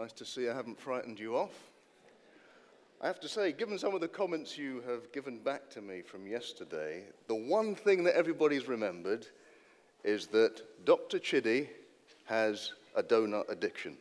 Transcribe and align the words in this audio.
Nice 0.00 0.12
to 0.12 0.24
see 0.24 0.48
I 0.48 0.54
haven't 0.54 0.80
frightened 0.80 1.20
you 1.20 1.36
off. 1.36 1.52
I 3.02 3.06
have 3.06 3.20
to 3.20 3.28
say, 3.28 3.52
given 3.52 3.78
some 3.78 3.94
of 3.94 4.00
the 4.00 4.08
comments 4.08 4.56
you 4.56 4.82
have 4.88 5.12
given 5.12 5.36
back 5.40 5.68
to 5.72 5.82
me 5.82 6.00
from 6.00 6.26
yesterday, 6.26 7.02
the 7.28 7.34
one 7.34 7.74
thing 7.74 8.04
that 8.04 8.16
everybody's 8.16 8.66
remembered 8.66 9.26
is 10.02 10.26
that 10.28 10.62
Dr. 10.86 11.18
Chidi 11.18 11.68
has 12.24 12.72
a 12.96 13.02
donut 13.02 13.50
addiction. 13.50 13.98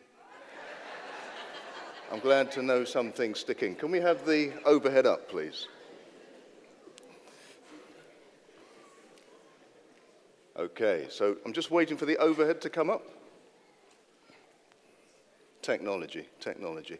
I'm 2.13 2.21
glad 2.21 2.49
to 2.53 2.63
know 2.63 2.85
something's 2.85 3.41
sticking. 3.41 3.75
Can 3.75 3.91
we 3.91 3.99
have 3.99 4.25
the 4.25 4.53
overhead 4.63 5.05
up, 5.05 5.27
please? 5.27 5.67
Okay, 10.57 11.07
so 11.09 11.35
I'm 11.45 11.51
just 11.51 11.71
waiting 11.71 11.97
for 11.97 12.05
the 12.05 12.15
overhead 12.19 12.61
to 12.61 12.69
come 12.69 12.89
up. 12.89 13.18
Technology, 15.69 16.25
technology. 16.39 16.97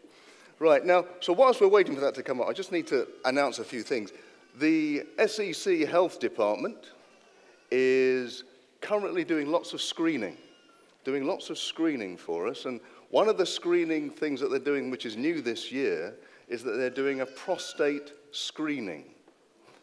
Right, 0.60 0.84
now, 0.84 1.04
so 1.18 1.32
whilst 1.32 1.60
we're 1.60 1.66
waiting 1.66 1.96
for 1.96 2.00
that 2.02 2.14
to 2.14 2.22
come 2.22 2.40
up, 2.40 2.46
I 2.46 2.52
just 2.52 2.70
need 2.70 2.86
to 2.86 3.08
announce 3.24 3.58
a 3.58 3.64
few 3.64 3.82
things. 3.82 4.12
The 4.60 5.02
SEC 5.26 5.88
Health 5.88 6.20
Department 6.20 6.92
is 7.72 8.44
currently 8.80 9.24
doing 9.24 9.50
lots 9.50 9.72
of 9.72 9.82
screening, 9.82 10.36
doing 11.02 11.26
lots 11.26 11.50
of 11.50 11.58
screening 11.58 12.16
for 12.16 12.46
us. 12.46 12.64
And 12.64 12.78
one 13.10 13.28
of 13.28 13.38
the 13.38 13.44
screening 13.44 14.08
things 14.08 14.38
that 14.38 14.50
they're 14.52 14.60
doing, 14.60 14.88
which 14.88 15.04
is 15.04 15.16
new 15.16 15.40
this 15.40 15.72
year, 15.72 16.14
is 16.46 16.62
that 16.62 16.76
they're 16.76 16.90
doing 16.90 17.22
a 17.22 17.26
prostate 17.26 18.12
screening. 18.30 19.04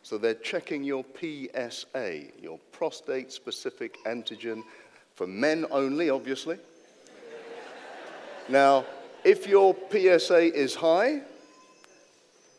So 0.02 0.18
they're 0.18 0.34
checking 0.34 0.86
your 0.86 1.04
PSA, 1.20 2.22
your 2.42 2.58
prostate 2.72 3.34
specific 3.34 3.98
antigen, 4.06 4.64
for 5.14 5.28
men 5.28 5.66
only, 5.72 6.10
obviously. 6.10 6.58
Now, 8.50 8.86
if 9.24 9.48
your 9.48 9.76
PSA 9.92 10.58
is 10.58 10.76
high, 10.76 11.22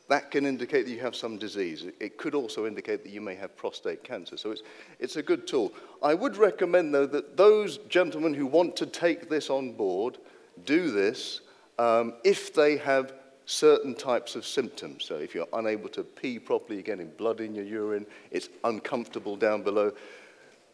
that 0.08 0.30
can 0.30 0.46
indicate 0.46 0.86
that 0.86 0.90
you 0.90 1.00
have 1.00 1.14
some 1.14 1.36
disease. 1.36 1.84
It 2.00 2.16
could 2.16 2.34
also 2.34 2.66
indicate 2.66 3.02
that 3.04 3.12
you 3.12 3.20
may 3.20 3.34
have 3.34 3.56
prostate 3.56 4.02
cancer. 4.02 4.36
So 4.36 4.50
it's, 4.50 4.62
it's 4.98 5.16
a 5.16 5.22
good 5.22 5.46
tool. 5.46 5.72
I 6.02 6.14
would 6.14 6.36
recommend, 6.36 6.94
though, 6.94 7.06
that 7.06 7.36
those 7.36 7.78
gentlemen 7.88 8.32
who 8.34 8.46
want 8.46 8.74
to 8.76 8.86
take 8.86 9.28
this 9.28 9.50
on 9.50 9.72
board 9.72 10.18
do 10.64 10.90
this 10.90 11.42
um, 11.78 12.14
if 12.24 12.54
they 12.54 12.78
have 12.78 13.12
certain 13.44 13.94
types 13.94 14.34
of 14.34 14.46
symptoms. 14.46 15.04
So 15.04 15.16
if 15.16 15.34
you're 15.34 15.48
unable 15.52 15.88
to 15.90 16.04
pee 16.04 16.38
properly, 16.38 16.76
you're 16.76 16.82
getting 16.82 17.10
blood 17.10 17.40
in 17.40 17.54
your 17.54 17.64
urine, 17.64 18.06
it's 18.30 18.48
uncomfortable 18.64 19.36
down 19.36 19.62
below. 19.62 19.92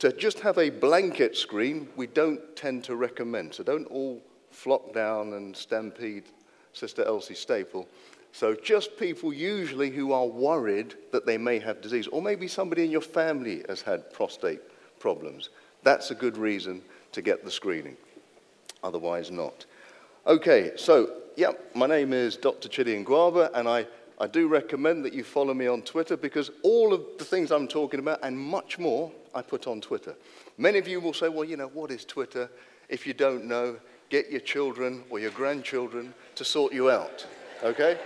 To 0.01 0.13
just 0.13 0.41
have 0.41 0.59
a 0.59 0.71
blanket 0.71 1.37
screen, 1.37 1.89
we 1.95 2.07
don't 2.07 2.41
tend 2.57 2.83
to 2.85 2.97
recommend. 2.97 3.55
So 3.55 3.63
don't 3.63 3.87
all 3.87 4.23
flock 4.55 4.95
down 4.95 5.33
and 5.35 5.57
stampede 5.57 6.25
Sister 6.73 7.05
Elsie 7.05 7.35
Staple. 7.35 7.87
So 8.33 8.55
just 8.55 8.97
people 8.99 9.33
usually 9.33 9.91
who 9.91 10.13
are 10.13 10.27
worried 10.27 10.95
that 11.13 11.27
they 11.27 11.39
may 11.39 11.59
have 11.61 11.81
disease, 11.81 12.09
or 12.09 12.23
maybe 12.23 12.49
somebody 12.49 12.85
in 12.85 12.91
your 12.91 13.01
family 13.01 13.63
has 13.69 13.83
had 13.83 14.13
prostate 14.13 14.61
problems. 14.99 15.51
That's 15.83 16.11
a 16.11 16.15
good 16.15 16.37
reason 16.37 16.83
to 17.13 17.23
get 17.23 17.45
the 17.45 17.51
screening. 17.51 17.97
Otherwise 18.83 19.31
not. 19.31 19.67
Okay, 20.27 20.73
so 20.77 21.13
yeah, 21.37 21.53
my 21.75 21.87
name 21.87 22.13
is 22.13 22.37
Dr. 22.37 22.69
Chidi 22.69 23.05
Ngwaba, 23.05 23.51
and 23.55 23.69
I, 23.69 23.87
I 24.19 24.27
do 24.27 24.49
recommend 24.49 25.05
that 25.05 25.13
you 25.13 25.23
follow 25.23 25.55
me 25.55 25.67
on 25.67 25.83
Twitter 25.83 26.17
because 26.17 26.51
all 26.63 26.93
of 26.93 27.03
the 27.19 27.25
things 27.25 27.51
I'm 27.53 27.69
talking 27.69 28.01
about 28.01 28.21
and 28.23 28.39
much 28.39 28.79
more 28.79 29.13
I 29.35 29.43
put 29.43 29.67
on 29.67 29.81
Twitter. 29.81 30.15
Many 30.59 30.79
of 30.79 30.89
you 30.89 31.01
will 31.01 31.13
say, 31.13 31.29
well, 31.29 31.45
you 31.45 31.57
know, 31.57 31.69
what 31.69 31.91
is 31.91 32.05
Twitter? 32.05 32.49
If 32.89 33.07
you 33.07 33.15
don't 33.15 33.45
know, 33.47 33.77
get 34.11 34.31
your 34.31 34.41
children 34.41 35.05
or 35.11 35.19
your 35.19 35.31
grandchildren 35.31 36.15
to 36.35 36.45
sort 36.45 36.73
you 36.73 36.91
out, 36.91 37.27
okay? 37.63 37.99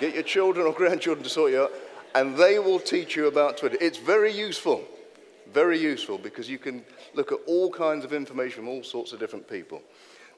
get 0.00 0.14
your 0.14 0.22
children 0.22 0.66
or 0.66 0.72
grandchildren 0.72 1.22
to 1.24 1.30
sort 1.30 1.52
you 1.52 1.62
out, 1.62 1.72
and 2.14 2.36
they 2.36 2.58
will 2.58 2.80
teach 2.80 3.16
you 3.16 3.26
about 3.26 3.56
Twitter. 3.56 3.76
It's 3.80 3.98
very 3.98 4.32
useful, 4.32 4.84
very 5.52 5.78
useful 5.78 6.18
because 6.18 6.48
you 6.48 6.58
can 6.58 6.84
look 7.14 7.32
at 7.32 7.38
all 7.46 7.70
kinds 7.70 8.04
of 8.04 8.12
information 8.12 8.56
from 8.56 8.68
all 8.68 8.82
sorts 8.82 9.12
of 9.12 9.20
different 9.20 9.48
people. 9.48 9.82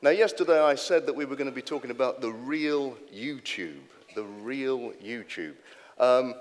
Now, 0.01 0.11
yesterday 0.11 0.61
I 0.61 0.77
said 0.77 1.07
that 1.07 1.17
we 1.17 1.25
were 1.25 1.37
going 1.37 1.51
to 1.51 1.55
be 1.55 1.63
talking 1.63 1.91
about 1.91 2.21
the 2.21 2.31
real 2.31 2.97
YouTube, 3.15 3.81
the 4.15 4.25
real 4.25 4.93
YouTube. 5.05 5.55
Um, 5.99 6.35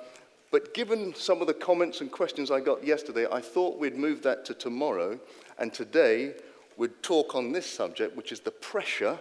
but 0.52 0.74
given 0.74 1.14
some 1.16 1.42
of 1.42 1.48
the 1.48 1.54
comments 1.54 2.02
and 2.02 2.12
questions 2.12 2.52
I 2.52 2.60
got 2.60 2.86
yesterday, 2.86 3.26
I 3.32 3.42
thought 3.42 3.80
we'd 3.80 3.98
move 3.98 4.22
that 4.24 4.46
to 4.46 4.54
tomorrow. 4.54 5.20
And 5.58 5.74
today 5.74 6.36
we'd 6.78 7.04
talk 7.04 7.36
on 7.36 7.52
this 7.52 7.66
subject, 7.66 8.16
which 8.16 8.32
is 8.32 8.40
the 8.40 8.52
pressure 8.52 9.20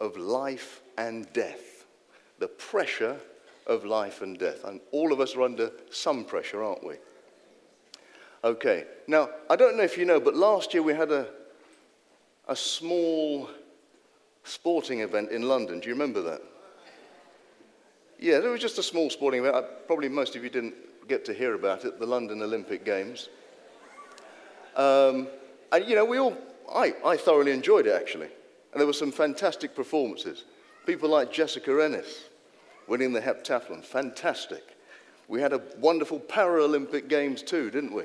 of 0.00 0.16
life 0.16 0.80
and 0.96 1.30
death. 1.32 1.84
The 2.38 2.48
pressure 2.48 3.18
of 3.66 3.84
life 3.84 4.22
and 4.22 4.38
death. 4.38 4.64
And 4.64 4.80
all 4.92 5.12
of 5.12 5.20
us 5.20 5.34
are 5.34 5.42
under 5.42 5.70
some 5.90 6.24
pressure, 6.24 6.62
aren't 6.62 6.86
we? 6.86 6.94
Okay, 8.44 8.84
now, 9.08 9.28
I 9.50 9.56
don't 9.56 9.76
know 9.76 9.82
if 9.82 9.98
you 9.98 10.04
know, 10.04 10.20
but 10.20 10.36
last 10.36 10.72
year 10.72 10.82
we 10.82 10.94
had 10.94 11.10
a, 11.10 11.26
a 12.46 12.54
small 12.54 13.50
sporting 14.44 15.00
event 15.00 15.30
in 15.30 15.42
London. 15.42 15.80
Do 15.80 15.88
you 15.88 15.94
remember 15.94 16.22
that? 16.22 16.42
Yeah, 18.20 18.36
it 18.36 18.44
was 18.44 18.60
just 18.60 18.78
a 18.78 18.82
small 18.82 19.10
sporting 19.10 19.44
event. 19.44 19.66
Probably 19.86 20.08
most 20.08 20.36
of 20.36 20.44
you 20.44 20.50
didn't 20.50 20.74
get 21.08 21.24
to 21.24 21.34
hear 21.34 21.54
about 21.54 21.84
it, 21.84 21.98
the 21.98 22.06
London 22.06 22.40
Olympic 22.42 22.84
Games. 22.84 23.28
Um, 24.76 25.28
and, 25.72 25.86
you 25.86 25.94
know, 25.94 26.04
we 26.04 26.18
all, 26.18 26.36
I, 26.72 26.94
I 27.04 27.16
thoroughly 27.16 27.52
enjoyed 27.52 27.86
it, 27.86 27.94
actually. 27.94 28.28
And 28.72 28.80
there 28.80 28.86
were 28.86 28.92
some 28.92 29.12
fantastic 29.12 29.74
performances. 29.74 30.44
People 30.84 31.08
like 31.10 31.32
Jessica 31.32 31.82
Ennis 31.82 32.24
winning 32.86 33.12
the 33.12 33.20
heptathlon, 33.20 33.84
fantastic. 33.84 34.62
We 35.28 35.40
had 35.40 35.52
a 35.52 35.60
wonderful 35.78 36.20
Paralympic 36.20 37.08
Games 37.08 37.42
too, 37.42 37.70
didn't 37.70 37.92
we? 37.92 38.04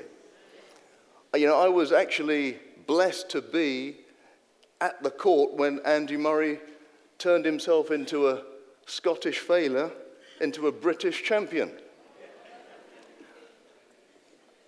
Uh, 1.32 1.38
you 1.38 1.46
know, 1.46 1.58
I 1.58 1.68
was 1.68 1.92
actually 1.92 2.58
blessed 2.86 3.30
to 3.30 3.40
be 3.40 3.98
at 4.80 5.00
the 5.02 5.10
court 5.10 5.54
when 5.54 5.80
Andy 5.84 6.16
Murray 6.16 6.58
turned 7.18 7.44
himself 7.44 7.92
into 7.92 8.28
a 8.28 8.42
Scottish 8.86 9.38
failure 9.38 9.92
into 10.40 10.66
a 10.66 10.72
British 10.72 11.22
champion. 11.22 11.70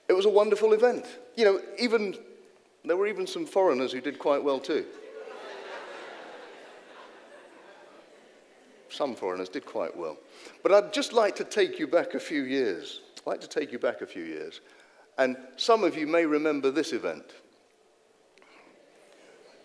It 0.08 0.12
was 0.12 0.24
a 0.24 0.30
wonderful 0.30 0.72
event. 0.72 1.06
You 1.34 1.44
know, 1.44 1.60
even 1.78 2.16
there 2.84 2.96
were 2.96 3.06
even 3.06 3.26
some 3.26 3.46
foreigners 3.46 3.92
who 3.92 4.00
did 4.00 4.18
quite 4.18 4.42
well 4.42 4.60
too. 4.60 4.84
Some 8.90 9.16
foreigners 9.16 9.48
did 9.48 9.66
quite 9.66 9.96
well. 9.96 10.16
But 10.62 10.72
I'd 10.72 10.92
just 10.92 11.12
like 11.12 11.34
to 11.36 11.44
take 11.44 11.80
you 11.80 11.88
back 11.88 12.14
a 12.14 12.20
few 12.20 12.42
years. 12.44 13.00
I'd 13.18 13.26
like 13.26 13.40
to 13.40 13.48
take 13.48 13.72
you 13.72 13.78
back 13.78 14.02
a 14.02 14.06
few 14.06 14.22
years. 14.22 14.60
And 15.18 15.36
some 15.56 15.82
of 15.82 15.96
you 15.96 16.06
may 16.06 16.26
remember 16.26 16.70
this 16.70 16.92
event. 16.92 17.24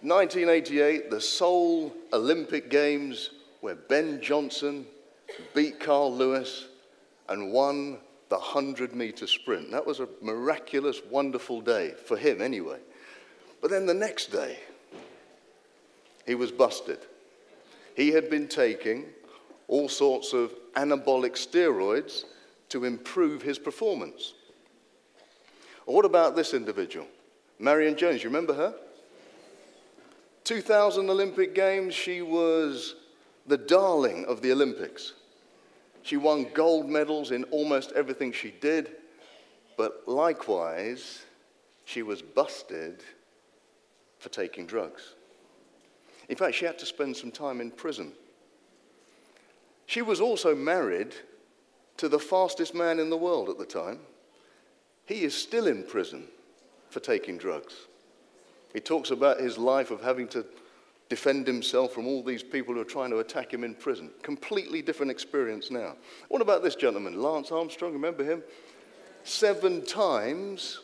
1988, 0.02 1.12
the 1.12 1.22
Seoul 1.22 1.94
Olympic 2.14 2.70
Games, 2.70 3.32
where 3.62 3.76
Ben 3.76 4.22
Johnson 4.22 4.86
beat 5.54 5.80
Carl 5.80 6.16
Lewis 6.16 6.68
and 7.28 7.52
won 7.52 8.00
the 8.30 8.38
100 8.38 8.96
meter 8.96 9.28
sprint. 9.28 9.72
That 9.72 9.86
was 9.86 10.00
a 10.00 10.08
miraculous, 10.22 11.02
wonderful 11.12 11.62
day, 11.62 11.94
for 12.06 12.18
him 12.18 12.42
anyway. 12.42 12.80
But 13.62 13.72
then 13.72 13.86
the 13.86 13.94
next 13.94 14.32
day, 14.32 14.60
he 16.26 16.36
was 16.36 16.52
busted. 16.52 17.00
He 17.96 18.12
had 18.12 18.30
been 18.30 18.48
taking 18.48 19.06
all 19.68 19.90
sorts 19.90 20.34
of 20.34 20.54
anabolic 20.76 21.34
steroids 21.34 22.24
to 22.70 22.86
improve 22.86 23.42
his 23.42 23.60
performance. 23.60 24.34
what 25.86 26.06
about 26.06 26.36
this 26.36 26.54
individual? 26.54 27.08
Marion 27.58 27.98
Jones, 27.98 28.24
you 28.24 28.30
remember 28.30 28.54
her? 28.54 28.76
2000 30.44 31.10
Olympic 31.10 31.54
Games, 31.54 31.94
she 31.94 32.22
was 32.22 32.96
the 33.48 33.58
darling 33.58 34.26
of 34.26 34.42
the 34.42 34.52
Olympics. 34.52 35.14
She 36.04 36.16
won 36.16 36.48
gold 36.54 36.90
medals 36.90 37.32
in 37.32 37.44
almost 37.46 37.92
everything 37.94 38.32
she 38.32 38.52
did, 38.52 38.92
but 39.78 40.08
likewise, 40.08 41.26
she 41.86 42.04
was 42.04 42.22
busted 42.22 43.04
for 44.20 44.30
taking 44.30 44.66
drugs. 44.66 45.16
In 46.28 46.36
fact, 46.36 46.56
she 46.56 46.66
had 46.66 46.78
to 46.80 46.86
spend 46.86 47.18
some 47.18 47.32
time 47.32 47.60
in 47.60 47.72
prison. 47.72 48.12
She 49.88 50.02
was 50.02 50.22
also 50.22 50.54
married 50.54 51.16
to 51.98 52.08
the 52.08 52.20
fastest 52.20 52.76
man 52.76 53.00
in 53.00 53.10
the 53.10 53.18
world 53.18 53.50
at 53.50 53.58
the 53.58 53.66
time. 53.66 54.00
He 55.06 55.24
is 55.24 55.36
still 55.36 55.66
in 55.66 55.84
prison 55.84 56.26
for 56.92 57.00
taking 57.00 57.38
drugs. 57.38 57.74
He 58.74 58.80
talks 58.80 59.10
about 59.10 59.40
his 59.40 59.58
life 59.58 59.90
of 59.90 60.02
having 60.02 60.28
to 60.30 60.46
defend 61.10 61.48
himself 61.48 61.92
from 61.92 62.06
all 62.06 62.22
these 62.22 62.44
people 62.44 62.76
who 62.76 62.82
are 62.82 62.86
trying 62.86 63.10
to 63.10 63.18
attack 63.18 63.52
him 63.52 63.64
in 63.64 63.74
prison. 63.74 64.12
Completely 64.22 64.84
different 64.84 65.12
experience 65.12 65.72
now. 65.72 65.96
What 66.28 66.44
about 66.44 66.62
this 66.62 66.76
gentleman, 66.76 67.20
Lance 67.20 67.52
Armstrong? 67.52 67.94
Remember 67.94 68.24
him? 68.24 68.44
Seven 69.24 69.84
times, 69.84 70.82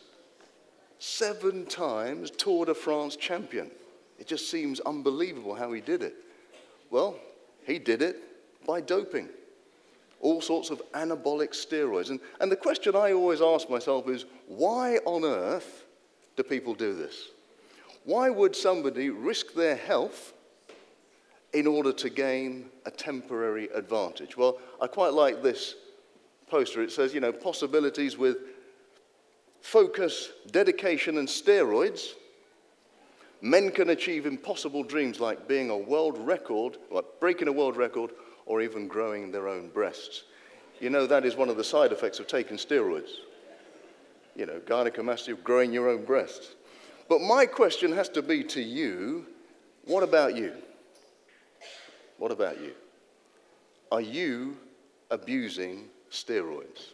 seven 0.98 1.66
times 1.66 2.30
Tour 2.30 2.66
de 2.66 2.74
France 2.74 3.16
champion. 3.16 3.70
It 4.18 4.26
just 4.26 4.50
seems 4.50 4.80
unbelievable 4.80 5.54
how 5.54 5.72
he 5.72 5.80
did 5.80 6.02
it. 6.02 6.14
well, 6.90 7.16
he 7.66 7.78
did 7.78 8.00
it 8.00 8.16
by 8.66 8.80
doping. 8.80 9.28
All 10.20 10.40
sorts 10.40 10.70
of 10.70 10.80
anabolic 10.92 11.50
steroids. 11.50 12.10
And, 12.10 12.20
and 12.40 12.50
the 12.50 12.56
question 12.56 12.96
I 12.96 13.12
always 13.12 13.42
ask 13.42 13.68
myself 13.68 14.08
is 14.08 14.24
why 14.46 14.98
on 15.04 15.24
earth 15.24 15.84
do 16.36 16.42
people 16.42 16.74
do 16.74 16.94
this? 16.94 17.28
Why 18.04 18.30
would 18.30 18.54
somebody 18.54 19.10
risk 19.10 19.52
their 19.54 19.76
health 19.76 20.32
in 21.52 21.66
order 21.66 21.92
to 21.92 22.08
gain 22.08 22.66
a 22.86 22.90
temporary 22.90 23.68
advantage? 23.74 24.36
Well, 24.36 24.58
I 24.80 24.86
quite 24.86 25.12
like 25.12 25.42
this 25.42 25.74
poster. 26.48 26.82
It 26.82 26.92
says, 26.92 27.12
you 27.12 27.20
know, 27.20 27.32
possibilities 27.32 28.16
with 28.16 28.38
focus, 29.66 30.30
dedication, 30.50 31.18
and 31.18 31.26
steroids. 31.26 32.12
Men 33.40 33.70
can 33.70 33.90
achieve 33.90 34.24
impossible 34.24 34.82
dreams 34.82 35.20
like 35.20 35.48
being 35.48 35.70
a 35.70 35.76
world 35.76 36.18
record, 36.18 36.78
like 36.90 37.04
breaking 37.20 37.48
a 37.48 37.52
world 37.52 37.76
record, 37.76 38.10
or 38.46 38.62
even 38.62 38.86
growing 38.86 39.32
their 39.32 39.48
own 39.48 39.68
breasts. 39.68 40.24
You 40.80 40.90
know, 40.90 41.06
that 41.06 41.24
is 41.24 41.36
one 41.36 41.48
of 41.48 41.56
the 41.56 41.64
side 41.64 41.90
effects 41.90 42.20
of 42.20 42.26
taking 42.26 42.56
steroids. 42.56 43.10
You 44.36 44.46
know, 44.46 44.60
gynecomastia, 44.60 45.42
growing 45.42 45.72
your 45.72 45.88
own 45.88 46.04
breasts. 46.04 46.54
But 47.08 47.20
my 47.20 47.46
question 47.46 47.92
has 47.92 48.08
to 48.10 48.22
be 48.22 48.44
to 48.44 48.60
you 48.60 49.26
what 49.86 50.02
about 50.02 50.36
you? 50.36 50.52
What 52.18 52.32
about 52.32 52.60
you? 52.60 52.72
Are 53.92 54.00
you 54.00 54.56
abusing 55.12 55.88
steroids? 56.10 56.90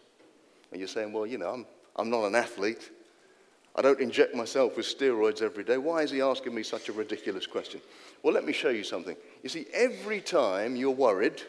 And 0.70 0.78
you're 0.78 0.88
saying, 0.88 1.12
well, 1.12 1.26
you 1.26 1.38
know, 1.38 1.48
I'm, 1.48 1.66
I'm 1.96 2.10
not 2.10 2.24
an 2.24 2.34
athlete. 2.34 2.90
I 3.74 3.82
don't 3.82 4.00
inject 4.00 4.34
myself 4.34 4.76
with 4.76 4.86
steroids 4.86 5.40
every 5.40 5.64
day. 5.64 5.78
Why 5.78 6.02
is 6.02 6.10
he 6.10 6.20
asking 6.20 6.54
me 6.54 6.62
such 6.62 6.88
a 6.88 6.92
ridiculous 6.92 7.46
question? 7.46 7.80
Well, 8.22 8.34
let 8.34 8.44
me 8.44 8.52
show 8.52 8.68
you 8.68 8.84
something. 8.84 9.16
You 9.42 9.48
see, 9.48 9.66
every 9.72 10.20
time 10.20 10.76
you're 10.76 10.90
worried, 10.90 11.42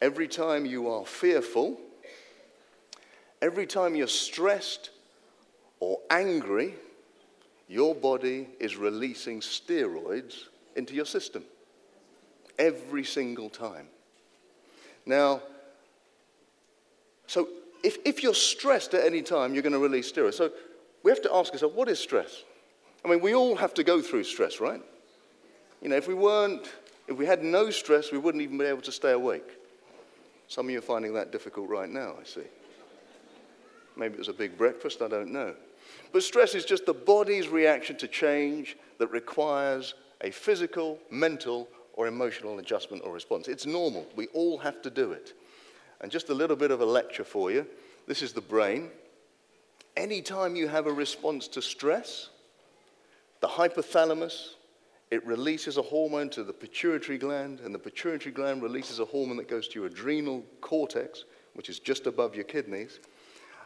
every 0.00 0.28
time 0.28 0.64
you 0.64 0.88
are 0.88 1.04
fearful, 1.04 1.78
every 3.42 3.66
time 3.66 3.96
you're 3.96 4.06
stressed 4.06 4.90
or 5.80 5.98
angry, 6.10 6.74
your 7.68 7.94
body 7.94 8.48
is 8.60 8.76
releasing 8.76 9.40
steroids 9.40 10.44
into 10.76 10.94
your 10.94 11.04
system. 11.04 11.42
Every 12.58 13.04
single 13.04 13.50
time. 13.50 13.86
Now, 15.04 15.42
so 17.26 17.48
if, 17.82 17.98
if 18.04 18.22
you're 18.22 18.34
stressed 18.34 18.94
at 18.94 19.04
any 19.04 19.22
time, 19.22 19.54
you're 19.54 19.62
going 19.62 19.72
to 19.72 19.78
release 19.78 20.10
steroids. 20.10 20.34
So 20.34 20.50
we 21.02 21.10
have 21.10 21.22
to 21.22 21.34
ask 21.34 21.52
ourselves, 21.52 21.74
what 21.74 21.88
is 21.88 21.98
stress? 21.98 22.44
I 23.04 23.08
mean, 23.08 23.20
we 23.20 23.34
all 23.34 23.56
have 23.56 23.74
to 23.74 23.84
go 23.84 24.02
through 24.02 24.24
stress, 24.24 24.60
right? 24.60 24.82
You 25.80 25.88
know, 25.88 25.96
if 25.96 26.08
we 26.08 26.14
weren't, 26.14 26.68
if 27.06 27.16
we 27.16 27.26
had 27.26 27.42
no 27.42 27.70
stress, 27.70 28.10
we 28.10 28.18
wouldn't 28.18 28.42
even 28.42 28.58
be 28.58 28.64
able 28.64 28.82
to 28.82 28.92
stay 28.92 29.12
awake. 29.12 29.48
Some 30.48 30.66
of 30.66 30.70
you 30.70 30.78
are 30.78 30.82
finding 30.82 31.14
that 31.14 31.30
difficult 31.30 31.68
right 31.68 31.88
now, 31.88 32.14
I 32.20 32.24
see. 32.24 32.42
Maybe 33.96 34.14
it 34.14 34.18
was 34.18 34.28
a 34.28 34.32
big 34.32 34.56
breakfast, 34.56 35.02
I 35.02 35.08
don't 35.08 35.32
know. 35.32 35.54
But 36.12 36.22
stress 36.22 36.54
is 36.54 36.64
just 36.64 36.86
the 36.86 36.94
body's 36.94 37.48
reaction 37.48 37.96
to 37.98 38.08
change 38.08 38.76
that 38.98 39.08
requires 39.08 39.94
a 40.20 40.30
physical, 40.30 40.98
mental, 41.10 41.68
or 41.94 42.06
emotional 42.06 42.58
adjustment 42.58 43.02
or 43.04 43.12
response. 43.12 43.48
It's 43.48 43.66
normal. 43.66 44.06
We 44.16 44.28
all 44.28 44.58
have 44.58 44.82
to 44.82 44.90
do 44.90 45.12
it. 45.12 45.34
And 46.00 46.10
just 46.10 46.28
a 46.28 46.34
little 46.34 46.56
bit 46.56 46.70
of 46.70 46.80
a 46.80 46.84
lecture 46.84 47.24
for 47.24 47.50
you. 47.50 47.66
This 48.06 48.22
is 48.22 48.32
the 48.32 48.40
brain. 48.40 48.90
Anytime 49.96 50.54
you 50.54 50.68
have 50.68 50.86
a 50.86 50.92
response 50.92 51.48
to 51.48 51.62
stress, 51.62 52.28
the 53.40 53.48
hypothalamus, 53.48 54.54
it 55.10 55.26
releases 55.26 55.76
a 55.76 55.82
hormone 55.82 56.28
to 56.30 56.44
the 56.44 56.52
pituitary 56.52 57.18
gland, 57.18 57.60
and 57.60 57.74
the 57.74 57.78
pituitary 57.78 58.32
gland 58.32 58.62
releases 58.62 59.00
a 59.00 59.04
hormone 59.04 59.38
that 59.38 59.48
goes 59.48 59.66
to 59.68 59.80
your 59.80 59.86
adrenal 59.86 60.44
cortex, 60.60 61.24
which 61.54 61.68
is 61.68 61.78
just 61.78 62.06
above 62.06 62.34
your 62.34 62.44
kidneys. 62.44 63.00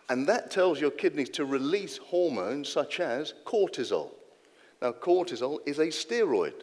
And 0.08 0.26
that 0.28 0.50
tells 0.50 0.80
your 0.80 0.90
kidneys 0.90 1.30
to 1.30 1.44
release 1.44 1.98
hormones 1.98 2.68
such 2.68 3.00
as 3.00 3.34
cortisol. 3.44 4.10
Now, 4.80 4.92
cortisol 4.92 5.58
is 5.66 5.78
a 5.78 5.86
steroid. 5.86 6.62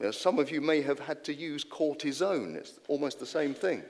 Now, 0.00 0.10
some 0.10 0.38
of 0.38 0.50
you 0.50 0.60
may 0.60 0.82
have 0.82 0.98
had 0.98 1.22
to 1.24 1.34
use 1.34 1.64
cortisone, 1.64 2.56
it's 2.56 2.80
almost 2.88 3.20
the 3.20 3.26
same 3.26 3.54
thing. 3.54 3.82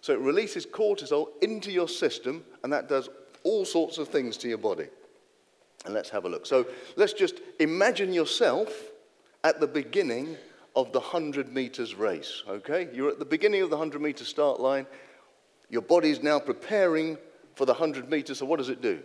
So 0.00 0.12
it 0.12 0.20
releases 0.20 0.66
cortisol 0.66 1.28
into 1.42 1.70
your 1.70 1.88
system, 1.88 2.44
and 2.62 2.72
that 2.72 2.88
does 2.88 3.08
all 3.44 3.64
sorts 3.64 3.98
of 3.98 4.08
things 4.08 4.36
to 4.38 4.48
your 4.48 4.58
body. 4.58 4.86
And 5.84 5.94
let's 5.94 6.10
have 6.10 6.24
a 6.24 6.28
look. 6.28 6.46
So 6.46 6.66
let's 6.96 7.12
just 7.12 7.40
imagine 7.58 8.12
yourself 8.12 8.90
at 9.44 9.60
the 9.60 9.66
beginning 9.66 10.36
of 10.76 10.92
the 10.92 11.00
100 11.00 11.52
meters 11.52 11.94
race, 11.94 12.42
okay? 12.48 12.88
You're 12.92 13.10
at 13.10 13.18
the 13.18 13.24
beginning 13.24 13.62
of 13.62 13.70
the 13.70 13.76
100 13.76 14.00
meter 14.00 14.24
start 14.24 14.60
line. 14.60 14.86
Your 15.68 15.82
body's 15.82 16.22
now 16.22 16.38
preparing 16.38 17.16
for 17.54 17.64
the 17.64 17.72
100 17.72 18.08
meters. 18.08 18.38
So 18.38 18.46
what 18.46 18.58
does 18.58 18.68
it 18.68 18.82
do? 18.82 19.00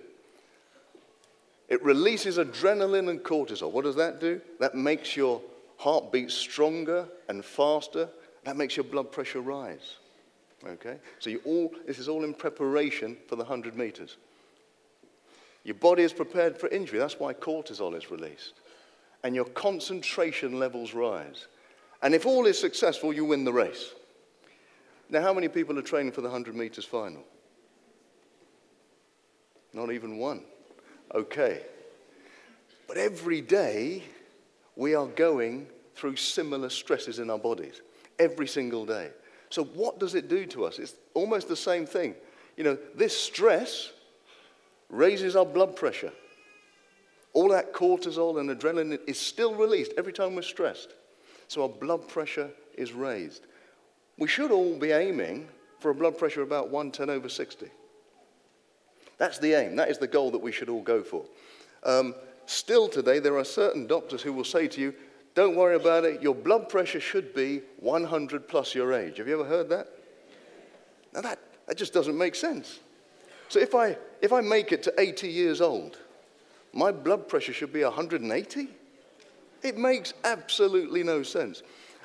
It 1.67 1.83
releases 1.83 2.37
adrenaline 2.37 3.09
and 3.09 3.21
cortisol. 3.21 3.71
What 3.71 3.85
does 3.85 3.95
that 3.95 4.19
do? 4.19 4.39
That 4.59 4.75
makes 4.75 5.15
your 5.15 5.41
heartbeat 5.77 6.31
stronger 6.31 7.07
and 7.27 7.43
faster. 7.43 8.09
That 8.43 8.55
makes 8.55 8.77
your 8.77 8.83
blood 8.83 9.11
pressure 9.11 9.41
rise. 9.41 9.97
Okay? 10.67 10.97
So 11.19 11.29
you 11.29 11.41
all, 11.45 11.71
this 11.85 11.99
is 11.99 12.07
all 12.07 12.23
in 12.23 12.33
preparation 12.33 13.17
for 13.27 13.35
the 13.35 13.43
100 13.43 13.75
meters. 13.75 14.17
Your 15.63 15.75
body 15.75 16.03
is 16.03 16.13
prepared 16.13 16.57
for 16.57 16.67
injury. 16.69 16.99
That's 16.99 17.19
why 17.19 17.33
cortisol 17.33 17.95
is 17.97 18.11
released. 18.11 18.53
And 19.23 19.33
your 19.33 19.45
concentration 19.45 20.59
levels 20.59 20.93
rise. 20.93 21.47
And 22.01 22.13
if 22.13 22.25
all 22.25 22.45
is 22.45 22.59
successful, 22.59 23.13
you 23.13 23.25
win 23.25 23.43
the 23.43 23.53
race. 23.53 23.93
Now, 25.09 25.21
how 25.21 25.33
many 25.33 25.47
people 25.47 25.77
are 25.79 25.83
training 25.83 26.11
for 26.11 26.21
the 26.21 26.27
100 26.27 26.55
meters 26.55 26.85
final? 26.85 27.23
Not 29.73 29.91
even 29.91 30.17
one. 30.17 30.43
Okay. 31.13 31.61
But 32.87 32.97
every 32.97 33.41
day, 33.41 34.03
we 34.75 34.93
are 34.95 35.07
going 35.07 35.67
through 35.95 36.15
similar 36.17 36.69
stresses 36.69 37.19
in 37.19 37.29
our 37.29 37.39
bodies. 37.39 37.81
Every 38.19 38.47
single 38.47 38.85
day. 38.85 39.09
So, 39.49 39.63
what 39.63 39.99
does 39.99 40.15
it 40.15 40.27
do 40.27 40.45
to 40.47 40.65
us? 40.65 40.79
It's 40.79 40.95
almost 41.13 41.47
the 41.47 41.55
same 41.55 41.85
thing. 41.85 42.15
You 42.57 42.63
know, 42.63 42.77
this 42.95 43.17
stress 43.17 43.91
raises 44.89 45.35
our 45.35 45.45
blood 45.45 45.75
pressure. 45.75 46.11
All 47.33 47.49
that 47.49 47.73
cortisol 47.73 48.39
and 48.39 48.49
adrenaline 48.49 48.99
is 49.07 49.19
still 49.19 49.55
released 49.55 49.91
every 49.97 50.13
time 50.13 50.35
we're 50.35 50.41
stressed. 50.41 50.93
So, 51.47 51.63
our 51.63 51.69
blood 51.69 52.07
pressure 52.07 52.49
is 52.77 52.93
raised. 52.93 53.45
We 54.17 54.27
should 54.27 54.51
all 54.51 54.77
be 54.77 54.91
aiming 54.91 55.47
for 55.79 55.91
a 55.91 55.95
blood 55.95 56.17
pressure 56.17 56.41
about 56.41 56.69
110 56.69 57.09
over 57.09 57.29
60. 57.29 57.67
That's 59.17 59.37
the 59.39 59.53
aim. 59.53 59.75
That 59.75 59.89
is 59.89 59.97
the 59.97 60.07
goal 60.07 60.31
that 60.31 60.41
we 60.41 60.51
should 60.51 60.69
all 60.69 60.81
go 60.81 61.03
for. 61.03 61.25
Um, 61.83 62.15
still 62.45 62.87
today, 62.87 63.19
there 63.19 63.37
are 63.37 63.45
certain 63.45 63.87
doctors 63.87 64.21
who 64.21 64.33
will 64.33 64.43
say 64.43 64.67
to 64.67 64.81
you, 64.81 64.93
don't 65.35 65.57
worry 65.57 65.75
about 65.75 66.05
it. 66.05 66.21
Your 66.21 66.33
blood 66.33 66.69
pressure 66.69 67.01
should 67.01 67.35
be 67.35 67.61
100 67.81 68.47
plus 68.47 68.73
your 68.73 68.93
age. 68.93 69.17
Have 69.17 69.27
you 69.27 69.39
ever 69.39 69.47
heard 69.47 69.69
that? 69.69 69.89
Now, 71.13 71.21
that, 71.21 71.39
that 71.67 71.77
just 71.77 71.93
doesn't 71.93 72.17
make 72.17 72.35
sense. 72.35 72.79
So, 73.49 73.59
if 73.59 73.75
I, 73.75 73.97
if 74.21 74.31
I 74.31 74.41
make 74.41 74.71
it 74.71 74.81
to 74.83 74.93
80 74.97 75.27
years 75.27 75.61
old, 75.61 75.99
my 76.73 76.91
blood 76.91 77.27
pressure 77.27 77.53
should 77.53 77.73
be 77.73 77.83
180? 77.83 78.69
It 79.61 79.77
makes 79.77 80.13
absolutely 80.23 81.03
no 81.03 81.21
sense. 81.21 81.63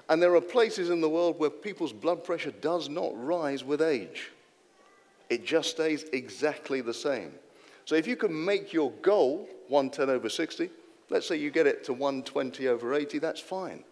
And 0.09 0.21
there 0.21 0.35
are 0.35 0.41
places 0.41 0.91
in 0.91 1.01
the 1.01 1.09
world 1.09 1.39
where 1.39 1.51
people's 1.51 1.93
blood 1.93 2.25
pressure 2.25 2.51
does 2.51 2.89
not 2.89 3.13
rise 3.15 3.63
with 3.63 3.81
age, 3.81 4.33
it 5.29 5.47
just 5.47 5.71
stays 5.71 6.05
exactly 6.13 6.81
the 6.81 6.95
same. 6.95 7.33
So, 7.85 7.95
if 7.95 8.09
you 8.09 8.17
can 8.17 8.45
make 8.45 8.73
your 8.73 8.91
goal 9.03 9.49
110 9.69 10.11
over 10.11 10.29
60, 10.29 10.69
Let's 11.11 11.27
say 11.27 11.37
you 11.37 11.51
get 11.51 11.67
it 11.67 11.85
to 11.85 11.93
120 11.93 12.69
over 12.69 12.95
80, 12.95 13.19
that's 13.19 13.41
fine. 13.41 13.85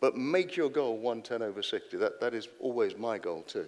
But 0.00 0.16
make 0.16 0.56
your 0.56 0.70
goal 0.70 0.96
110 0.96 1.42
over 1.42 1.62
60. 1.62 1.96
That, 1.98 2.20
that 2.20 2.34
is 2.34 2.48
always 2.60 2.96
my 2.96 3.18
goal, 3.18 3.42
too. 3.42 3.66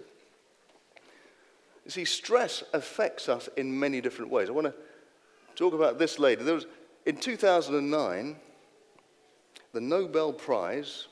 You 1.85 1.91
see, 1.91 2.05
stress 2.05 2.63
affects 2.73 3.29
us 3.29 3.47
in 3.57 3.77
many 3.77 4.01
different 4.01 4.31
ways. 4.31 4.49
I 4.49 4.53
want 4.53 4.67
to 4.67 4.73
talk 5.55 5.73
about 5.73 5.99
this 5.99 6.19
later. 6.19 6.43
There 6.43 6.55
was, 6.55 6.65
in 7.05 7.17
2009, 7.17 8.35
the 9.73 9.81
Nobel 9.81 10.33
Prize 10.33 11.07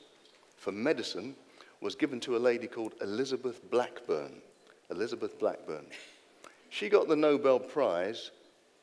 for 0.56 0.72
Medicine 0.72 1.36
was 1.80 1.94
given 1.94 2.18
to 2.20 2.36
a 2.36 2.38
lady 2.38 2.66
called 2.66 2.94
Elizabeth 3.02 3.70
Blackburn. 3.70 4.40
Elizabeth 4.90 5.38
Blackburn. 5.38 5.84
She 6.70 6.88
got 6.88 7.08
the 7.08 7.16
Nobel 7.16 7.60
Prize 7.60 8.30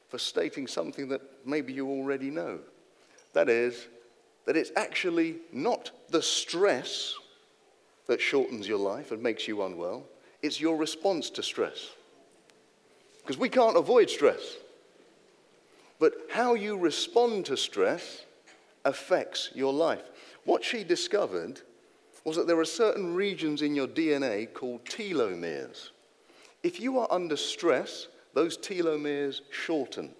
for 0.07 0.17
stating 0.17 0.67
something 0.67 1.09
that 1.09 1.21
maybe 1.45 1.73
you 1.73 1.89
already 1.89 2.29
know. 2.29 2.59
That 3.33 3.49
is, 3.49 3.87
that 4.45 4.57
it's 4.57 4.71
actually 4.75 5.37
not 5.51 5.91
the 6.09 6.21
stress 6.21 7.15
that 8.07 8.19
shortens 8.19 8.67
your 8.67 8.79
life 8.79 9.11
and 9.11 9.21
makes 9.21 9.47
you 9.47 9.63
unwell, 9.63 10.03
it's 10.41 10.59
your 10.59 10.75
response 10.75 11.29
to 11.31 11.43
stress. 11.43 11.91
Because 13.21 13.37
we 13.37 13.49
can't 13.49 13.77
avoid 13.77 14.09
stress. 14.09 14.41
But 15.99 16.13
how 16.31 16.55
you 16.55 16.77
respond 16.77 17.45
to 17.45 17.55
stress 17.55 18.25
affects 18.83 19.51
your 19.53 19.71
life. 19.71 20.03
What 20.45 20.63
she 20.63 20.83
discovered 20.83 21.61
was 22.25 22.35
that 22.35 22.47
there 22.47 22.59
are 22.59 22.65
certain 22.65 23.13
regions 23.13 23.61
in 23.61 23.75
your 23.75 23.87
DNA 23.87 24.51
called 24.51 24.83
telomeres. 24.85 25.89
If 26.63 26.79
you 26.79 26.99
are 26.99 27.07
under 27.11 27.37
stress, 27.37 28.07
those 28.33 28.57
telomeres 28.57 29.41
shorten. 29.51 30.13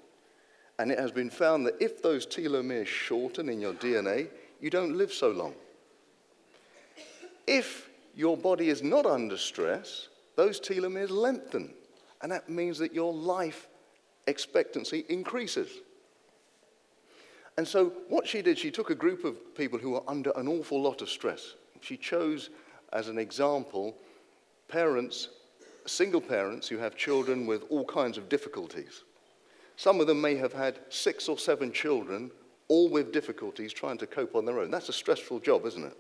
And 0.82 0.92
it 0.92 0.98
has 0.98 1.12
been 1.12 1.30
found 1.30 1.68
that 1.68 1.80
if 1.80 2.02
those 2.02 2.26
telomeres 2.26 2.88
shorten 2.88 3.50
in 3.50 3.62
your 3.62 3.74
DNA, 3.74 4.30
you 4.60 4.72
don't 4.72 4.98
live 4.98 5.14
so 5.14 5.30
long. 5.30 5.54
If 7.46 7.88
your 8.16 8.36
body 8.36 8.70
is 8.70 8.82
not 8.82 9.06
under 9.06 9.38
stress, 9.38 10.08
those 10.36 10.60
telomeres 10.60 11.12
lengthen. 11.12 11.76
And 12.24 12.32
that 12.32 12.50
means 12.50 12.80
that 12.80 12.96
your 12.96 13.14
life 13.14 13.68
expectancy 14.26 15.06
increases. 15.08 15.70
And 17.60 17.68
so, 17.68 17.94
what 18.10 18.28
she 18.28 18.42
did, 18.42 18.58
she 18.58 18.72
took 18.72 18.90
a 18.90 18.96
group 18.96 19.24
of 19.24 19.56
people 19.56 19.78
who 19.78 19.92
were 19.92 20.10
under 20.10 20.32
an 20.36 20.48
awful 20.48 20.82
lot 20.82 21.04
of 21.04 21.10
stress. 21.10 21.54
She 21.82 21.96
chose, 21.96 22.50
as 22.92 23.08
an 23.08 23.20
example, 23.20 23.96
parents, 24.68 25.30
single 25.86 26.22
parents 26.22 26.68
who 26.68 26.80
have 26.80 26.96
children 26.96 27.46
with 27.46 27.66
all 27.70 27.86
kinds 27.86 28.18
of 28.18 28.30
difficulties. 28.30 29.04
Some 29.82 30.00
of 30.00 30.06
them 30.06 30.22
may 30.22 30.36
have 30.36 30.54
had 30.54 30.78
six 30.90 31.28
or 31.28 31.40
seven 31.40 31.72
children, 31.72 32.30
all 32.68 32.88
with 32.88 33.12
difficulties 33.12 33.74
trying 33.74 33.98
to 33.98 34.06
cope 34.06 34.36
on 34.36 34.46
their 34.46 34.60
own. 34.60 34.70
That's 34.70 34.90
a 34.90 34.94
stressful 34.94 35.40
job, 35.40 35.66
isn't 35.66 35.84
it? 35.84 35.98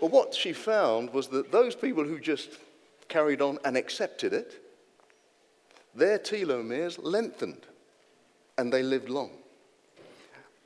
But 0.00 0.12
what 0.12 0.32
she 0.32 0.52
found 0.52 1.12
was 1.12 1.26
that 1.30 1.50
those 1.50 1.74
people 1.74 2.04
who 2.04 2.20
just 2.20 2.50
carried 3.08 3.42
on 3.42 3.58
and 3.64 3.76
accepted 3.76 4.32
it, 4.32 4.64
their 5.92 6.20
telomeres 6.20 7.00
lengthened 7.02 7.66
and 8.58 8.72
they 8.72 8.84
lived 8.84 9.08
long. 9.08 9.32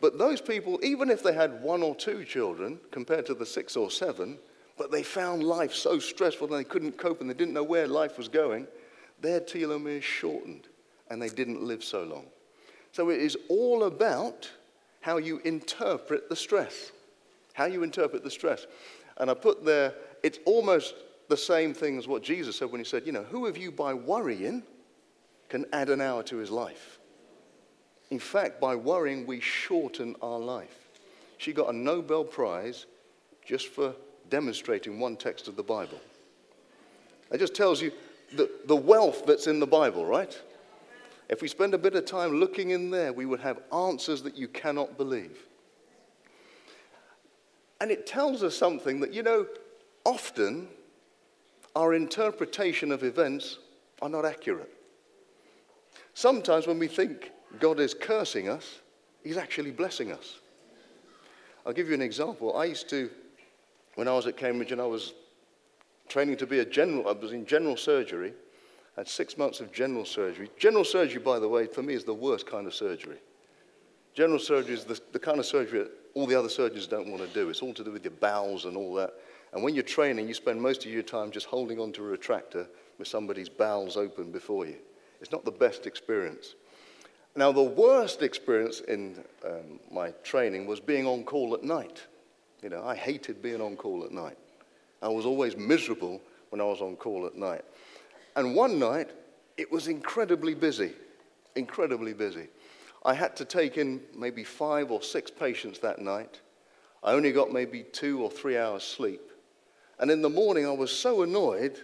But 0.02 0.18
those 0.18 0.42
people, 0.42 0.78
even 0.82 1.08
if 1.08 1.22
they 1.22 1.32
had 1.32 1.62
one 1.62 1.82
or 1.82 1.94
two 1.94 2.26
children 2.26 2.78
compared 2.90 3.24
to 3.24 3.34
the 3.34 3.46
six 3.46 3.74
or 3.74 3.90
seven, 3.90 4.38
but 4.76 4.92
they 4.92 5.02
found 5.02 5.42
life 5.42 5.72
so 5.72 5.98
stressful 5.98 6.48
and 6.48 6.62
they 6.62 6.68
couldn't 6.68 6.98
cope 6.98 7.22
and 7.22 7.30
they 7.30 7.32
didn't 7.32 7.54
know 7.54 7.64
where 7.64 7.86
life 7.86 8.18
was 8.18 8.28
going, 8.28 8.66
their 9.22 9.40
telomeres 9.40 10.02
shortened 10.02 10.68
and 11.10 11.20
they 11.20 11.28
didn't 11.28 11.62
live 11.62 11.84
so 11.84 12.02
long. 12.02 12.26
So 12.92 13.10
it 13.10 13.20
is 13.20 13.36
all 13.48 13.84
about 13.84 14.50
how 15.00 15.16
you 15.18 15.40
interpret 15.44 16.28
the 16.28 16.36
stress. 16.36 16.92
How 17.52 17.66
you 17.66 17.82
interpret 17.82 18.24
the 18.24 18.30
stress. 18.30 18.66
And 19.18 19.30
I 19.30 19.34
put 19.34 19.64
there, 19.64 19.94
it's 20.22 20.38
almost 20.44 20.94
the 21.28 21.36
same 21.36 21.74
thing 21.74 21.98
as 21.98 22.08
what 22.08 22.22
Jesus 22.22 22.56
said 22.56 22.70
when 22.70 22.80
he 22.80 22.84
said, 22.84 23.06
You 23.06 23.12
know, 23.12 23.24
who 23.24 23.46
of 23.46 23.56
you 23.56 23.70
by 23.70 23.94
worrying 23.94 24.62
can 25.48 25.66
add 25.72 25.90
an 25.90 26.00
hour 26.00 26.22
to 26.24 26.36
his 26.36 26.50
life? 26.50 26.98
In 28.10 28.18
fact, 28.18 28.60
by 28.60 28.76
worrying, 28.76 29.26
we 29.26 29.40
shorten 29.40 30.14
our 30.22 30.38
life. 30.38 30.76
She 31.38 31.52
got 31.52 31.68
a 31.68 31.76
Nobel 31.76 32.24
Prize 32.24 32.86
just 33.44 33.68
for 33.68 33.94
demonstrating 34.30 34.98
one 34.98 35.16
text 35.16 35.48
of 35.48 35.56
the 35.56 35.62
Bible. 35.62 36.00
It 37.30 37.38
just 37.38 37.54
tells 37.54 37.82
you 37.82 37.92
the, 38.32 38.50
the 38.66 38.76
wealth 38.76 39.26
that's 39.26 39.46
in 39.46 39.60
the 39.60 39.66
Bible, 39.66 40.04
right? 40.06 40.40
If 41.28 41.40
we 41.40 41.48
spend 41.48 41.74
a 41.74 41.78
bit 41.78 41.94
of 41.94 42.04
time 42.04 42.38
looking 42.38 42.70
in 42.70 42.90
there, 42.90 43.12
we 43.12 43.26
would 43.26 43.40
have 43.40 43.60
answers 43.72 44.22
that 44.22 44.36
you 44.36 44.48
cannot 44.48 44.96
believe. 44.96 45.38
And 47.80 47.90
it 47.90 48.06
tells 48.06 48.42
us 48.42 48.56
something 48.56 49.00
that, 49.00 49.12
you 49.12 49.22
know, 49.22 49.46
often 50.04 50.68
our 51.74 51.94
interpretation 51.94 52.92
of 52.92 53.02
events 53.02 53.58
are 54.00 54.08
not 54.08 54.24
accurate. 54.24 54.70
Sometimes 56.14 56.66
when 56.66 56.78
we 56.78 56.88
think 56.88 57.32
God 57.58 57.80
is 57.80 57.94
cursing 57.94 58.48
us, 58.48 58.80
He's 59.22 59.38
actually 59.38 59.70
blessing 59.70 60.12
us. 60.12 60.38
I'll 61.64 61.72
give 61.72 61.88
you 61.88 61.94
an 61.94 62.02
example. 62.02 62.56
I 62.56 62.66
used 62.66 62.90
to, 62.90 63.10
when 63.94 64.06
I 64.06 64.12
was 64.12 64.26
at 64.26 64.36
Cambridge 64.36 64.70
and 64.70 64.80
I 64.80 64.86
was 64.86 65.14
training 66.08 66.36
to 66.36 66.46
be 66.46 66.58
a 66.58 66.64
general, 66.64 67.08
I 67.08 67.12
was 67.12 67.32
in 67.32 67.46
general 67.46 67.76
surgery, 67.78 68.34
Had 68.96 69.08
six 69.08 69.36
months 69.36 69.60
of 69.60 69.72
general 69.72 70.04
surgery. 70.04 70.50
General 70.56 70.84
surgery, 70.84 71.20
by 71.20 71.38
the 71.38 71.48
way, 71.48 71.66
for 71.66 71.82
me 71.82 71.94
is 71.94 72.04
the 72.04 72.14
worst 72.14 72.46
kind 72.46 72.66
of 72.66 72.74
surgery. 72.74 73.18
General 74.14 74.38
surgery 74.38 74.74
is 74.74 74.84
the, 74.84 75.00
the 75.12 75.18
kind 75.18 75.40
of 75.40 75.46
surgery 75.46 75.80
that 75.80 75.90
all 76.14 76.26
the 76.26 76.36
other 76.36 76.48
surgeons 76.48 76.86
don't 76.86 77.10
want 77.10 77.20
to 77.20 77.28
do. 77.34 77.48
It's 77.48 77.60
all 77.60 77.74
to 77.74 77.82
do 77.82 77.90
with 77.90 78.04
your 78.04 78.12
bowels 78.12 78.66
and 78.66 78.76
all 78.76 78.94
that. 78.94 79.14
And 79.52 79.62
when 79.62 79.74
you're 79.74 79.82
training, 79.82 80.28
you 80.28 80.34
spend 80.34 80.62
most 80.62 80.84
of 80.84 80.92
your 80.92 81.02
time 81.02 81.32
just 81.32 81.46
holding 81.46 81.80
onto 81.80 82.04
a 82.04 82.16
retractor 82.16 82.68
with 82.98 83.08
somebody's 83.08 83.48
bowels 83.48 83.96
open 83.96 84.30
before 84.30 84.66
you. 84.66 84.76
It's 85.20 85.32
not 85.32 85.44
the 85.44 85.50
best 85.50 85.86
experience. 85.86 86.54
Now, 87.36 87.50
the 87.50 87.62
worst 87.62 88.22
experience 88.22 88.80
in 88.80 89.24
um, 89.44 89.80
my 89.90 90.10
training 90.22 90.66
was 90.66 90.78
being 90.78 91.06
on 91.06 91.24
call 91.24 91.54
at 91.54 91.64
night. 91.64 92.02
You 92.62 92.68
know, 92.68 92.84
I 92.84 92.94
hated 92.94 93.42
being 93.42 93.60
on 93.60 93.74
call 93.74 94.04
at 94.04 94.12
night. 94.12 94.38
I 95.02 95.08
was 95.08 95.26
always 95.26 95.56
miserable 95.56 96.20
when 96.50 96.60
I 96.60 96.64
was 96.64 96.80
on 96.80 96.94
call 96.94 97.26
at 97.26 97.34
night. 97.34 97.64
And 98.36 98.54
one 98.54 98.78
night, 98.78 99.10
it 99.56 99.70
was 99.70 99.88
incredibly 99.88 100.54
busy, 100.54 100.92
incredibly 101.54 102.12
busy. 102.12 102.48
I 103.04 103.14
had 103.14 103.36
to 103.36 103.44
take 103.44 103.76
in 103.76 104.00
maybe 104.16 104.44
five 104.44 104.90
or 104.90 105.02
six 105.02 105.30
patients 105.30 105.78
that 105.80 106.00
night. 106.00 106.40
I 107.02 107.12
only 107.12 107.32
got 107.32 107.52
maybe 107.52 107.82
two 107.82 108.22
or 108.22 108.30
three 108.30 108.56
hours 108.56 108.82
sleep. 108.82 109.20
And 109.98 110.10
in 110.10 110.22
the 110.22 110.30
morning, 110.30 110.66
I 110.66 110.70
was 110.70 110.90
so 110.90 111.22
annoyed 111.22 111.80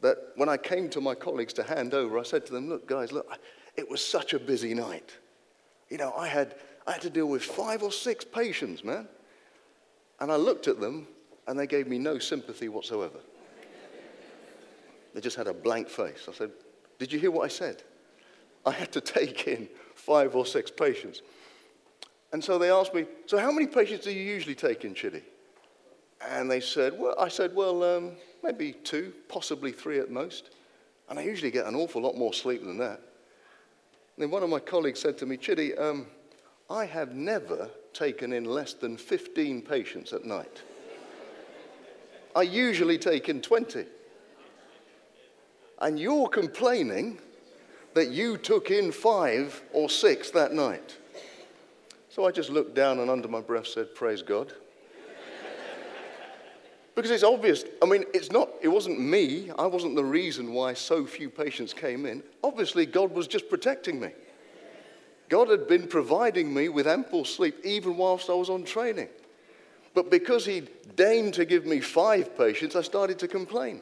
that 0.00 0.18
when 0.36 0.48
I 0.48 0.56
came 0.56 0.88
to 0.90 1.00
my 1.00 1.14
colleagues 1.14 1.52
to 1.54 1.62
hand 1.62 1.94
over, 1.94 2.18
I 2.18 2.22
said 2.22 2.44
to 2.46 2.52
them, 2.52 2.68
Look, 2.68 2.88
guys, 2.88 3.12
look, 3.12 3.38
it 3.76 3.88
was 3.88 4.04
such 4.04 4.34
a 4.34 4.38
busy 4.38 4.74
night. 4.74 5.16
You 5.90 5.98
know, 5.98 6.12
I 6.16 6.26
had, 6.26 6.56
I 6.86 6.92
had 6.92 7.02
to 7.02 7.10
deal 7.10 7.26
with 7.26 7.42
five 7.42 7.82
or 7.82 7.92
six 7.92 8.24
patients, 8.24 8.82
man. 8.82 9.06
And 10.20 10.32
I 10.32 10.36
looked 10.36 10.66
at 10.66 10.80
them, 10.80 11.06
and 11.46 11.58
they 11.58 11.66
gave 11.66 11.86
me 11.86 11.98
no 11.98 12.18
sympathy 12.18 12.68
whatsoever. 12.68 13.18
They 15.14 15.20
just 15.20 15.36
had 15.36 15.46
a 15.46 15.54
blank 15.54 15.88
face. 15.88 16.26
I 16.28 16.32
said, 16.32 16.50
Did 16.98 17.12
you 17.12 17.18
hear 17.18 17.30
what 17.30 17.44
I 17.44 17.48
said? 17.48 17.82
I 18.66 18.72
had 18.72 18.92
to 18.92 19.00
take 19.18 19.46
in 19.46 19.68
five 19.94 20.34
or 20.34 20.44
six 20.44 20.70
patients. 20.70 21.22
And 22.32 22.42
so 22.42 22.58
they 22.58 22.70
asked 22.70 22.94
me, 22.94 23.06
So 23.26 23.38
how 23.38 23.52
many 23.52 23.66
patients 23.66 24.04
do 24.04 24.10
you 24.10 24.22
usually 24.22 24.56
take 24.56 24.84
in 24.84 24.94
Chidi? 24.94 25.22
And 26.28 26.50
they 26.50 26.60
said, 26.60 26.98
Well, 26.98 27.14
I 27.18 27.28
said, 27.28 27.54
Well, 27.54 27.82
um, 27.84 28.12
maybe 28.42 28.72
two, 28.72 29.12
possibly 29.28 29.72
three 29.72 30.00
at 30.00 30.10
most. 30.10 30.50
And 31.08 31.18
I 31.18 31.22
usually 31.22 31.50
get 31.50 31.66
an 31.66 31.74
awful 31.74 32.02
lot 32.02 32.16
more 32.16 32.32
sleep 32.32 32.64
than 32.64 32.78
that. 32.78 33.00
And 34.16 34.22
then 34.22 34.30
one 34.30 34.42
of 34.42 34.48
my 34.48 34.60
colleagues 34.60 35.00
said 35.00 35.18
to 35.18 35.26
me, 35.26 35.36
Chidi, 35.36 35.78
um, 35.80 36.06
I 36.70 36.86
have 36.86 37.14
never 37.14 37.68
taken 37.92 38.32
in 38.32 38.44
less 38.44 38.72
than 38.72 38.96
15 38.96 39.62
patients 39.62 40.12
at 40.12 40.24
night. 40.24 40.62
I 42.34 42.42
usually 42.42 42.98
take 42.98 43.28
in 43.28 43.40
20. 43.40 43.84
And 45.80 45.98
you're 45.98 46.28
complaining 46.28 47.18
that 47.94 48.10
you 48.10 48.36
took 48.36 48.70
in 48.70 48.92
five 48.92 49.62
or 49.72 49.88
six 49.88 50.30
that 50.30 50.52
night. 50.52 50.96
So 52.10 52.26
I 52.26 52.30
just 52.30 52.50
looked 52.50 52.74
down 52.74 53.00
and 53.00 53.10
under 53.10 53.28
my 53.28 53.40
breath 53.40 53.66
said, 53.66 53.94
Praise 53.94 54.22
God. 54.22 54.52
Because 56.94 57.10
it's 57.10 57.24
obvious. 57.24 57.64
I 57.82 57.86
mean, 57.86 58.04
it's 58.14 58.30
not, 58.30 58.50
it 58.62 58.68
wasn't 58.68 59.00
me. 59.00 59.50
I 59.58 59.66
wasn't 59.66 59.96
the 59.96 60.04
reason 60.04 60.52
why 60.52 60.74
so 60.74 61.04
few 61.04 61.28
patients 61.28 61.72
came 61.72 62.06
in. 62.06 62.22
Obviously, 62.44 62.86
God 62.86 63.10
was 63.10 63.26
just 63.26 63.48
protecting 63.48 63.98
me. 63.98 64.10
God 65.28 65.48
had 65.48 65.66
been 65.66 65.88
providing 65.88 66.54
me 66.54 66.68
with 66.68 66.86
ample 66.86 67.24
sleep 67.24 67.56
even 67.64 67.96
whilst 67.96 68.30
I 68.30 68.34
was 68.34 68.48
on 68.48 68.62
training. 68.62 69.08
But 69.92 70.10
because 70.10 70.46
He 70.46 70.68
deigned 70.94 71.34
to 71.34 71.44
give 71.44 71.66
me 71.66 71.80
five 71.80 72.36
patients, 72.38 72.76
I 72.76 72.82
started 72.82 73.18
to 73.20 73.28
complain. 73.28 73.80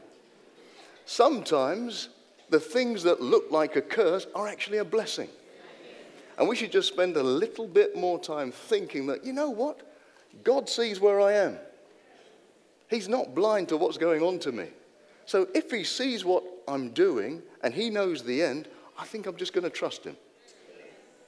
Sometimes 1.04 2.08
the 2.50 2.60
things 2.60 3.02
that 3.02 3.20
look 3.20 3.50
like 3.50 3.76
a 3.76 3.82
curse 3.82 4.26
are 4.34 4.46
actually 4.46 4.78
a 4.78 4.84
blessing. 4.84 5.28
And 6.38 6.48
we 6.48 6.56
should 6.56 6.72
just 6.72 6.88
spend 6.88 7.16
a 7.16 7.22
little 7.22 7.66
bit 7.66 7.96
more 7.96 8.18
time 8.18 8.52
thinking 8.52 9.06
that, 9.06 9.24
you 9.24 9.32
know 9.32 9.50
what? 9.50 9.80
God 10.44 10.68
sees 10.68 11.00
where 11.00 11.20
I 11.20 11.34
am. 11.34 11.58
He's 12.88 13.08
not 13.08 13.34
blind 13.34 13.68
to 13.68 13.76
what's 13.76 13.98
going 13.98 14.22
on 14.22 14.38
to 14.40 14.52
me. 14.52 14.68
So 15.26 15.48
if 15.54 15.70
he 15.70 15.84
sees 15.84 16.24
what 16.24 16.44
I'm 16.66 16.90
doing 16.90 17.42
and 17.62 17.72
he 17.72 17.90
knows 17.90 18.22
the 18.22 18.42
end, 18.42 18.68
I 18.98 19.04
think 19.04 19.26
I'm 19.26 19.36
just 19.36 19.52
going 19.52 19.64
to 19.64 19.70
trust 19.70 20.04
him. 20.04 20.16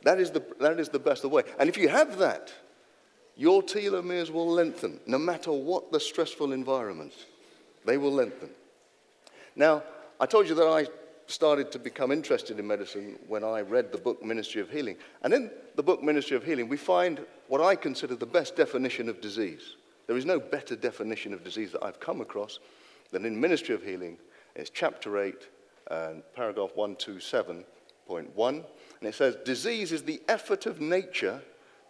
That 0.02 0.20
is, 0.20 0.30
the, 0.30 0.42
that 0.60 0.78
is 0.78 0.90
the 0.90 0.98
best 0.98 1.24
way. 1.24 1.42
And 1.58 1.68
if 1.68 1.78
you 1.78 1.88
have 1.88 2.18
that, 2.18 2.52
your 3.36 3.62
telomeres 3.62 4.30
will 4.30 4.48
lengthen 4.48 5.00
no 5.06 5.18
matter 5.18 5.52
what 5.52 5.90
the 5.90 6.00
stressful 6.00 6.52
environment. 6.52 7.14
They 7.84 7.96
will 7.96 8.12
lengthen. 8.12 8.50
Now, 9.56 9.82
I 10.20 10.26
told 10.26 10.48
you 10.48 10.54
that 10.54 10.66
I 10.66 10.86
started 11.26 11.72
to 11.72 11.78
become 11.78 12.12
interested 12.12 12.58
in 12.58 12.66
medicine 12.66 13.18
when 13.28 13.44
I 13.44 13.60
read 13.60 13.92
the 13.92 13.98
book 13.98 14.22
Ministry 14.22 14.60
of 14.60 14.70
Healing. 14.70 14.96
And 15.22 15.32
in 15.32 15.50
the 15.74 15.82
book 15.82 16.02
Ministry 16.02 16.36
of 16.36 16.44
Healing, 16.44 16.68
we 16.68 16.76
find 16.76 17.24
what 17.48 17.60
I 17.60 17.76
consider 17.76 18.14
the 18.14 18.26
best 18.26 18.56
definition 18.56 19.08
of 19.08 19.20
disease. 19.20 19.76
There 20.06 20.16
is 20.16 20.26
no 20.26 20.38
better 20.38 20.76
definition 20.76 21.32
of 21.32 21.42
disease 21.42 21.72
that 21.72 21.82
I've 21.82 22.00
come 22.00 22.20
across 22.20 22.58
than 23.10 23.24
in 23.24 23.40
Ministry 23.40 23.74
of 23.74 23.82
Healing. 23.82 24.18
It's 24.54 24.70
chapter 24.70 25.18
8, 25.18 25.48
and 25.90 26.22
paragraph 26.34 26.70
127.1. 26.76 27.64
And 28.48 28.64
it 29.02 29.14
says, 29.14 29.36
Disease 29.44 29.92
is 29.92 30.02
the 30.02 30.20
effort 30.28 30.66
of 30.66 30.80
nature 30.80 31.40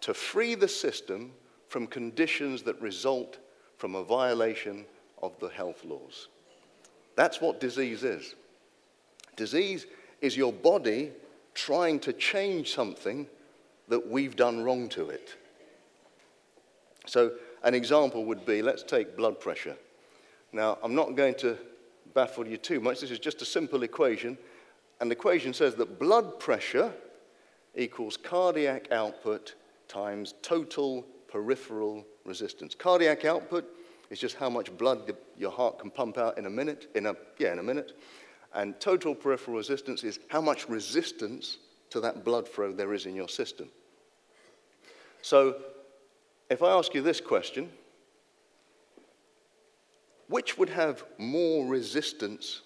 to 0.03 0.15
free 0.15 0.55
the 0.55 0.69
system 0.69 1.33
from 1.69 1.87
conditions 1.87 2.63
that 2.63 2.81
result 2.81 3.39
from 3.79 3.95
a 3.95 4.05
violation 4.05 4.85
of 5.23 5.39
the 5.41 5.49
health 5.49 5.85
laws. 5.85 6.29
That's 7.17 7.41
what 7.41 7.61
disease 7.61 8.05
is. 8.05 8.35
Disease 9.37 9.87
is 10.21 10.37
your 10.37 10.53
body 10.53 11.13
trying 11.55 12.01
to 12.01 12.13
change 12.13 12.75
something 12.75 13.27
that 13.89 14.09
we've 14.09 14.37
done 14.37 14.63
wrong 14.63 14.89
to 14.91 15.11
it. 15.11 15.37
So, 17.07 17.33
an 17.63 17.75
example 17.75 18.25
would 18.25 18.45
be 18.47 18.63
let's 18.63 18.83
take 18.83 19.17
blood 19.17 19.41
pressure. 19.41 19.77
Now, 20.53 20.79
I'm 20.83 20.95
not 20.95 21.17
going 21.17 21.35
to 21.37 21.59
baffle 22.15 22.47
you 22.47 22.57
too 22.57 22.81
much. 22.81 23.01
This 23.01 23.11
is 23.11 23.19
just 23.19 23.43
a 23.43 23.45
simple 23.45 23.83
equation. 23.83 24.39
And 25.01 25.11
the 25.11 25.17
equation 25.17 25.53
says 25.53 25.75
that 25.77 25.99
blood 25.99 26.39
pressure 26.39 26.93
equals 27.75 28.17
cardiac 28.17 28.91
output 28.93 29.55
times 29.89 30.35
total 30.43 31.05
peripheral 31.29 32.07
resistance. 32.25 32.75
Cardiac 32.75 33.25
output 33.25 33.65
is 34.15 34.21
just 34.21 34.37
how 34.37 34.49
much 34.49 34.77
blood 34.79 35.09
the, 35.09 35.17
your 35.37 35.51
heart 35.51 35.81
can 35.81 35.91
pump 35.91 36.19
out 36.19 36.39
in 36.39 36.47
a 36.47 36.51
minute, 36.51 36.89
in 36.95 37.07
a, 37.07 37.17
yeah, 37.37 37.53
in 37.53 37.59
a 37.59 37.63
minute. 37.63 37.99
And 38.55 38.79
total 38.79 39.13
peripheral 39.13 39.57
resistance 39.57 40.05
is 40.05 40.21
how 40.29 40.41
much 40.41 40.69
resistance 40.69 41.59
to 41.91 41.99
that 41.99 42.25
blood 42.25 42.49
flow 42.49 42.73
there 42.73 42.95
is 42.95 43.07
in 43.07 43.17
your 43.17 43.29
system. 43.29 43.69
So 45.21 45.57
if 46.49 46.63
I 46.63 46.71
ask 46.71 46.95
you 46.95 47.03
this 47.03 47.21
question, 47.21 47.71
which 50.29 50.57
would 50.59 50.69
have 50.69 51.03
more 51.19 51.67
resistance 51.67 52.63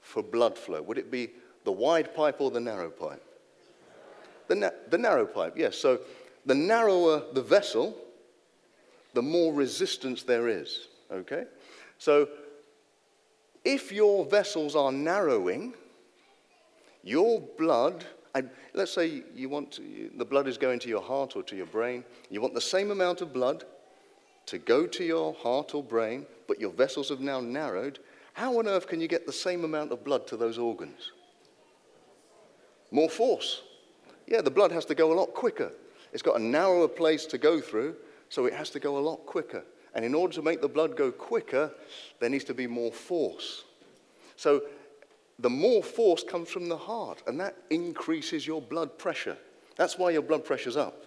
for 0.00 0.22
blood 0.22 0.56
flow? 0.56 0.80
Would 0.80 0.96
it 0.96 1.10
be 1.10 1.28
the 1.64 1.72
wide 1.72 2.14
pipe 2.14 2.40
or 2.40 2.50
the 2.50 2.60
narrow 2.60 2.88
pipe? 2.88 3.22
The, 4.48 4.54
na 4.54 4.70
the 4.88 4.96
narrow 4.96 5.26
pipe, 5.26 5.52
yes. 5.54 5.76
So 5.76 6.00
the 6.46 6.54
narrower 6.54 7.24
the 7.34 7.42
vessel, 7.42 7.94
the 9.14 9.22
more 9.22 9.52
resistance 9.52 10.22
there 10.22 10.48
is, 10.48 10.88
okay? 11.10 11.44
So 11.98 12.28
if 13.64 13.92
your 13.92 14.24
vessels 14.24 14.76
are 14.76 14.92
narrowing, 14.92 15.74
your 17.02 17.40
blood, 17.40 18.04
and 18.34 18.50
let's 18.74 18.92
say 18.92 19.22
you 19.34 19.48
want 19.48 19.72
to, 19.72 20.10
the 20.16 20.24
blood 20.24 20.46
is 20.46 20.58
going 20.58 20.78
to 20.80 20.88
your 20.88 21.02
heart 21.02 21.36
or 21.36 21.42
to 21.44 21.56
your 21.56 21.66
brain, 21.66 22.04
you 22.30 22.40
want 22.40 22.54
the 22.54 22.60
same 22.60 22.90
amount 22.90 23.20
of 23.20 23.32
blood 23.32 23.64
to 24.46 24.58
go 24.58 24.86
to 24.86 25.04
your 25.04 25.34
heart 25.34 25.74
or 25.74 25.82
brain, 25.82 26.26
but 26.46 26.60
your 26.60 26.70
vessels 26.70 27.08
have 27.10 27.20
now 27.20 27.40
narrowed, 27.40 27.98
how 28.32 28.58
on 28.58 28.68
earth 28.68 28.86
can 28.86 29.00
you 29.00 29.08
get 29.08 29.26
the 29.26 29.32
same 29.32 29.64
amount 29.64 29.92
of 29.92 30.04
blood 30.04 30.26
to 30.28 30.36
those 30.36 30.58
organs? 30.58 31.12
More 32.90 33.10
force. 33.10 33.62
Yeah, 34.26 34.42
the 34.42 34.50
blood 34.50 34.72
has 34.72 34.84
to 34.86 34.94
go 34.94 35.12
a 35.12 35.18
lot 35.18 35.34
quicker. 35.34 35.72
It's 36.12 36.22
got 36.22 36.40
a 36.40 36.42
narrower 36.42 36.88
place 36.88 37.26
to 37.26 37.38
go 37.38 37.60
through, 37.60 37.96
so 38.28 38.46
it 38.46 38.54
has 38.54 38.70
to 38.70 38.80
go 38.80 38.98
a 38.98 39.00
lot 39.00 39.26
quicker. 39.26 39.64
And 39.94 40.04
in 40.04 40.14
order 40.14 40.34
to 40.34 40.42
make 40.42 40.60
the 40.60 40.68
blood 40.68 40.96
go 40.96 41.10
quicker, 41.10 41.72
there 42.20 42.30
needs 42.30 42.44
to 42.44 42.54
be 42.54 42.66
more 42.66 42.92
force. 42.92 43.64
So 44.36 44.62
the 45.38 45.50
more 45.50 45.82
force 45.82 46.22
comes 46.24 46.48
from 46.48 46.68
the 46.68 46.76
heart, 46.76 47.22
and 47.26 47.40
that 47.40 47.56
increases 47.70 48.46
your 48.46 48.60
blood 48.60 48.98
pressure. 48.98 49.36
That's 49.76 49.98
why 49.98 50.10
your 50.10 50.22
blood 50.22 50.44
pressure's 50.44 50.76
up. 50.76 51.04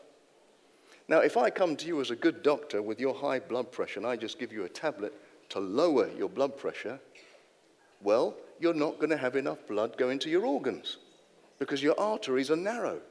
Now, 1.07 1.19
if 1.19 1.35
I 1.35 1.49
come 1.49 1.75
to 1.75 1.87
you 1.87 1.99
as 1.99 2.11
a 2.11 2.15
good 2.15 2.41
doctor 2.41 2.81
with 2.81 2.99
your 2.99 3.13
high 3.13 3.39
blood 3.39 3.71
pressure 3.71 3.99
and 3.99 4.07
I 4.07 4.15
just 4.15 4.39
give 4.39 4.53
you 4.53 4.63
a 4.63 4.69
tablet 4.69 5.13
to 5.49 5.59
lower 5.59 6.09
your 6.17 6.29
blood 6.29 6.57
pressure, 6.57 6.99
well, 8.01 8.35
you're 8.59 8.73
not 8.73 8.97
going 8.97 9.09
to 9.09 9.17
have 9.17 9.35
enough 9.35 9.67
blood 9.67 9.97
going 9.97 10.19
to 10.19 10.29
your 10.29 10.45
organs 10.45 10.97
because 11.59 11.83
your 11.83 11.99
arteries 11.99 12.49
are 12.49 12.55
narrow. 12.55 13.01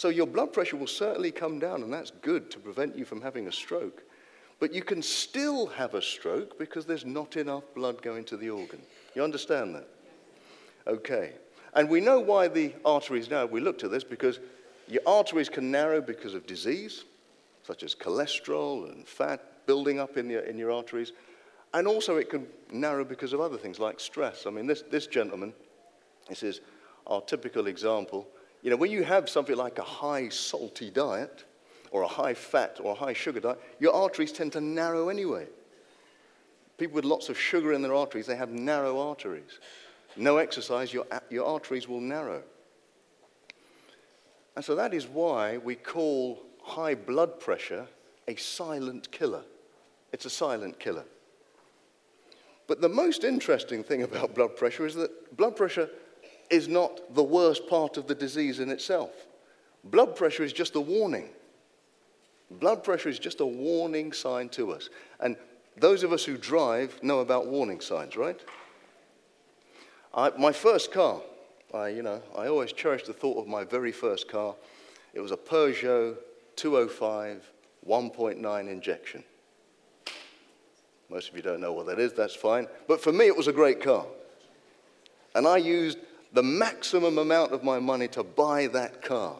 So 0.00 0.08
your 0.08 0.26
blood 0.26 0.54
pressure 0.54 0.78
will 0.78 0.86
certainly 0.86 1.30
come 1.30 1.58
down, 1.58 1.82
and 1.82 1.92
that's 1.92 2.10
good 2.22 2.50
to 2.52 2.58
prevent 2.58 2.96
you 2.96 3.04
from 3.04 3.20
having 3.20 3.48
a 3.48 3.52
stroke. 3.52 4.02
But 4.58 4.72
you 4.72 4.80
can 4.80 5.02
still 5.02 5.66
have 5.66 5.92
a 5.92 6.00
stroke 6.00 6.58
because 6.58 6.86
there's 6.86 7.04
not 7.04 7.36
enough 7.36 7.64
blood 7.74 8.00
going 8.00 8.24
to 8.24 8.38
the 8.38 8.48
organ. 8.48 8.80
You 9.14 9.22
understand 9.22 9.74
that? 9.74 9.86
Okay. 10.86 11.34
And 11.74 11.86
we 11.90 12.00
know 12.00 12.18
why 12.18 12.48
the 12.48 12.72
arteries 12.82 13.28
now, 13.28 13.44
we 13.44 13.60
looked 13.60 13.84
at 13.84 13.90
this 13.90 14.02
because 14.02 14.40
your 14.88 15.02
arteries 15.04 15.50
can 15.50 15.70
narrow 15.70 16.00
because 16.00 16.32
of 16.32 16.46
disease, 16.46 17.04
such 17.62 17.82
as 17.82 17.94
cholesterol 17.94 18.90
and 18.90 19.06
fat 19.06 19.66
building 19.66 20.00
up 20.00 20.16
in 20.16 20.30
your, 20.30 20.40
in 20.44 20.56
your 20.56 20.72
arteries. 20.72 21.12
And 21.74 21.86
also 21.86 22.16
it 22.16 22.30
can 22.30 22.46
narrow 22.72 23.04
because 23.04 23.34
of 23.34 23.42
other 23.42 23.58
things 23.58 23.78
like 23.78 24.00
stress. 24.00 24.46
I 24.46 24.50
mean, 24.50 24.66
this, 24.66 24.82
this 24.90 25.06
gentleman, 25.06 25.52
this 26.26 26.42
is 26.42 26.62
our 27.06 27.20
typical 27.20 27.66
example. 27.66 28.26
You 28.62 28.70
know, 28.70 28.76
when 28.76 28.90
you 28.90 29.04
have 29.04 29.28
something 29.28 29.56
like 29.56 29.78
a 29.78 29.82
high 29.82 30.28
salty 30.28 30.90
diet, 30.90 31.44
or 31.90 32.02
a 32.02 32.08
high 32.08 32.34
fat 32.34 32.78
or 32.82 32.92
a 32.92 32.94
high 32.94 33.12
sugar 33.12 33.40
diet, 33.40 33.58
your 33.78 33.92
arteries 33.92 34.32
tend 34.32 34.52
to 34.52 34.60
narrow 34.60 35.08
anyway. 35.08 35.46
People 36.78 36.94
with 36.94 37.04
lots 37.04 37.28
of 37.28 37.38
sugar 37.38 37.72
in 37.72 37.82
their 37.82 37.94
arteries, 37.94 38.26
they 38.26 38.36
have 38.36 38.50
narrow 38.50 38.98
arteries. 39.00 39.58
No 40.16 40.38
exercise, 40.38 40.92
your, 40.92 41.04
your 41.28 41.46
arteries 41.46 41.88
will 41.88 42.00
narrow. 42.00 42.42
And 44.56 44.64
so 44.64 44.74
that 44.76 44.94
is 44.94 45.06
why 45.06 45.58
we 45.58 45.74
call 45.74 46.42
high 46.62 46.94
blood 46.94 47.38
pressure 47.38 47.86
a 48.28 48.36
silent 48.36 49.10
killer. 49.10 49.42
It's 50.12 50.24
a 50.24 50.30
silent 50.30 50.78
killer. 50.78 51.04
But 52.66 52.80
the 52.80 52.88
most 52.88 53.24
interesting 53.24 53.82
thing 53.82 54.02
about 54.02 54.34
blood 54.34 54.56
pressure 54.56 54.86
is 54.86 54.94
that 54.94 55.36
blood 55.36 55.56
pressure 55.56 55.90
is 56.50 56.68
not 56.68 57.14
the 57.14 57.22
worst 57.22 57.68
part 57.68 57.96
of 57.96 58.06
the 58.06 58.14
disease 58.14 58.60
in 58.60 58.70
itself. 58.70 59.10
Blood 59.84 60.16
pressure 60.16 60.42
is 60.42 60.52
just 60.52 60.74
a 60.74 60.80
warning. 60.80 61.30
Blood 62.50 62.82
pressure 62.82 63.08
is 63.08 63.18
just 63.18 63.40
a 63.40 63.46
warning 63.46 64.12
sign 64.12 64.48
to 64.50 64.72
us. 64.72 64.90
And 65.20 65.36
those 65.76 66.02
of 66.02 66.12
us 66.12 66.24
who 66.24 66.36
drive 66.36 67.02
know 67.02 67.20
about 67.20 67.46
warning 67.46 67.80
signs, 67.80 68.16
right? 68.16 68.38
I, 70.12 70.30
my 70.36 70.52
first 70.52 70.92
car, 70.92 71.20
I, 71.72 71.88
you 71.88 72.02
know, 72.02 72.20
I 72.36 72.48
always 72.48 72.72
cherish 72.72 73.04
the 73.04 73.12
thought 73.12 73.38
of 73.38 73.46
my 73.46 73.62
very 73.62 73.92
first 73.92 74.28
car. 74.28 74.56
It 75.14 75.20
was 75.20 75.30
a 75.30 75.36
Peugeot 75.36 76.16
205 76.56 77.50
1.9 77.88 78.68
injection. 78.68 79.24
Most 81.08 81.30
of 81.30 81.36
you 81.36 81.42
don't 81.42 81.60
know 81.60 81.72
what 81.72 81.86
that 81.86 81.98
is, 81.98 82.12
that's 82.12 82.36
fine. 82.36 82.66
But 82.86 83.00
for 83.00 83.12
me, 83.12 83.26
it 83.26 83.36
was 83.36 83.48
a 83.48 83.52
great 83.52 83.82
car. 83.82 84.04
And 85.34 85.46
I 85.46 85.56
used 85.56 85.98
the 86.32 86.42
maximum 86.42 87.18
amount 87.18 87.52
of 87.52 87.64
my 87.64 87.78
money 87.78 88.08
to 88.08 88.22
buy 88.22 88.68
that 88.68 89.02
car. 89.02 89.36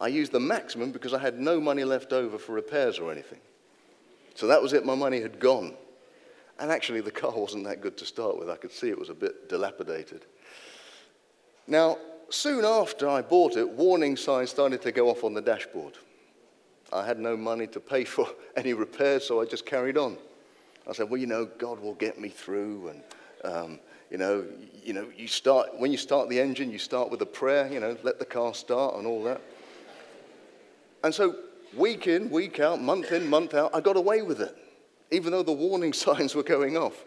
I 0.00 0.08
used 0.08 0.32
the 0.32 0.40
maximum 0.40 0.92
because 0.92 1.14
I 1.14 1.18
had 1.18 1.38
no 1.38 1.60
money 1.60 1.84
left 1.84 2.12
over 2.12 2.38
for 2.38 2.52
repairs 2.52 2.98
or 2.98 3.10
anything. 3.10 3.40
So 4.34 4.46
that 4.48 4.60
was 4.60 4.72
it, 4.72 4.84
my 4.84 4.94
money 4.94 5.20
had 5.20 5.38
gone. 5.38 5.74
And 6.58 6.70
actually, 6.70 7.00
the 7.00 7.10
car 7.10 7.32
wasn't 7.36 7.64
that 7.64 7.80
good 7.80 7.96
to 7.98 8.06
start 8.06 8.38
with. 8.38 8.50
I 8.50 8.56
could 8.56 8.72
see 8.72 8.88
it 8.88 8.98
was 8.98 9.08
a 9.08 9.14
bit 9.14 9.48
dilapidated. 9.48 10.26
Now, 11.66 11.98
soon 12.30 12.64
after 12.64 13.08
I 13.08 13.22
bought 13.22 13.56
it, 13.56 13.68
warning 13.68 14.16
signs 14.16 14.50
started 14.50 14.82
to 14.82 14.92
go 14.92 15.08
off 15.08 15.24
on 15.24 15.34
the 15.34 15.40
dashboard. 15.40 15.94
I 16.92 17.04
had 17.04 17.18
no 17.18 17.36
money 17.36 17.66
to 17.68 17.80
pay 17.80 18.04
for 18.04 18.28
any 18.56 18.72
repairs, 18.74 19.26
so 19.26 19.40
I 19.40 19.44
just 19.44 19.66
carried 19.66 19.96
on. 19.96 20.18
I 20.88 20.92
said, 20.92 21.08
well, 21.08 21.20
you 21.20 21.26
know, 21.26 21.46
God 21.46 21.80
will 21.80 21.94
get 21.94 22.20
me 22.20 22.28
through, 22.28 22.88
and 22.88 23.02
um, 23.44 23.80
you 24.14 24.18
know, 24.18 24.44
you 24.84 24.92
know, 24.92 25.08
you 25.16 25.26
start 25.26 25.76
when 25.76 25.90
you 25.90 25.98
start 25.98 26.28
the 26.28 26.38
engine, 26.38 26.70
you 26.70 26.78
start 26.78 27.10
with 27.10 27.20
a 27.22 27.26
prayer, 27.26 27.66
you 27.66 27.80
know, 27.80 27.96
let 28.04 28.20
the 28.20 28.24
car 28.24 28.54
start 28.54 28.94
and 28.94 29.08
all 29.08 29.24
that. 29.24 29.40
And 31.02 31.12
so, 31.12 31.34
week 31.76 32.06
in, 32.06 32.30
week 32.30 32.60
out, 32.60 32.80
month 32.80 33.10
in, 33.10 33.28
month 33.28 33.54
out, 33.54 33.74
I 33.74 33.80
got 33.80 33.96
away 33.96 34.22
with 34.22 34.40
it, 34.40 34.56
even 35.10 35.32
though 35.32 35.42
the 35.42 35.50
warning 35.50 35.92
signs 36.04 36.36
were 36.36 36.44
going 36.44 36.76
off. 36.76 37.04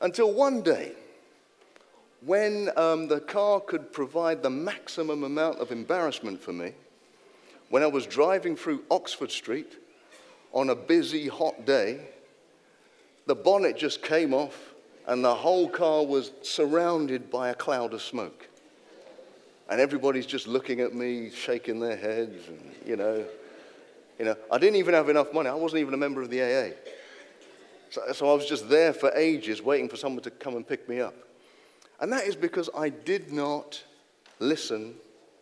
Until 0.00 0.32
one 0.32 0.60
day, 0.60 0.94
when 2.26 2.68
um, 2.76 3.06
the 3.06 3.20
car 3.20 3.60
could 3.60 3.92
provide 3.92 4.42
the 4.42 4.50
maximum 4.50 5.22
amount 5.22 5.60
of 5.60 5.70
embarrassment 5.70 6.42
for 6.42 6.52
me, 6.52 6.72
when 7.70 7.84
I 7.84 7.86
was 7.86 8.06
driving 8.06 8.56
through 8.56 8.82
Oxford 8.90 9.30
Street 9.30 9.78
on 10.52 10.70
a 10.70 10.74
busy, 10.74 11.28
hot 11.28 11.64
day, 11.64 12.00
the 13.26 13.36
bonnet 13.36 13.76
just 13.76 14.02
came 14.02 14.34
off 14.34 14.73
and 15.06 15.24
the 15.24 15.34
whole 15.34 15.68
car 15.68 16.04
was 16.04 16.32
surrounded 16.42 17.30
by 17.30 17.50
a 17.50 17.54
cloud 17.54 17.92
of 17.92 18.02
smoke. 18.02 18.48
And 19.68 19.80
everybody's 19.80 20.26
just 20.26 20.46
looking 20.46 20.80
at 20.80 20.94
me, 20.94 21.30
shaking 21.30 21.80
their 21.80 21.96
heads, 21.96 22.48
and, 22.48 22.74
you 22.86 22.96
know, 22.96 23.24
you 24.18 24.24
know, 24.24 24.36
I 24.50 24.58
didn't 24.58 24.76
even 24.76 24.94
have 24.94 25.08
enough 25.08 25.32
money. 25.32 25.48
I 25.48 25.54
wasn't 25.54 25.80
even 25.80 25.94
a 25.94 25.96
member 25.96 26.22
of 26.22 26.30
the 26.30 26.42
AA. 26.42 26.72
So, 27.90 28.02
so 28.12 28.30
I 28.30 28.34
was 28.34 28.46
just 28.46 28.68
there 28.68 28.92
for 28.92 29.10
ages 29.14 29.60
waiting 29.62 29.88
for 29.88 29.96
someone 29.96 30.22
to 30.22 30.30
come 30.30 30.56
and 30.56 30.66
pick 30.66 30.88
me 30.88 31.00
up. 31.00 31.14
And 32.00 32.12
that 32.12 32.24
is 32.24 32.36
because 32.36 32.70
I 32.76 32.90
did 32.90 33.32
not 33.32 33.82
listen 34.38 34.94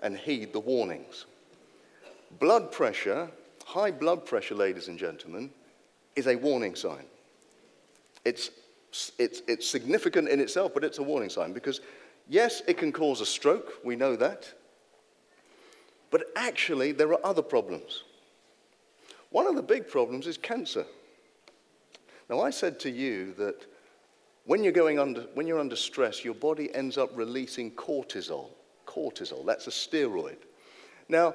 and 0.03 0.17
heed 0.17 0.53
the 0.53 0.61
warnings. 0.61 1.27
Blood 2.39 2.73
pressure, 2.73 3.31
high 3.65 3.91
blood 3.91 4.25
pressure, 4.25 4.55
ladies 4.55 4.89
and 4.89 4.99
gentlemen, 4.99 5.51
is 6.17 6.27
a 6.27 6.37
warning 6.37 6.75
sign. 6.75 7.05
It's 8.25 8.51
it's, 9.19 9.43
it's 9.49 9.69
significant 9.69 10.29
in 10.29 10.41
itself, 10.41 10.73
but 10.75 10.85
it's 10.85 10.99
a 10.99 11.03
warning 11.03 11.31
sign 11.31 11.53
because, 11.53 11.81
yes, 12.29 12.63
it 12.67 12.77
can 12.77 12.93
cause 12.93 13.21
a 13.21 13.27
stroke, 13.27 13.75
we 13.85 13.97
know 13.97 14.17
that. 14.17 14.53
But 16.11 16.25
actually, 16.37 16.93
there 16.93 17.09
are 17.09 17.25
other 17.25 17.43
problems. 17.43 18.05
One 19.31 19.47
of 19.47 19.57
the 19.57 19.63
big 19.63 19.89
problems 19.89 20.27
is 20.27 20.37
cancer. 20.37 20.85
Now, 22.29 22.41
I 22.41 22.51
said 22.51 22.79
to 22.81 22.91
you 22.91 23.33
that 23.39 23.65
when 24.45 24.63
you're, 24.63 24.73
going 24.73 24.99
under, 24.99 25.23
when 25.35 25.47
you're 25.47 25.59
under 25.59 25.77
stress, 25.77 26.25
your 26.25 26.35
body 26.35 26.75
ends 26.75 26.99
up 26.99 27.11
releasing 27.15 27.71
cortisol. 27.73 28.51
Cortisol, 28.87 29.47
that's 29.47 29.69
a 29.69 29.71
steroid. 29.71 30.37
Now, 31.09 31.35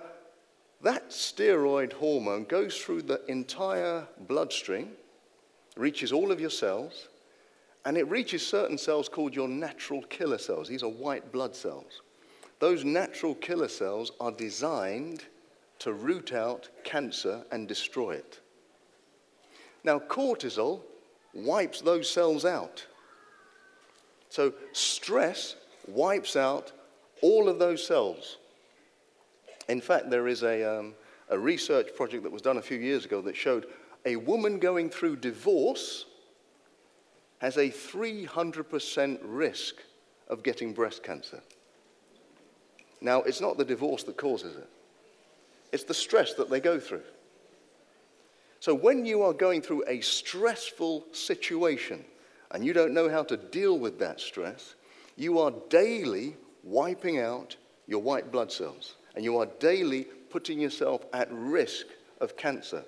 that 0.82 1.10
steroid 1.10 1.94
hormone 1.94 2.44
goes 2.44 2.78
through 2.78 3.04
the 3.04 3.22
entire 3.28 4.08
bloodstream, 4.28 4.92
reaches 5.76 6.12
all 6.12 6.32
of 6.32 6.40
your 6.40 6.52
cells, 6.52 7.08
and 7.88 7.98
it 7.98 8.10
reaches 8.10 8.46
certain 8.46 8.78
cells 8.78 9.08
called 9.08 9.34
your 9.34 9.48
natural 9.48 10.02
killer 10.10 10.38
cells. 10.38 10.68
These 10.68 10.84
are 10.84 10.90
white 10.90 11.32
blood 11.32 11.56
cells. 11.56 12.02
Those 12.60 12.84
natural 12.84 13.34
killer 13.36 13.70
cells 13.70 14.12
are 14.20 14.34
designed 14.34 15.24
to 15.80 15.94
root 15.94 16.34
out 16.34 16.68
cancer 16.84 17.46
and 17.50 17.66
destroy 17.66 18.16
it. 18.16 18.42
Now, 19.86 20.00
cortisol 20.00 20.82
wipes 21.34 21.80
those 21.80 22.12
cells 22.12 22.44
out. 22.44 22.86
So, 24.28 24.54
stress 24.74 25.56
wipes 25.88 26.36
out 26.36 26.74
all 27.22 27.48
of 27.48 27.58
those 27.58 27.88
cells. 27.88 28.36
In 29.70 29.80
fact, 29.80 30.10
there 30.10 30.28
is 30.28 30.44
a, 30.44 30.80
um, 30.80 30.94
a 31.30 31.40
research 31.40 31.96
project 31.96 32.24
that 32.24 32.34
was 32.34 32.42
done 32.42 32.58
a 32.58 32.62
few 32.62 32.80
years 32.80 33.06
ago 33.06 33.22
that 33.22 33.38
showed 33.38 33.66
a 34.06 34.18
woman 34.18 34.60
going 34.60 34.90
through 34.90 35.16
divorce 35.16 36.07
has 37.40 37.58
a 37.58 37.70
300% 37.70 39.20
risk 39.24 39.76
of 40.28 40.44
getting 40.44 40.74
breast 40.74 41.04
cancer. 41.04 41.42
Now, 43.00 43.22
it's 43.22 43.42
not 43.42 43.58
the 43.58 43.66
divorce 43.66 44.04
that 44.04 44.18
causes 44.18 44.56
it, 44.56 44.70
it's 45.72 45.84
the 45.84 45.94
stress 45.94 46.34
that 46.36 46.50
they 46.50 46.60
go 46.60 46.80
through. 46.80 47.04
So, 48.60 48.74
when 48.74 49.06
you 49.06 49.22
are 49.22 49.34
going 49.34 49.62
through 49.62 49.84
a 49.88 50.02
stressful 50.02 51.06
situation 51.12 52.04
and 52.52 52.66
you 52.66 52.74
don't 52.74 52.94
know 52.94 53.10
how 53.10 53.24
to 53.24 53.38
deal 53.38 53.78
with 53.78 54.00
that 54.00 54.20
stress, 54.20 54.74
you 55.16 55.40
are 55.40 55.54
daily 55.70 56.36
wiping 56.64 57.20
out 57.20 57.56
your 57.86 58.02
white 58.02 58.32
blood 58.32 58.52
cells 58.52 58.96
and 59.16 59.24
you 59.24 59.38
are 59.38 59.46
daily 59.60 60.06
putting 60.30 60.60
yourself 60.60 61.06
at 61.14 61.28
risk 61.32 61.86
of 62.20 62.36
cancer. 62.36 62.84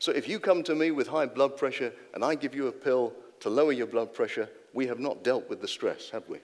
So, 0.00 0.10
if 0.10 0.28
you 0.28 0.40
come 0.40 0.64
to 0.64 0.74
me 0.74 0.90
with 0.90 1.06
high 1.06 1.26
blood 1.26 1.56
pressure 1.56 1.92
and 2.14 2.24
I 2.24 2.34
give 2.34 2.54
you 2.54 2.66
a 2.66 2.72
pill 2.72 3.12
to 3.42 3.50
lower 3.50 3.72
your 3.72 3.88
blood 3.88 4.14
pressure, 4.14 4.48
we 4.72 4.86
have 4.86 5.00
not 5.00 5.24
dealt 5.24 5.48
with 5.48 5.60
the 5.60 5.66
stress, 5.68 6.10
have 6.10 6.28
we? 6.28 6.38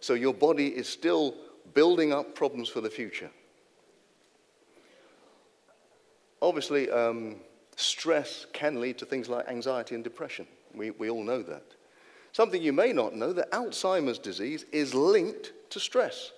So, 0.00 0.14
your 0.14 0.32
body 0.32 0.68
is 0.68 0.88
still 0.88 1.34
building 1.74 2.12
up 2.12 2.36
problems 2.36 2.68
for 2.68 2.80
the 2.80 2.88
future. 2.88 3.30
Obviously, 6.40 6.88
um, 6.88 7.36
stress 7.74 8.46
can 8.52 8.80
lead 8.80 8.96
to 8.98 9.06
things 9.06 9.28
like 9.28 9.48
anxiety 9.48 9.96
and 9.96 10.04
depression. 10.04 10.46
We, 10.72 10.92
we 10.92 11.10
all 11.10 11.24
know 11.24 11.42
that. 11.42 11.64
Something 12.30 12.62
you 12.62 12.72
may 12.72 12.92
not 12.92 13.16
know 13.16 13.32
that 13.32 13.50
Alzheimer's 13.50 14.20
disease 14.20 14.66
is 14.70 14.94
linked 14.94 15.52
to 15.70 15.80
stress. 15.80 16.30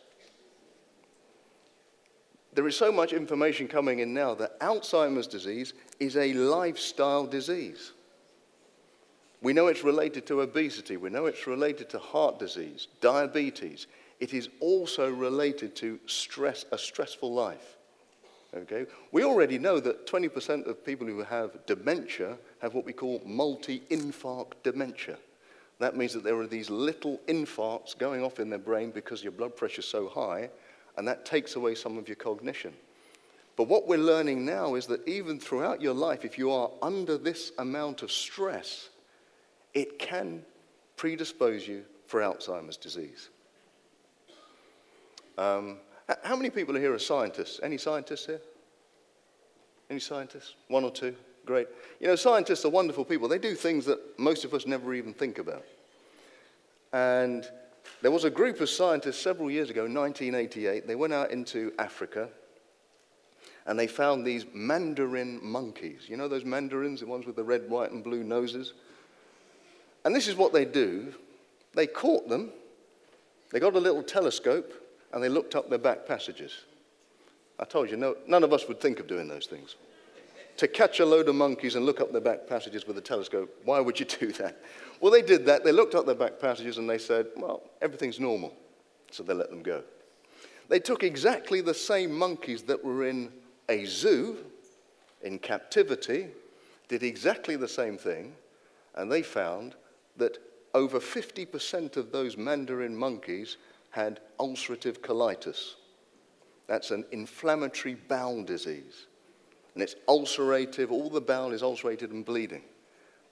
There 2.55 2.67
is 2.67 2.77
so 2.77 2.91
much 2.91 3.13
information 3.13 3.69
coming 3.69 3.99
in 3.99 4.15
now 4.15 4.35
that 4.37 4.59
Alzheimer's 4.61 5.27
disease 5.27 5.75
is 5.99 6.17
a 6.17 6.33
lifestyle 6.33 7.27
disease. 7.27 7.93
We 9.43 9.53
know 9.55 9.69
it's 9.69 9.85
related 9.85 10.27
to 10.27 10.43
obesity, 10.43 10.97
we 10.97 11.11
know 11.11 11.27
it's 11.27 11.47
related 11.47 11.89
to 11.91 11.99
heart 11.99 12.39
disease, 12.39 12.89
diabetes. 13.01 13.87
It 14.19 14.35
is 14.35 14.51
also 14.61 15.11
related 15.11 15.75
to 15.77 15.99
stress, 16.07 16.67
a 16.73 16.79
stressful 16.79 17.33
life. 17.33 17.77
Okay? 18.55 18.85
We 19.13 19.25
already 19.25 19.59
know 19.59 19.81
that 19.81 20.07
20% 20.07 20.67
of 20.67 20.85
people 20.85 21.07
who 21.07 21.23
have 21.23 21.65
dementia 21.67 22.37
have 22.61 22.75
what 22.75 22.85
we 22.85 22.93
call 22.93 23.23
multi 23.25 23.81
infarct 23.91 24.53
dementia. 24.63 25.17
That 25.79 25.97
means 25.97 26.13
that 26.13 26.25
there 26.25 26.39
are 26.39 26.47
these 26.47 26.69
little 26.69 27.19
infarcts 27.27 27.97
going 27.97 28.23
off 28.23 28.41
in 28.41 28.51
their 28.51 28.59
brain 28.59 28.91
because 28.91 29.23
your 29.23 29.33
blood 29.33 29.57
pressure 29.57 29.81
is 29.81 29.87
so 29.87 30.09
high, 30.09 30.51
and 30.99 31.09
that 31.09 31.25
takes 31.25 31.57
away 31.57 31.75
some 31.75 31.97
of 31.97 32.07
your 32.07 32.17
cognition. 32.17 32.75
But 33.57 33.69
what 33.69 33.89
we're 33.89 33.99
learning 33.99 34.45
now 34.45 34.75
is 34.75 34.87
that 34.87 35.07
even 35.09 35.41
throughout 35.41 35.81
your 35.81 35.95
life, 35.95 36.25
if 36.25 36.37
you 36.37 36.51
are 36.51 36.71
under 36.83 37.17
this 37.17 37.53
amount 37.59 38.03
of 38.03 38.13
stress, 38.13 38.91
it 39.75 39.99
can 39.99 40.43
predispose 40.97 41.67
you 41.67 41.85
for 42.07 42.21
Alzheimer's 42.21 42.77
disease. 42.77 43.29
Um, 45.39 45.79
how 46.23 46.37
many 46.37 46.51
people 46.51 46.75
here 46.75 46.93
are 46.93 46.99
scientists? 46.99 47.61
Any 47.63 47.79
scientists 47.79 48.27
here? 48.27 48.41
Any 49.89 50.01
scientists? 50.01 50.55
One 50.69 50.85
or 50.85 50.91
two? 50.91 51.15
Great. 51.47 51.69
You 52.01 52.09
know, 52.09 52.17
scientists 52.17 52.65
are 52.65 52.71
wonderful 52.71 53.05
people. 53.05 53.29
They 53.29 53.39
do 53.39 53.55
things 53.55 53.87
that 53.87 53.99
most 54.19 54.45
of 54.45 54.53
us 54.53 54.67
never 54.67 54.93
even 54.95 55.15
think 55.15 55.39
about. 55.39 55.65
And 56.93 57.49
there 58.03 58.11
was 58.11 58.25
a 58.25 58.31
group 58.31 58.61
of 58.61 58.69
scientists 58.69 59.19
several 59.19 59.51
years 59.51 59.71
ago, 59.71 59.83
1988. 59.83 60.87
They 60.87 60.95
went 60.95 61.13
out 61.13 61.31
into 61.31 61.73
Africa 61.79 62.29
and 63.67 63.79
they 63.79 63.87
found 63.87 64.27
these 64.27 64.47
mandarin 64.53 65.39
monkeys. 65.43 66.03
You 66.09 66.17
know 66.17 66.29
those 66.29 66.45
mandarins, 66.45 67.01
the 67.01 67.07
ones 67.07 67.27
with 67.27 67.37
the 67.37 67.45
red, 67.45 67.69
white, 67.69 67.93
and 67.93 68.03
blue 68.03 68.25
noses? 68.25 68.75
And 70.05 70.15
this 70.15 70.29
is 70.29 70.37
what 70.37 70.53
they 70.53 70.65
do 70.65 71.15
they 71.73 71.87
caught 71.87 72.29
them, 72.29 72.51
they 73.53 73.61
got 73.61 73.75
a 73.75 73.81
little 73.81 74.03
telescope, 74.03 74.73
and 75.13 75.23
they 75.23 75.29
looked 75.29 75.55
up 75.55 75.69
their 75.69 75.79
back 75.79 76.07
passages. 76.07 76.65
I 77.59 77.65
told 77.65 77.91
you, 77.91 77.97
no, 77.97 78.17
none 78.27 78.43
of 78.43 78.53
us 78.53 78.67
would 78.69 78.81
think 78.81 79.01
of 79.01 79.07
doing 79.07 79.29
those 79.29 79.47
things. 79.47 79.77
To 80.57 80.69
catch 80.69 81.01
a 81.01 81.07
load 81.07 81.29
of 81.29 81.35
monkeys 81.35 81.75
and 81.75 81.87
look 81.87 82.01
up 82.01 82.11
their 82.13 82.21
back 82.21 82.47
passages 82.49 82.87
with 82.87 82.99
a 82.99 83.01
telescope, 83.01 83.55
why 83.65 83.81
would 83.81 84.01
you 84.01 84.07
do 84.21 84.33
that? 84.33 84.63
Well, 85.01 85.13
they 85.13 85.23
did 85.23 85.47
that. 85.47 85.65
They 85.65 85.73
looked 85.73 85.95
up 85.95 86.07
their 86.07 86.15
back 86.15 86.39
passages 86.39 86.79
and 86.79 86.89
they 86.89 86.99
said, 86.99 87.27
well, 87.37 87.63
everything's 87.81 88.21
normal. 88.21 88.55
So 89.11 89.23
they 89.23 89.35
let 89.35 89.51
them 89.51 89.63
go. 89.63 89.83
They 90.69 90.79
took 90.79 91.03
exactly 91.03 91.61
the 91.61 91.75
same 91.75 92.13
monkeys 92.13 92.63
that 92.63 92.85
were 92.85 93.07
in 93.07 93.33
a 93.69 93.85
zoo 93.85 94.39
in 95.23 95.39
captivity, 95.39 96.29
did 96.89 97.03
exactly 97.03 97.57
the 97.57 97.69
same 97.69 97.99
thing, 97.99 98.35
and 98.95 99.11
they 99.11 99.23
found 99.23 99.75
that 100.17 100.39
over 100.75 101.01
50% 101.01 101.97
of 101.97 102.13
those 102.13 102.37
mandarin 102.37 102.97
monkeys 102.97 103.57
had 103.91 104.21
ulcerative 104.39 105.01
colitis. 105.01 105.75
That's 106.67 106.91
an 106.93 107.05
inflammatory 107.11 107.95
bowel 107.95 108.45
disease. 108.45 109.07
And 109.75 109.83
it's 109.83 109.97
ulcerative, 110.09 110.91
all 110.91 111.11
the 111.11 111.21
bowel 111.21 111.53
is 111.53 111.63
ulcerated 111.63 112.13
and 112.13 112.25
bleeding. 112.25 112.63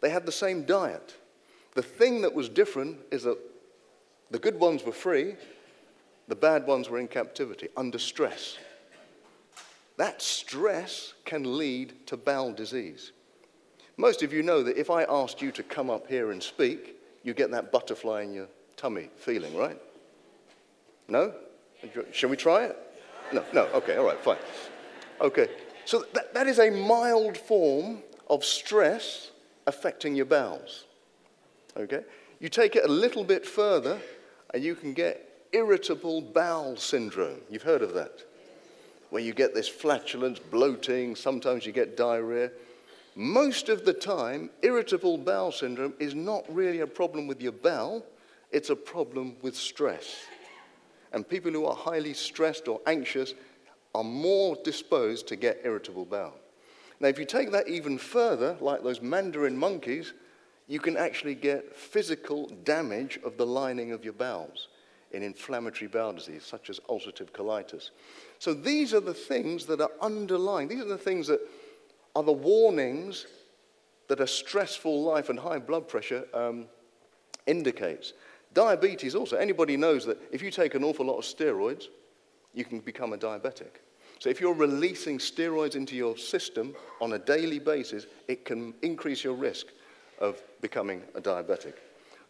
They 0.00 0.10
had 0.10 0.26
the 0.26 0.32
same 0.32 0.64
diet. 0.64 1.16
The 1.74 1.82
thing 1.82 2.22
that 2.22 2.34
was 2.34 2.48
different 2.48 2.98
is 3.10 3.24
that 3.24 3.38
the 4.30 4.38
good 4.38 4.58
ones 4.58 4.84
were 4.84 4.92
free, 4.92 5.36
the 6.26 6.36
bad 6.36 6.66
ones 6.66 6.90
were 6.90 6.98
in 6.98 7.08
captivity, 7.08 7.68
under 7.76 7.98
stress. 7.98 8.58
That 9.96 10.22
stress 10.22 11.14
can 11.24 11.58
lead 11.58 12.06
to 12.06 12.16
bowel 12.16 12.52
disease. 12.52 13.12
Most 13.98 14.22
of 14.22 14.32
you 14.32 14.44
know 14.44 14.62
that 14.62 14.78
if 14.78 14.90
I 14.90 15.02
asked 15.02 15.42
you 15.42 15.50
to 15.52 15.62
come 15.64 15.90
up 15.90 16.06
here 16.06 16.30
and 16.30 16.40
speak, 16.40 16.96
you 17.24 17.34
get 17.34 17.50
that 17.50 17.72
butterfly 17.72 18.22
in 18.22 18.32
your 18.32 18.46
tummy 18.76 19.10
feeling, 19.16 19.54
right? 19.56 19.76
No? 21.08 21.34
Shall 22.12 22.30
we 22.30 22.36
try 22.36 22.64
it? 22.64 22.76
No, 23.32 23.44
no, 23.52 23.66
okay, 23.74 23.96
all 23.96 24.06
right, 24.06 24.18
fine. 24.20 24.38
Okay, 25.20 25.48
so 25.84 26.04
that, 26.14 26.32
that 26.32 26.46
is 26.46 26.60
a 26.60 26.70
mild 26.70 27.36
form 27.36 27.98
of 28.30 28.44
stress 28.44 29.32
affecting 29.66 30.14
your 30.14 30.26
bowels. 30.26 30.84
Okay? 31.76 32.04
You 32.38 32.48
take 32.48 32.76
it 32.76 32.84
a 32.84 32.88
little 32.88 33.24
bit 33.24 33.44
further, 33.44 34.00
and 34.54 34.62
you 34.62 34.76
can 34.76 34.94
get 34.94 35.48
irritable 35.52 36.20
bowel 36.20 36.76
syndrome. 36.76 37.40
You've 37.50 37.62
heard 37.62 37.82
of 37.82 37.94
that? 37.94 38.22
Where 39.10 39.22
you 39.22 39.32
get 39.34 39.54
this 39.54 39.68
flatulence, 39.68 40.38
bloating, 40.38 41.16
sometimes 41.16 41.66
you 41.66 41.72
get 41.72 41.96
diarrhea. 41.96 42.52
Most 43.18 43.68
of 43.68 43.84
the 43.84 43.92
time, 43.92 44.48
irritable 44.62 45.18
bowel 45.18 45.50
syndrome 45.50 45.94
is 45.98 46.14
not 46.14 46.44
really 46.48 46.78
a 46.78 46.86
problem 46.86 47.26
with 47.26 47.42
your 47.42 47.50
bowel, 47.50 48.06
it's 48.52 48.70
a 48.70 48.76
problem 48.76 49.34
with 49.42 49.56
stress. 49.56 50.14
And 51.12 51.28
people 51.28 51.50
who 51.50 51.66
are 51.66 51.74
highly 51.74 52.14
stressed 52.14 52.68
or 52.68 52.80
anxious 52.86 53.34
are 53.92 54.04
more 54.04 54.56
disposed 54.62 55.26
to 55.26 55.34
get 55.34 55.62
irritable 55.64 56.04
bowel. 56.04 56.34
Now, 57.00 57.08
if 57.08 57.18
you 57.18 57.24
take 57.24 57.50
that 57.50 57.66
even 57.66 57.98
further, 57.98 58.56
like 58.60 58.84
those 58.84 59.02
mandarin 59.02 59.56
monkeys, 59.56 60.14
you 60.68 60.78
can 60.78 60.96
actually 60.96 61.34
get 61.34 61.74
physical 61.74 62.46
damage 62.62 63.18
of 63.24 63.36
the 63.36 63.46
lining 63.46 63.90
of 63.90 64.04
your 64.04 64.12
bowels 64.12 64.68
in 65.10 65.24
inflammatory 65.24 65.88
bowel 65.88 66.12
disease, 66.12 66.44
such 66.44 66.70
as 66.70 66.78
ulcerative 66.88 67.32
colitis. 67.32 67.90
So 68.38 68.54
these 68.54 68.94
are 68.94 69.00
the 69.00 69.12
things 69.12 69.66
that 69.66 69.80
are 69.80 69.90
underlying, 70.00 70.68
these 70.68 70.82
are 70.82 70.84
the 70.84 70.96
things 70.96 71.26
that 71.26 71.40
are 72.18 72.24
the 72.24 72.32
warnings 72.32 73.26
that 74.08 74.18
a 74.18 74.26
stressful 74.26 75.04
life 75.04 75.28
and 75.28 75.38
high 75.38 75.60
blood 75.60 75.86
pressure 75.86 76.24
um, 76.34 76.66
indicates. 77.46 78.12
Diabetes 78.54 79.14
also. 79.14 79.36
Anybody 79.36 79.76
knows 79.76 80.04
that 80.06 80.18
if 80.32 80.42
you 80.42 80.50
take 80.50 80.74
an 80.74 80.82
awful 80.82 81.06
lot 81.06 81.18
of 81.18 81.24
steroids, 81.24 81.84
you 82.54 82.64
can 82.64 82.80
become 82.80 83.12
a 83.12 83.16
diabetic. 83.16 83.70
So 84.18 84.30
if 84.30 84.40
you're 84.40 84.52
releasing 84.52 85.18
steroids 85.18 85.76
into 85.76 85.94
your 85.94 86.16
system 86.16 86.74
on 87.00 87.12
a 87.12 87.20
daily 87.20 87.60
basis, 87.60 88.06
it 88.26 88.44
can 88.44 88.74
increase 88.82 89.22
your 89.22 89.34
risk 89.34 89.68
of 90.18 90.42
becoming 90.60 91.04
a 91.14 91.20
diabetic. 91.20 91.74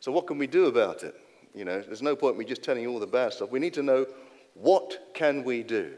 So 0.01 0.13
what 0.13 0.27
can 0.27 0.37
we 0.37 0.47
do 0.47 0.67
about 0.67 1.03
it? 1.03 1.15
You 1.55 1.65
know, 1.65 1.81
there's 1.81 2.03
no 2.03 2.15
point 2.15 2.37
me 2.37 2.45
just 2.45 2.63
telling 2.63 2.83
you 2.83 2.93
all 2.93 3.01
the 3.01 3.07
bad 3.07 3.33
stuff. 3.33 3.51
We 3.51 3.59
need 3.59 3.73
to 3.73 3.83
know 3.83 4.05
what 4.53 5.15
can 5.15 5.45
we 5.45 5.63
do. 5.63 5.95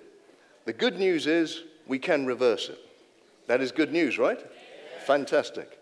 The 0.65 0.73
good 0.73 0.97
news 0.97 1.27
is 1.27 1.65
we 1.89 1.99
can 1.99 2.25
reverse 2.25 2.69
it. 2.69 2.79
That 3.51 3.61
is 3.61 3.73
good 3.73 3.91
news, 3.91 4.17
right? 4.17 4.41
Fantastic. 5.07 5.81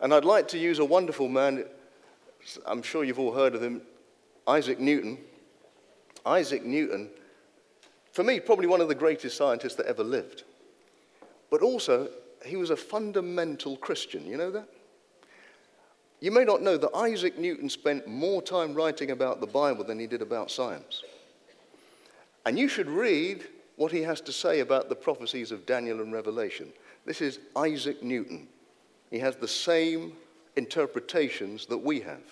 And 0.00 0.14
I'd 0.14 0.24
like 0.24 0.48
to 0.48 0.58
use 0.58 0.78
a 0.78 0.84
wonderful 0.86 1.28
man, 1.28 1.66
I'm 2.64 2.80
sure 2.80 3.04
you've 3.04 3.18
all 3.18 3.34
heard 3.34 3.54
of 3.54 3.62
him, 3.62 3.82
Isaac 4.48 4.80
Newton. 4.80 5.18
Isaac 6.24 6.64
Newton, 6.64 7.10
for 8.12 8.24
me, 8.24 8.40
probably 8.40 8.66
one 8.66 8.80
of 8.80 8.88
the 8.88 8.94
greatest 8.94 9.36
scientists 9.36 9.74
that 9.74 9.84
ever 9.84 10.02
lived. 10.02 10.44
But 11.50 11.60
also, 11.60 12.08
he 12.46 12.56
was 12.56 12.70
a 12.70 12.76
fundamental 12.76 13.76
Christian. 13.76 14.24
You 14.24 14.38
know 14.38 14.50
that? 14.50 14.68
You 16.20 16.30
may 16.30 16.44
not 16.44 16.62
know 16.62 16.78
that 16.78 16.96
Isaac 16.96 17.36
Newton 17.36 17.68
spent 17.68 18.06
more 18.06 18.40
time 18.40 18.72
writing 18.72 19.10
about 19.10 19.42
the 19.42 19.46
Bible 19.46 19.84
than 19.84 19.98
he 19.98 20.06
did 20.06 20.22
about 20.22 20.50
science. 20.50 21.02
And 22.46 22.58
you 22.58 22.68
should 22.68 22.88
read 22.88 23.46
what 23.76 23.92
he 23.92 24.00
has 24.00 24.22
to 24.22 24.32
say 24.32 24.60
about 24.60 24.88
the 24.88 24.94
prophecies 24.94 25.52
of 25.52 25.66
Daniel 25.66 26.00
and 26.00 26.10
Revelation. 26.10 26.72
This 27.04 27.20
is 27.20 27.40
Isaac 27.56 28.02
Newton. 28.02 28.48
He 29.10 29.18
has 29.18 29.36
the 29.36 29.48
same 29.48 30.12
interpretations 30.56 31.66
that 31.66 31.78
we 31.78 32.00
have. 32.00 32.22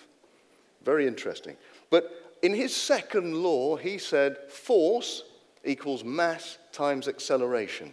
Very 0.83 1.07
interesting. 1.07 1.57
But 1.89 2.37
in 2.41 2.53
his 2.53 2.75
second 2.75 3.35
law, 3.43 3.75
he 3.75 3.97
said 3.97 4.37
force 4.49 5.23
equals 5.63 6.03
mass 6.03 6.57
times 6.71 7.07
acceleration. 7.07 7.91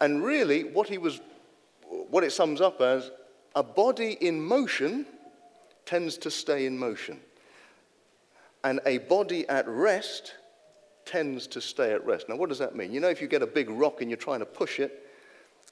And 0.00 0.24
really, 0.24 0.64
what 0.64 0.88
he 0.88 0.98
was, 0.98 1.20
what 1.88 2.24
it 2.24 2.32
sums 2.32 2.60
up 2.60 2.80
as, 2.80 3.10
a 3.54 3.62
body 3.62 4.16
in 4.20 4.40
motion 4.40 5.06
tends 5.84 6.16
to 6.18 6.30
stay 6.30 6.66
in 6.66 6.78
motion. 6.78 7.20
And 8.64 8.80
a 8.86 8.98
body 8.98 9.48
at 9.48 9.68
rest 9.68 10.34
tends 11.04 11.46
to 11.48 11.60
stay 11.60 11.92
at 11.92 12.04
rest. 12.06 12.28
Now, 12.28 12.36
what 12.36 12.48
does 12.48 12.58
that 12.58 12.76
mean? 12.76 12.92
You 12.92 13.00
know, 13.00 13.08
if 13.08 13.20
you 13.20 13.28
get 13.28 13.42
a 13.42 13.46
big 13.46 13.68
rock 13.70 14.00
and 14.00 14.10
you're 14.10 14.16
trying 14.16 14.40
to 14.40 14.46
push 14.46 14.80
it, 14.80 15.09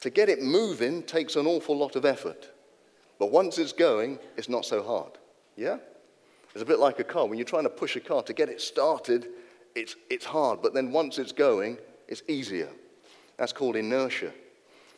to 0.01 0.11
get 0.11 0.29
it 0.29 0.43
moving 0.43 1.03
takes 1.03 1.37
an 1.37 1.47
awful 1.47 1.77
lot 1.77 1.97
of 1.97 2.05
effort. 2.05 2.51
But 3.19 3.33
once 3.33 3.59
it's 3.59 3.73
going, 3.73 4.19
it's 4.37 4.49
not 4.49 4.65
so 4.65 4.83
hard. 4.83 5.13
Yeah? 5.57 5.79
It's 6.53 6.63
a 6.63 6.67
bit 6.67 6.79
like 6.79 6.99
a 6.99 7.05
car. 7.05 7.27
When 7.27 7.39
you're 7.39 7.45
trying 7.45 7.65
to 7.65 7.71
push 7.71 7.97
a 7.97 8.01
car, 8.01 8.23
to 8.23 8.33
get 8.33 8.49
it 8.49 8.61
started, 8.61 9.29
it's, 9.75 9.97
it's 10.09 10.25
hard. 10.25 10.63
But 10.63 10.75
then 10.75 10.93
once 10.93 11.19
it's 11.19 11.33
going, 11.33 11.79
it's 12.07 12.23
easier. 12.29 12.69
That's 13.37 13.53
called 13.53 13.77
inertia. 13.77 14.33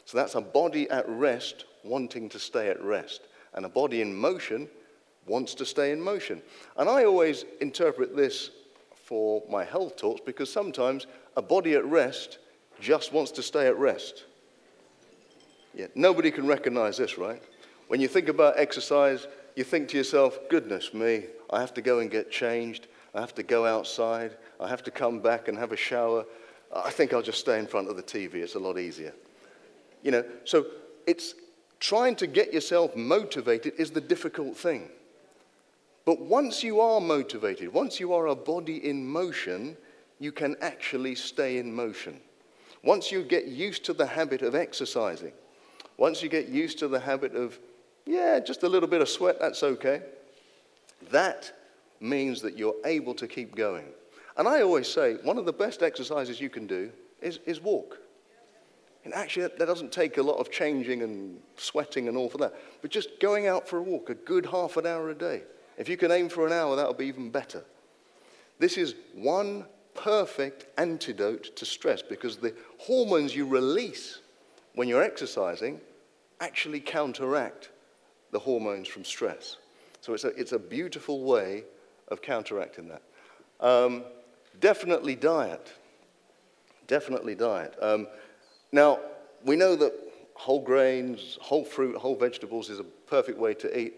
So 0.04 0.18
that's 0.18 0.34
a 0.34 0.40
body 0.40 0.88
at 0.90 1.08
rest 1.08 1.64
wanting 1.82 2.28
to 2.30 2.38
stay 2.38 2.68
at 2.68 2.82
rest. 2.82 3.22
And 3.54 3.64
a 3.64 3.68
body 3.68 4.00
in 4.00 4.14
motion 4.14 4.68
wants 5.26 5.54
to 5.54 5.66
stay 5.66 5.92
in 5.92 6.00
motion. 6.00 6.42
And 6.76 6.88
I 6.88 7.04
always 7.04 7.44
interpret 7.60 8.16
this 8.16 8.50
for 8.94 9.42
my 9.50 9.64
health 9.64 9.96
talks 9.96 10.20
because 10.24 10.52
sometimes 10.52 11.06
a 11.36 11.42
body 11.42 11.74
at 11.74 11.84
rest 11.84 12.38
just 12.80 13.12
wants 13.12 13.30
to 13.32 13.42
stay 13.42 13.66
at 13.66 13.76
rest. 13.76 14.24
Yeah, 15.74 15.86
nobody 15.94 16.30
can 16.30 16.46
recognize 16.46 16.96
this, 16.96 17.18
right? 17.18 17.42
When 17.88 18.00
you 18.00 18.08
think 18.08 18.28
about 18.28 18.58
exercise, 18.58 19.26
you 19.56 19.64
think 19.64 19.88
to 19.90 19.96
yourself, 19.96 20.38
goodness 20.48 20.94
me, 20.94 21.24
I 21.50 21.60
have 21.60 21.74
to 21.74 21.82
go 21.82 21.98
and 21.98 22.10
get 22.10 22.30
changed. 22.30 22.86
I 23.14 23.20
have 23.20 23.34
to 23.36 23.42
go 23.42 23.66
outside. 23.66 24.36
I 24.60 24.68
have 24.68 24.82
to 24.84 24.90
come 24.90 25.20
back 25.20 25.48
and 25.48 25.58
have 25.58 25.72
a 25.72 25.76
shower. 25.76 26.24
I 26.74 26.90
think 26.90 27.12
I'll 27.12 27.22
just 27.22 27.40
stay 27.40 27.58
in 27.58 27.66
front 27.66 27.88
of 27.88 27.96
the 27.96 28.02
TV. 28.02 28.34
It's 28.34 28.54
a 28.54 28.60
lot 28.60 28.78
easier. 28.78 29.12
You 30.02 30.12
know, 30.12 30.24
so 30.44 30.66
it's 31.06 31.34
trying 31.80 32.14
to 32.16 32.26
get 32.26 32.52
yourself 32.52 32.94
motivated 32.94 33.74
is 33.78 33.90
the 33.90 34.00
difficult 34.00 34.56
thing. 34.56 34.88
But 36.04 36.20
once 36.20 36.62
you 36.62 36.80
are 36.80 37.00
motivated, 37.00 37.72
once 37.72 38.00
you 38.00 38.12
are 38.14 38.26
a 38.26 38.34
body 38.34 38.88
in 38.88 39.06
motion, 39.06 39.76
you 40.18 40.32
can 40.32 40.56
actually 40.60 41.14
stay 41.14 41.58
in 41.58 41.74
motion. 41.74 42.20
Once 42.82 43.12
you 43.12 43.22
get 43.22 43.46
used 43.46 43.84
to 43.84 43.92
the 43.92 44.06
habit 44.06 44.42
of 44.42 44.54
exercising, 44.54 45.32
once 46.00 46.22
you 46.22 46.30
get 46.30 46.48
used 46.48 46.78
to 46.78 46.88
the 46.88 46.98
habit 46.98 47.36
of, 47.36 47.58
yeah, 48.06 48.40
just 48.40 48.62
a 48.62 48.68
little 48.68 48.88
bit 48.88 49.02
of 49.02 49.08
sweat, 49.08 49.38
that's 49.38 49.62
okay, 49.62 50.00
that 51.10 51.52
means 52.00 52.40
that 52.40 52.56
you're 52.56 52.74
able 52.86 53.14
to 53.14 53.28
keep 53.28 53.54
going. 53.54 53.84
And 54.38 54.48
I 54.48 54.62
always 54.62 54.88
say 54.88 55.16
one 55.24 55.36
of 55.36 55.44
the 55.44 55.52
best 55.52 55.82
exercises 55.82 56.40
you 56.40 56.48
can 56.48 56.66
do 56.66 56.90
is, 57.20 57.38
is 57.44 57.60
walk. 57.60 57.98
And 59.04 59.12
actually, 59.12 59.48
that 59.58 59.66
doesn't 59.66 59.92
take 59.92 60.16
a 60.16 60.22
lot 60.22 60.38
of 60.38 60.50
changing 60.50 61.02
and 61.02 61.38
sweating 61.58 62.08
and 62.08 62.16
all 62.16 62.30
for 62.30 62.38
that. 62.38 62.54
But 62.80 62.90
just 62.90 63.20
going 63.20 63.46
out 63.46 63.68
for 63.68 63.76
a 63.76 63.82
walk, 63.82 64.08
a 64.08 64.14
good 64.14 64.46
half 64.46 64.78
an 64.78 64.86
hour 64.86 65.10
a 65.10 65.14
day. 65.14 65.42
If 65.76 65.86
you 65.86 65.98
can 65.98 66.10
aim 66.10 66.30
for 66.30 66.46
an 66.46 66.52
hour, 66.52 66.76
that'll 66.76 66.94
be 66.94 67.06
even 67.06 67.28
better. 67.28 67.62
This 68.58 68.78
is 68.78 68.94
one 69.14 69.66
perfect 69.94 70.66
antidote 70.78 71.54
to 71.56 71.66
stress 71.66 72.00
because 72.00 72.38
the 72.38 72.54
hormones 72.78 73.36
you 73.36 73.46
release 73.46 74.20
when 74.74 74.88
you're 74.88 75.02
exercising 75.02 75.78
actually 76.40 76.80
counteract 76.80 77.70
the 78.32 78.38
hormones 78.38 78.88
from 78.88 79.04
stress. 79.04 79.56
So 80.00 80.14
it's 80.14 80.24
a, 80.24 80.28
it's 80.28 80.52
a 80.52 80.58
beautiful 80.58 81.24
way 81.24 81.64
of 82.08 82.22
counteracting 82.22 82.88
that. 82.88 83.02
Um, 83.60 84.04
definitely 84.60 85.14
diet. 85.14 85.72
Definitely 86.86 87.34
diet. 87.34 87.76
Um, 87.80 88.08
now, 88.72 89.00
we 89.44 89.56
know 89.56 89.76
that 89.76 89.92
whole 90.34 90.60
grains, 90.62 91.38
whole 91.40 91.64
fruit, 91.64 91.96
whole 91.96 92.16
vegetables 92.16 92.70
is 92.70 92.80
a 92.80 92.84
perfect 92.84 93.38
way 93.38 93.54
to 93.54 93.78
eat. 93.78 93.94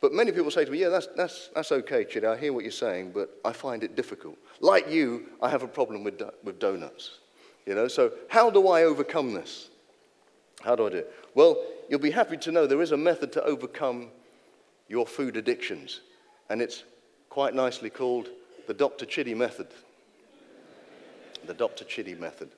But 0.00 0.12
many 0.12 0.32
people 0.32 0.50
say 0.50 0.64
to 0.64 0.70
me, 0.70 0.78
yeah, 0.78 0.88
that's, 0.88 1.08
that's, 1.16 1.50
that's 1.54 1.72
okay, 1.72 2.04
Chidi, 2.04 2.24
I 2.24 2.36
hear 2.36 2.52
what 2.52 2.64
you're 2.64 2.72
saying, 2.72 3.12
but 3.12 3.38
I 3.44 3.52
find 3.52 3.82
it 3.84 3.96
difficult. 3.96 4.36
Like 4.60 4.90
you, 4.90 5.26
I 5.42 5.48
have 5.48 5.62
a 5.62 5.68
problem 5.68 6.04
with, 6.04 6.18
do- 6.18 6.30
with 6.42 6.58
donuts. 6.58 7.20
You 7.66 7.74
know, 7.74 7.88
so 7.88 8.12
how 8.28 8.50
do 8.50 8.68
I 8.68 8.84
overcome 8.84 9.32
this? 9.32 9.70
How 10.62 10.74
do 10.76 10.86
I 10.86 10.90
do 10.90 10.96
it? 10.98 11.12
Well, 11.34 11.62
you'll 11.88 12.00
be 12.00 12.10
happy 12.10 12.36
to 12.38 12.52
know 12.52 12.66
there 12.66 12.82
is 12.82 12.92
a 12.92 12.96
method 12.96 13.32
to 13.32 13.44
overcome 13.44 14.08
your 14.88 15.06
food 15.06 15.36
addictions, 15.36 16.00
and 16.50 16.60
it's 16.60 16.84
quite 17.30 17.54
nicely 17.54 17.90
called 17.90 18.28
the 18.66 18.74
Dr. 18.74 19.06
Chidi 19.06 19.36
method. 19.36 19.68
The 21.46 21.54
Dr. 21.54 21.84
Chidi 21.84 22.18
method. 22.18 22.50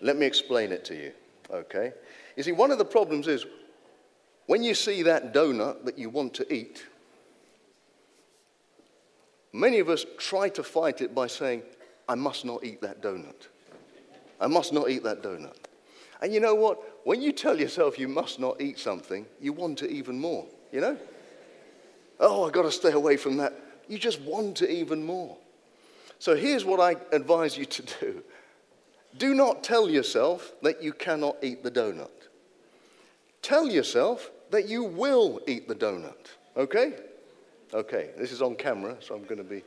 Let 0.00 0.16
me 0.16 0.26
explain 0.26 0.72
it 0.72 0.84
to 0.86 0.94
you, 0.94 1.12
okay? 1.50 1.92
You 2.36 2.42
see, 2.42 2.52
one 2.52 2.70
of 2.70 2.78
the 2.78 2.84
problems 2.84 3.28
is 3.28 3.46
when 4.46 4.62
you 4.62 4.74
see 4.74 5.02
that 5.04 5.32
donut 5.32 5.84
that 5.84 5.98
you 5.98 6.10
want 6.10 6.34
to 6.34 6.52
eat, 6.52 6.84
many 9.52 9.78
of 9.78 9.88
us 9.88 10.04
try 10.18 10.48
to 10.50 10.62
fight 10.62 11.00
it 11.00 11.14
by 11.14 11.26
saying, 11.26 11.62
I 12.08 12.14
must 12.14 12.44
not 12.44 12.64
eat 12.64 12.82
that 12.82 13.00
donut. 13.00 13.48
I 14.40 14.46
must 14.46 14.72
not 14.72 14.90
eat 14.90 15.04
that 15.04 15.22
donut. 15.22 15.56
And 16.20 16.34
you 16.34 16.40
know 16.40 16.54
what? 16.54 16.82
When 17.04 17.20
you 17.20 17.32
tell 17.32 17.58
yourself 17.58 17.98
you 17.98 18.08
must 18.08 18.40
not 18.40 18.60
eat 18.60 18.78
something, 18.78 19.26
you 19.40 19.52
want 19.52 19.82
it 19.82 19.90
even 19.90 20.18
more, 20.18 20.46
you 20.72 20.80
know? 20.80 20.98
Oh, 22.18 22.44
I've 22.44 22.52
got 22.52 22.62
to 22.62 22.72
stay 22.72 22.92
away 22.92 23.16
from 23.16 23.36
that. 23.36 23.52
You 23.88 23.98
just 23.98 24.20
want 24.22 24.62
it 24.62 24.70
even 24.70 25.04
more. 25.04 25.36
So 26.18 26.34
here's 26.34 26.64
what 26.64 26.80
I 26.80 26.96
advise 27.14 27.56
you 27.58 27.66
to 27.66 27.82
do 28.00 28.22
do 29.16 29.32
not 29.32 29.62
tell 29.62 29.88
yourself 29.88 30.52
that 30.62 30.82
you 30.82 30.92
cannot 30.92 31.36
eat 31.40 31.62
the 31.62 31.70
donut. 31.70 32.10
Tell 33.42 33.68
yourself 33.68 34.30
that 34.50 34.68
you 34.68 34.82
will 34.82 35.40
eat 35.46 35.68
the 35.68 35.74
donut. 35.74 36.32
Okay? 36.56 36.94
Okay, 37.72 38.10
this 38.18 38.32
is 38.32 38.42
on 38.42 38.56
camera, 38.56 38.96
so 39.00 39.14
I'm 39.14 39.22
going 39.24 39.38
to 39.38 39.44
be. 39.44 39.62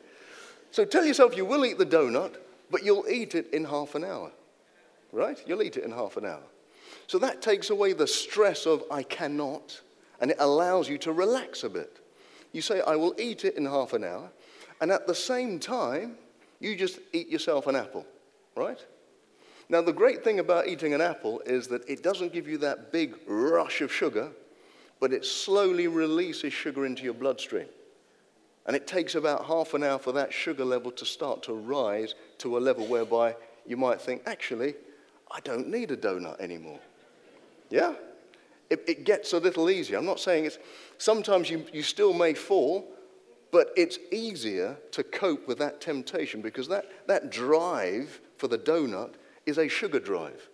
So 0.71 0.83
tell 0.83 1.05
yourself 1.05 1.37
you 1.37 1.45
will 1.45 1.65
eat 1.65 1.77
the 1.77 1.85
donut, 1.85 2.35
but 2.69 2.83
you'll 2.83 3.07
eat 3.07 3.35
it 3.35 3.53
in 3.53 3.63
half 3.63 3.95
an 3.95 4.03
hour. 4.03 4.31
Right? 5.13 5.41
You'll 5.47 5.63
eat 5.63 5.77
it 5.77 5.85
in 5.85 5.91
half 5.91 6.17
an 6.17 6.25
hour. 6.25 6.43
So 7.07 7.17
that 7.19 7.41
takes 7.41 7.69
away 7.69 7.93
the 7.93 8.07
stress 8.07 8.65
of 8.65 8.83
I 8.91 9.03
cannot, 9.03 9.81
and 10.19 10.31
it 10.31 10.37
allows 10.39 10.89
you 10.89 10.97
to 10.99 11.13
relax 11.13 11.63
a 11.63 11.69
bit. 11.69 11.99
You 12.51 12.61
say, 12.61 12.81
I 12.81 12.95
will 12.95 13.15
eat 13.17 13.45
it 13.45 13.55
in 13.55 13.65
half 13.65 13.93
an 13.93 14.03
hour, 14.03 14.29
and 14.81 14.91
at 14.91 15.07
the 15.07 15.15
same 15.15 15.59
time, 15.59 16.17
you 16.59 16.75
just 16.75 16.99
eat 17.13 17.29
yourself 17.29 17.67
an 17.67 17.75
apple, 17.75 18.05
right? 18.55 18.83
Now, 19.69 19.81
the 19.81 19.93
great 19.93 20.23
thing 20.23 20.39
about 20.39 20.67
eating 20.67 20.93
an 20.93 21.01
apple 21.01 21.41
is 21.45 21.67
that 21.67 21.87
it 21.89 22.03
doesn't 22.03 22.33
give 22.33 22.47
you 22.47 22.57
that 22.59 22.91
big 22.91 23.15
rush 23.27 23.81
of 23.81 23.91
sugar, 23.91 24.31
but 24.99 25.13
it 25.13 25.25
slowly 25.25 25.87
releases 25.87 26.53
sugar 26.53 26.85
into 26.85 27.03
your 27.03 27.13
bloodstream. 27.13 27.67
And 28.65 28.75
it 28.75 28.87
takes 28.87 29.15
about 29.15 29.45
half 29.45 29.73
an 29.73 29.83
hour 29.83 29.97
for 29.99 30.11
that 30.13 30.33
sugar 30.33 30.65
level 30.65 30.91
to 30.91 31.05
start 31.05 31.43
to 31.43 31.53
rise 31.53 32.15
to 32.39 32.57
a 32.57 32.59
level 32.59 32.85
whereby 32.85 33.35
you 33.65 33.77
might 33.77 34.01
think, 34.01 34.23
actually, 34.25 34.75
I 35.31 35.39
don't 35.41 35.67
need 35.67 35.91
a 35.91 35.97
donut 35.97 36.39
anymore. 36.39 36.79
Yeah? 37.69 37.93
It, 38.69 38.83
it 38.87 39.03
gets 39.05 39.33
a 39.33 39.39
little 39.39 39.69
easier. 39.69 39.97
I'm 39.97 40.05
not 40.05 40.19
saying 40.19 40.45
it's, 40.45 40.57
sometimes 40.97 41.49
you, 41.49 41.65
you 41.71 41.83
still 41.83 42.13
may 42.13 42.33
fall, 42.33 42.87
but 43.51 43.71
it's 43.77 43.97
easier 44.11 44.77
to 44.91 45.03
cope 45.03 45.47
with 45.47 45.57
that 45.59 45.79
temptation 45.79 46.41
because 46.41 46.67
that, 46.67 47.07
that 47.07 47.31
drive 47.31 48.19
for 48.37 48.47
the 48.47 48.57
donut 48.57 49.13
is 49.45 49.57
a 49.57 49.67
sugar 49.67 49.99
drive. 49.99 50.49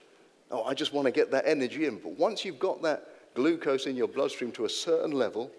Oh, 0.51 0.63
I 0.63 0.75
just 0.75 0.93
want 0.93 1.05
to 1.05 1.11
get 1.11 1.31
that 1.31 1.47
energy 1.47 1.85
in. 1.85 1.97
But 1.97 2.17
once 2.19 2.45
you've 2.45 2.59
got 2.59 2.83
that 2.83 3.33
glucose 3.33 3.87
in 3.87 3.95
your 3.95 4.07
bloodstream 4.07 4.51
to 4.51 4.65
a 4.65 4.69
certain 4.69 5.11
level, 5.11 5.49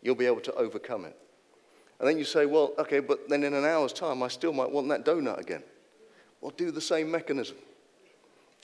you'll 0.00 0.14
be 0.14 0.26
able 0.26 0.40
to 0.40 0.54
overcome 0.54 1.04
it. 1.04 1.16
And 1.98 2.08
then 2.08 2.16
you 2.16 2.24
say, 2.24 2.46
well, 2.46 2.72
okay, 2.78 3.00
but 3.00 3.28
then 3.28 3.44
in 3.44 3.52
an 3.52 3.66
hour's 3.66 3.92
time, 3.92 4.22
I 4.22 4.28
still 4.28 4.54
might 4.54 4.70
want 4.70 4.88
that 4.88 5.04
donut 5.04 5.38
again. 5.38 5.62
Well, 6.40 6.52
do 6.56 6.70
the 6.70 6.80
same 6.80 7.10
mechanism. 7.10 7.56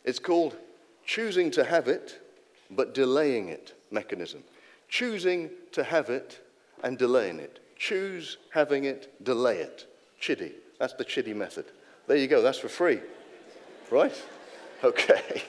It's 0.04 0.18
called 0.18 0.56
choosing 1.04 1.50
to 1.50 1.64
have 1.64 1.88
it, 1.88 2.18
but 2.70 2.94
delaying 2.94 3.48
it 3.48 3.74
mechanism. 3.90 4.42
Choosing 4.88 5.50
to 5.72 5.84
have 5.84 6.10
it 6.10 6.40
and 6.82 6.98
delaying 6.98 7.40
it. 7.40 7.60
Choose 7.76 8.38
having 8.50 8.84
it, 8.84 9.22
delay 9.24 9.58
it. 9.58 9.86
Chidi. 10.20 10.52
That's 10.78 10.94
the 10.94 11.04
Chidi 11.04 11.34
method. 11.34 11.66
There 12.06 12.16
you 12.16 12.26
go. 12.26 12.42
That's 12.42 12.58
for 12.58 12.68
free. 12.68 13.00
Right? 13.90 14.14
Okay. 14.84 15.42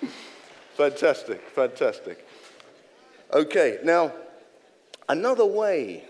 fantastic. 0.74 1.40
Fantastic. 1.50 2.26
Okay. 3.32 3.78
Now, 3.84 4.12
another 5.08 5.46
way 5.46 6.04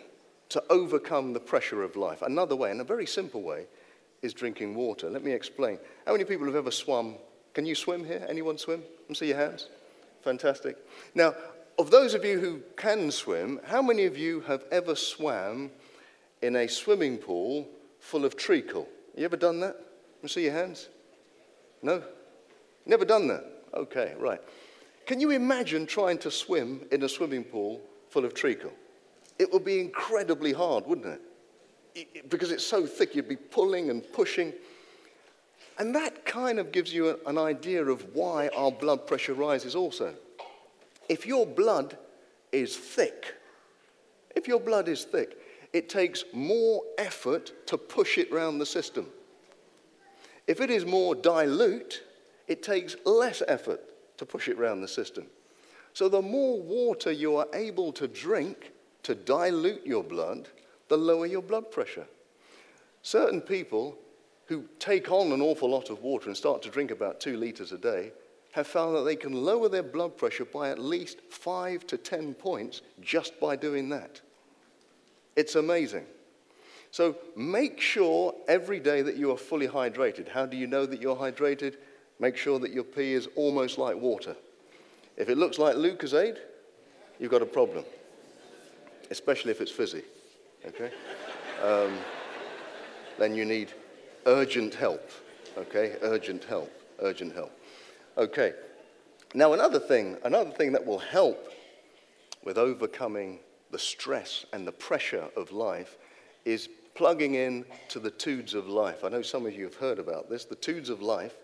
to 0.51 0.63
overcome 0.69 1.33
the 1.33 1.41
pressure 1.41 1.83
of 1.83 1.97
life, 1.97 2.21
another 2.23 2.55
way, 2.55 2.71
and 2.71 2.81
a 2.81 2.85
very 2.85 3.07
simple 3.07 3.43
way, 3.43 3.67
is 4.21 4.35
drinking 4.35 4.75
water. 4.75 5.09
Let 5.11 5.25
me 5.25 5.33
explain. 5.33 5.79
How 6.07 6.13
many 6.13 6.25
people 6.25 6.47
have 6.47 6.57
ever 6.57 6.71
swum? 6.71 7.17
Can 7.55 7.67
you 7.67 7.75
swim 7.75 8.05
here? 8.05 8.25
Anyone 8.29 8.59
swim? 8.59 8.83
Let 9.01 9.09
me 9.09 9.15
see 9.15 9.29
your 9.29 9.39
hands. 9.39 9.69
Fantastic. 10.23 10.77
Now, 11.15 11.35
of 11.79 11.91
those 11.91 12.15
of 12.15 12.25
you 12.25 12.39
who 12.39 12.63
can 12.77 13.11
swim, 13.11 13.61
how 13.65 13.83
many 13.83 14.05
of 14.05 14.17
you 14.17 14.41
have 14.43 14.65
ever 14.71 14.95
swam 14.95 15.71
in 16.43 16.57
a 16.57 16.69
swimming 16.69 17.19
pool 17.19 17.69
full 17.99 18.25
of 18.25 18.37
treacle? 18.37 18.89
You 19.17 19.25
ever 19.25 19.37
done 19.37 19.61
that? 19.61 19.77
Let 19.77 20.23
me 20.23 20.29
see 20.29 20.45
your 20.45 20.53
hands. 20.53 20.89
No? 21.83 22.03
Never 22.87 23.05
done 23.05 23.29
that? 23.29 23.45
Okay, 23.75 24.15
right. 24.19 24.41
Can 25.07 25.21
you 25.21 25.31
imagine 25.31 25.87
trying 25.87 26.19
to 26.19 26.31
swim 26.31 26.87
in 26.93 27.03
a 27.03 27.09
swimming 27.09 27.45
pool 27.45 27.81
full 28.11 28.25
of 28.25 28.35
treacle? 28.35 28.73
It 29.39 29.53
would 29.53 29.65
be 29.65 29.81
incredibly 29.81 30.53
hard, 30.53 30.87
wouldn't 30.87 31.07
it? 31.07 31.21
because 32.29 32.51
it's 32.51 32.65
so 32.65 32.87
thick, 32.87 33.15
you'd 33.15 33.29
be 33.29 33.37
pulling 33.37 33.91
and 33.91 34.03
pushing. 34.13 34.53
And 35.79 35.95
that 35.95 36.25
kind 36.25 36.59
of 36.59 36.73
gives 36.73 36.93
you 36.93 37.19
an 37.27 37.39
idea 37.39 37.85
of 37.85 38.15
why 38.15 38.49
our 38.49 38.71
blood 38.71 39.07
pressure 39.07 39.35
rises 39.35 39.75
also. 39.75 40.15
If 41.09 41.27
your 41.27 41.47
blood 41.47 41.97
is 42.53 42.77
thick, 42.77 43.35
if 44.37 44.47
your 44.47 44.61
blood 44.61 44.89
is 44.89 45.05
thick, 45.05 45.39
it 45.73 45.89
takes 45.89 46.25
more 46.33 46.83
effort 46.99 47.67
to 47.67 47.79
push 47.79 48.19
it 48.19 48.31
round 48.33 48.61
the 48.61 48.67
system. 48.67 49.07
If 50.47 50.61
it 50.61 50.71
is 50.71 50.85
more 50.85 51.15
dilute, 51.15 52.03
it 52.49 52.63
takes 52.63 52.97
less 53.05 53.43
effort 53.49 53.81
to 54.19 54.27
push 54.27 54.49
it 54.49 54.59
round 54.59 54.83
the 54.83 54.89
system. 54.89 55.27
So 55.95 56.09
the 56.09 56.23
more 56.23 56.61
water 56.61 57.13
you 57.13 57.37
are 57.37 57.47
able 57.55 57.93
to 57.93 58.09
drink 58.09 58.73
to 59.03 59.15
dilute 59.15 59.87
your 59.87 60.05
blood, 60.05 60.49
the 60.89 60.97
lower 60.97 61.27
your 61.27 61.43
blood 61.43 61.71
pressure. 61.71 62.07
Certain 63.03 63.41
people 63.41 63.97
who 64.53 64.65
take 64.79 65.11
on 65.11 65.33
an 65.33 65.41
awful 65.41 65.71
lot 65.71 65.91
of 65.91 66.03
water 66.03 66.29
and 66.29 66.37
start 66.37 66.63
to 66.63 66.69
drink 66.69 66.91
about 66.91 67.21
two 67.21 67.37
liters 67.37 67.73
a 67.73 67.79
day 67.79 68.13
have 68.53 68.67
found 68.67 68.95
that 68.95 69.03
they 69.03 69.17
can 69.17 69.33
lower 69.33 69.69
their 69.69 69.83
blood 69.83 70.17
pressure 70.17 70.45
by 70.45 70.69
at 70.69 70.79
least 70.79 71.21
five 71.31 71.87
to 71.87 71.97
10 71.97 72.35
points 72.35 72.83
just 73.01 73.39
by 73.41 73.57
doing 73.57 73.89
that. 73.89 74.21
It's 75.37 75.55
amazing. 75.55 76.05
So 76.91 77.17
make 77.35 77.81
sure 77.81 78.35
every 78.49 78.79
day 78.79 79.01
that 79.01 79.17
you 79.17 79.33
are 79.33 79.39
fully 79.39 79.67
hydrated. 79.67 80.29
How 80.29 80.45
do 80.45 80.59
you 80.59 80.67
know 80.67 80.85
that 80.85 81.01
you're 81.01 81.17
hydrated? 81.17 81.77
Make 82.21 82.37
sure 82.37 82.59
that 82.59 82.73
your 82.73 82.85
pee 82.85 83.15
is 83.15 83.29
almost 83.37 83.79
like 83.79 83.97
water. 83.97 84.37
If 85.17 85.31
it 85.31 85.39
looks 85.39 85.59
like 85.59 85.77
Lucozade, 85.77 86.37
you've 87.19 87.31
got 87.31 87.41
a 87.41 87.47
problem, 87.47 87.85
especially 89.11 89.51
if 89.51 89.63
it's 89.63 89.71
fizzy 89.71 90.03
okay? 90.67 90.91
Um, 91.63 91.97
then 93.21 93.37
you 93.37 93.45
need 93.45 93.73
urgent 94.27 94.75
help, 94.75 95.11
okay? 95.57 95.97
Urgent 96.03 96.45
help, 96.45 96.71
urgent 97.01 97.35
help. 97.35 97.53
Okay. 98.17 98.53
Now, 99.35 99.55
another 99.55 99.79
thing, 99.79 100.19
another 100.25 100.51
thing 100.51 100.73
that 100.73 100.85
will 100.85 100.99
help 100.99 101.51
with 102.45 102.59
overcoming 102.59 103.39
the 103.71 103.79
stress 103.79 104.45
and 104.53 104.67
the 104.67 104.73
pressure 104.73 105.29
of 105.37 105.53
life 105.53 105.97
is 106.45 106.69
plugging 106.95 107.35
in 107.35 107.65
to 107.89 107.99
the 107.99 108.11
Tudes 108.11 108.55
of 108.55 108.69
Life. 108.69 109.05
I 109.05 109.09
know 109.09 109.23
some 109.23 109.47
of 109.47 109.55
you 109.55 109.65
have 109.65 109.77
heard 109.77 109.99
about 109.99 110.29
this. 110.29 110.45
The 110.45 110.57
Tudes 110.57 110.91
of 110.91 111.01
Life, 111.01 111.35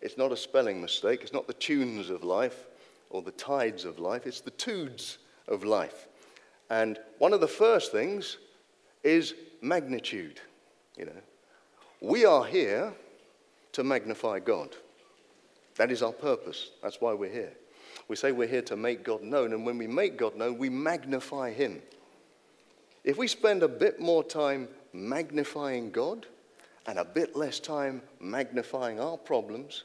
it's 0.00 0.16
not 0.16 0.32
a 0.32 0.36
spelling 0.36 0.80
mistake. 0.80 1.20
It's 1.22 1.32
not 1.32 1.46
the 1.46 1.52
tunes 1.54 2.10
of 2.10 2.24
life 2.24 2.66
or 3.10 3.22
the 3.22 3.32
tides 3.32 3.84
of 3.84 3.98
life. 3.98 4.26
It's 4.26 4.40
the 4.40 4.50
Tudes 4.52 5.18
of 5.48 5.64
Life. 5.64 6.08
And 6.70 6.98
one 7.18 7.32
of 7.32 7.40
the 7.40 7.48
first 7.48 7.92
things 7.92 8.38
is 9.04 9.34
magnitude. 9.60 10.40
You 10.96 11.06
know, 11.06 11.20
we 12.00 12.24
are 12.24 12.44
here 12.44 12.92
to 13.72 13.84
magnify 13.84 14.38
God. 14.40 14.70
That 15.76 15.90
is 15.90 16.02
our 16.02 16.12
purpose. 16.12 16.70
That's 16.82 17.00
why 17.00 17.12
we're 17.12 17.32
here. 17.32 17.52
We 18.08 18.16
say 18.16 18.32
we're 18.32 18.48
here 18.48 18.62
to 18.62 18.76
make 18.76 19.04
God 19.04 19.22
known, 19.22 19.52
and 19.52 19.66
when 19.66 19.78
we 19.78 19.86
make 19.86 20.16
God 20.16 20.36
known, 20.36 20.58
we 20.58 20.68
magnify 20.68 21.52
Him. 21.52 21.82
If 23.04 23.16
we 23.18 23.28
spend 23.28 23.62
a 23.62 23.68
bit 23.68 24.00
more 24.00 24.24
time 24.24 24.68
magnifying 24.92 25.90
God 25.90 26.26
and 26.86 26.98
a 26.98 27.04
bit 27.04 27.36
less 27.36 27.60
time 27.60 28.02
magnifying 28.20 29.00
our 29.00 29.16
problems, 29.16 29.84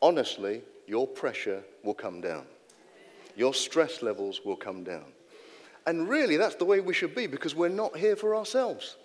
honestly, 0.00 0.62
your 0.86 1.06
pressure 1.06 1.62
will 1.82 1.94
come 1.94 2.20
down. 2.20 2.44
Your 3.36 3.54
stress 3.54 4.02
levels 4.02 4.40
will 4.44 4.56
come 4.56 4.84
down. 4.84 5.04
And 5.86 6.08
really, 6.08 6.36
that's 6.36 6.56
the 6.56 6.64
way 6.64 6.80
we 6.80 6.94
should 6.94 7.14
be 7.14 7.26
because 7.26 7.54
we're 7.54 7.68
not 7.68 7.96
here 7.96 8.16
for 8.16 8.36
ourselves, 8.36 8.96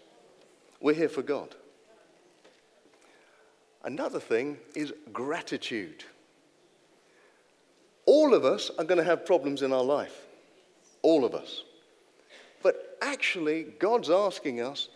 we're 0.80 0.94
here 0.94 1.10
for 1.10 1.22
God. 1.22 1.56
Another 3.84 4.20
thing 4.20 4.58
is 4.76 4.94
gratitude. 5.14 6.04
All 8.06 8.34
of 8.34 8.46
us 8.46 8.72
are 8.78 8.86
going 8.86 8.98
to 8.98 9.04
have 9.04 9.26
problems 9.26 9.62
in 9.62 9.74
our 9.74 9.84
life. 9.84 10.26
All 11.02 11.26
of 11.26 11.36
us. 11.36 11.64
But 12.64 12.98
actually, 13.02 13.64
God's 13.80 14.10
asking 14.10 14.62
us 14.62 14.90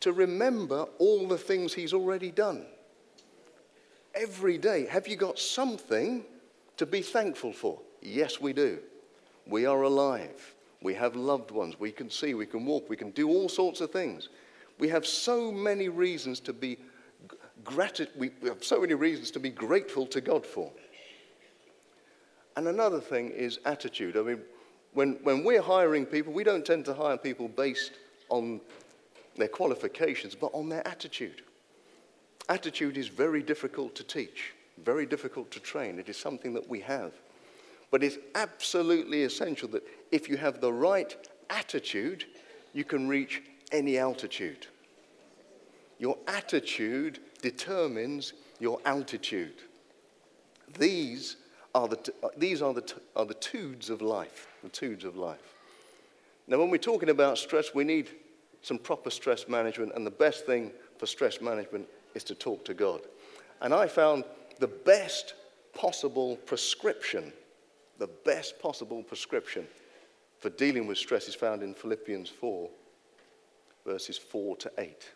to 0.00 0.12
remember 0.12 0.86
all 0.98 1.26
the 1.26 1.38
things 1.38 1.72
He's 1.72 1.94
already 1.94 2.30
done. 2.30 2.66
Every 4.14 4.58
day, 4.58 4.86
have 4.86 5.08
you 5.08 5.16
got 5.16 5.38
something 5.38 6.24
to 6.76 6.86
be 6.86 7.02
thankful 7.02 7.52
for? 7.52 7.80
Yes, 8.02 8.40
we 8.40 8.52
do. 8.52 8.78
We 9.46 9.66
are 9.66 9.82
alive. 9.82 10.54
We 10.82 10.94
have 10.94 11.16
loved 11.16 11.50
ones. 11.50 11.78
We 11.78 11.92
can 11.92 12.10
see, 12.10 12.34
we 12.34 12.46
can 12.46 12.64
walk, 12.64 12.88
we 12.88 12.96
can 12.96 13.10
do 13.10 13.28
all 13.28 13.48
sorts 13.48 13.80
of 13.80 13.90
things. 13.90 14.28
We 14.78 14.88
have 14.88 15.06
so 15.06 15.50
many 15.50 15.88
reasons 15.88 16.40
to 16.40 16.52
be 16.52 16.74
grat- 16.74 16.95
we 18.16 18.30
have 18.44 18.64
so 18.64 18.80
many 18.80 18.94
reasons 18.94 19.30
to 19.32 19.40
be 19.40 19.50
grateful 19.50 20.06
to 20.06 20.20
God 20.20 20.44
for. 20.46 20.70
And 22.56 22.68
another 22.68 23.00
thing 23.00 23.30
is 23.30 23.58
attitude. 23.64 24.16
I 24.16 24.22
mean, 24.22 24.40
when, 24.94 25.18
when 25.22 25.44
we're 25.44 25.62
hiring 25.62 26.06
people, 26.06 26.32
we 26.32 26.44
don't 26.44 26.64
tend 26.64 26.86
to 26.86 26.94
hire 26.94 27.18
people 27.18 27.48
based 27.48 27.92
on 28.30 28.60
their 29.36 29.48
qualifications, 29.48 30.34
but 30.34 30.50
on 30.54 30.68
their 30.68 30.86
attitude. 30.88 31.42
Attitude 32.48 32.96
is 32.96 33.08
very 33.08 33.42
difficult 33.42 33.94
to 33.96 34.04
teach, 34.04 34.54
very 34.82 35.04
difficult 35.04 35.50
to 35.50 35.60
train. 35.60 35.98
It 35.98 36.08
is 36.08 36.16
something 36.16 36.54
that 36.54 36.66
we 36.68 36.80
have. 36.80 37.12
But 37.90 38.02
it's 38.02 38.18
absolutely 38.34 39.24
essential 39.24 39.68
that 39.68 39.86
if 40.10 40.28
you 40.28 40.36
have 40.36 40.60
the 40.60 40.72
right 40.72 41.14
attitude, 41.50 42.24
you 42.72 42.84
can 42.84 43.08
reach 43.08 43.42
any 43.72 43.98
altitude. 43.98 44.66
Your 45.98 46.16
attitude 46.26 47.20
determines 47.36 48.32
your 48.58 48.80
altitude. 48.84 49.54
These 50.78 51.36
are 51.74 51.88
the, 51.88 52.12
uh, 52.22 52.28
these 52.36 52.62
are 52.62 52.74
the, 52.74 52.92
are 53.14 53.24
the 53.24 53.34
tudes 53.34 53.90
of 53.90 54.02
life, 54.02 54.48
the 54.62 54.68
tudes 54.68 55.04
of 55.04 55.16
life. 55.16 55.54
Now, 56.46 56.58
when 56.58 56.70
we're 56.70 56.78
talking 56.78 57.10
about 57.10 57.38
stress, 57.38 57.74
we 57.74 57.84
need 57.84 58.10
some 58.62 58.78
proper 58.78 59.10
stress 59.10 59.48
management, 59.48 59.92
and 59.94 60.06
the 60.06 60.10
best 60.10 60.46
thing 60.46 60.72
for 60.98 61.06
stress 61.06 61.40
management 61.40 61.86
is 62.14 62.24
to 62.24 62.34
talk 62.34 62.64
to 62.64 62.74
God. 62.74 63.00
And 63.60 63.74
I 63.74 63.86
found 63.86 64.24
the 64.58 64.68
best 64.68 65.34
possible 65.74 66.36
prescription 66.36 67.32
the 67.98 68.06
best 68.06 68.58
possible 68.60 69.02
prescription 69.02 69.66
for 70.38 70.50
dealing 70.50 70.86
with 70.86 70.98
stress 70.98 71.28
is 71.28 71.34
found 71.34 71.62
in 71.62 71.74
Philippians 71.74 72.28
4, 72.28 72.68
verses 73.86 74.18
4 74.18 74.56
to 74.58 74.72
8. 74.78 75.10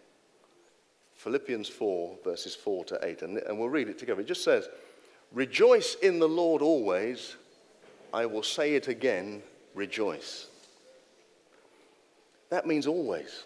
Philippians 1.20 1.68
4, 1.68 2.16
verses 2.24 2.54
4 2.54 2.86
to 2.86 2.98
8. 3.02 3.20
And, 3.20 3.36
and 3.36 3.58
we'll 3.58 3.68
read 3.68 3.88
it 3.88 3.98
together. 3.98 4.22
It 4.22 4.26
just 4.26 4.42
says, 4.42 4.70
Rejoice 5.32 5.96
in 5.96 6.18
the 6.18 6.26
Lord 6.26 6.62
always. 6.62 7.36
I 8.14 8.24
will 8.24 8.42
say 8.42 8.74
it 8.74 8.88
again, 8.88 9.42
rejoice. 9.74 10.46
That 12.48 12.66
means 12.66 12.86
always. 12.86 13.44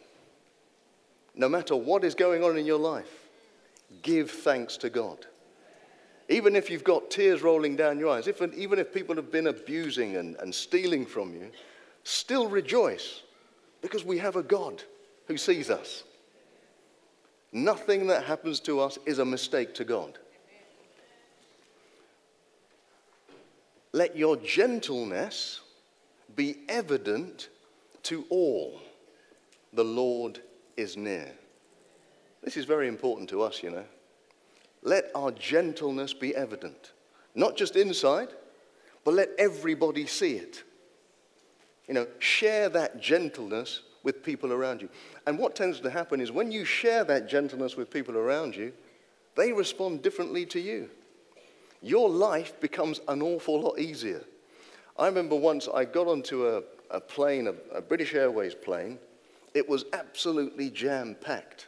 No 1.34 1.48
matter 1.48 1.74
what 1.74 2.04
is 2.04 2.14
going 2.14 2.44
on 2.44 2.56
in 2.56 2.64
your 2.64 2.78
life, 2.78 3.10
give 4.02 4.30
thanks 4.30 4.76
to 4.76 4.88
God. 4.88 5.26
Even 6.28 6.54
if 6.54 6.70
you've 6.70 6.84
got 6.84 7.10
tears 7.10 7.42
rolling 7.42 7.74
down 7.74 7.98
your 7.98 8.10
eyes, 8.10 8.28
if, 8.28 8.40
even 8.54 8.78
if 8.78 8.94
people 8.94 9.16
have 9.16 9.32
been 9.32 9.48
abusing 9.48 10.14
and, 10.14 10.36
and 10.36 10.54
stealing 10.54 11.04
from 11.04 11.34
you, 11.34 11.50
still 12.04 12.48
rejoice 12.48 13.22
because 13.82 14.04
we 14.04 14.18
have 14.18 14.36
a 14.36 14.44
God 14.44 14.80
who 15.26 15.36
sees 15.36 15.70
us. 15.70 16.04
Nothing 17.55 18.09
that 18.09 18.24
happens 18.24 18.59
to 18.61 18.80
us 18.80 18.98
is 19.07 19.20
a 19.20 19.24
mistake 19.24 19.74
to 19.76 19.84
God. 19.84 20.18
Let 23.92 24.16
your 24.16 24.36
gentleness 24.36 25.61
be 26.34 26.57
evident 26.68 27.50
to 28.02 28.24
all. 28.28 28.80
The 29.72 29.84
Lord 29.84 30.40
is 30.76 30.96
near. 30.96 31.30
This 32.42 32.57
is 32.57 32.64
very 32.64 32.88
important 32.88 33.28
to 33.30 33.42
us, 33.42 33.62
you 33.62 33.70
know. 33.70 33.84
Let 34.82 35.12
our 35.14 35.30
gentleness 35.30 36.12
be 36.12 36.34
evident, 36.34 36.90
not 37.36 37.57
just 37.57 37.76
inside, 37.76 38.30
but 39.05 39.14
let 39.14 39.30
everybody 39.38 40.07
see 40.07 40.34
it. 40.34 40.64
You 41.86 41.94
know, 41.94 42.09
share 42.18 42.68
that 42.70 43.00
gentleness 43.00 43.82
with 44.05 44.22
people 44.22 44.52
around 44.52 44.80
you. 44.80 44.88
And 45.26 45.38
what 45.38 45.57
tends 45.57 45.80
to 45.80 45.90
happen 45.90 46.20
is 46.20 46.30
when 46.30 46.52
you 46.52 46.64
share 46.64 47.02
that 47.05 47.28
gentleness 47.28 47.76
with 47.76 47.90
people 47.90 48.16
around 48.16 48.55
you, 48.55 48.72
they 49.34 49.52
respond 49.52 50.02
differently 50.02 50.46
to 50.46 50.61
you. 50.61 50.90
Your 51.82 52.09
life 52.09 52.61
becomes 52.61 53.00
an 53.09 53.20
awful 53.20 53.61
lot 53.61 53.80
easier. 53.80 54.22
I 54.96 55.07
remember 55.07 55.34
once 55.34 55.68
I 55.72 55.84
got 55.84 56.07
onto 56.07 56.46
a, 56.46 56.62
a 56.90 57.00
plane, 57.00 57.48
a, 57.48 57.76
a 57.76 57.80
British 57.82 58.14
Airways 58.14 58.55
plane. 58.55 58.98
It 59.55 59.68
was 59.68 59.84
absolutely 59.92 60.70
jam 60.70 61.16
packed. 61.20 61.66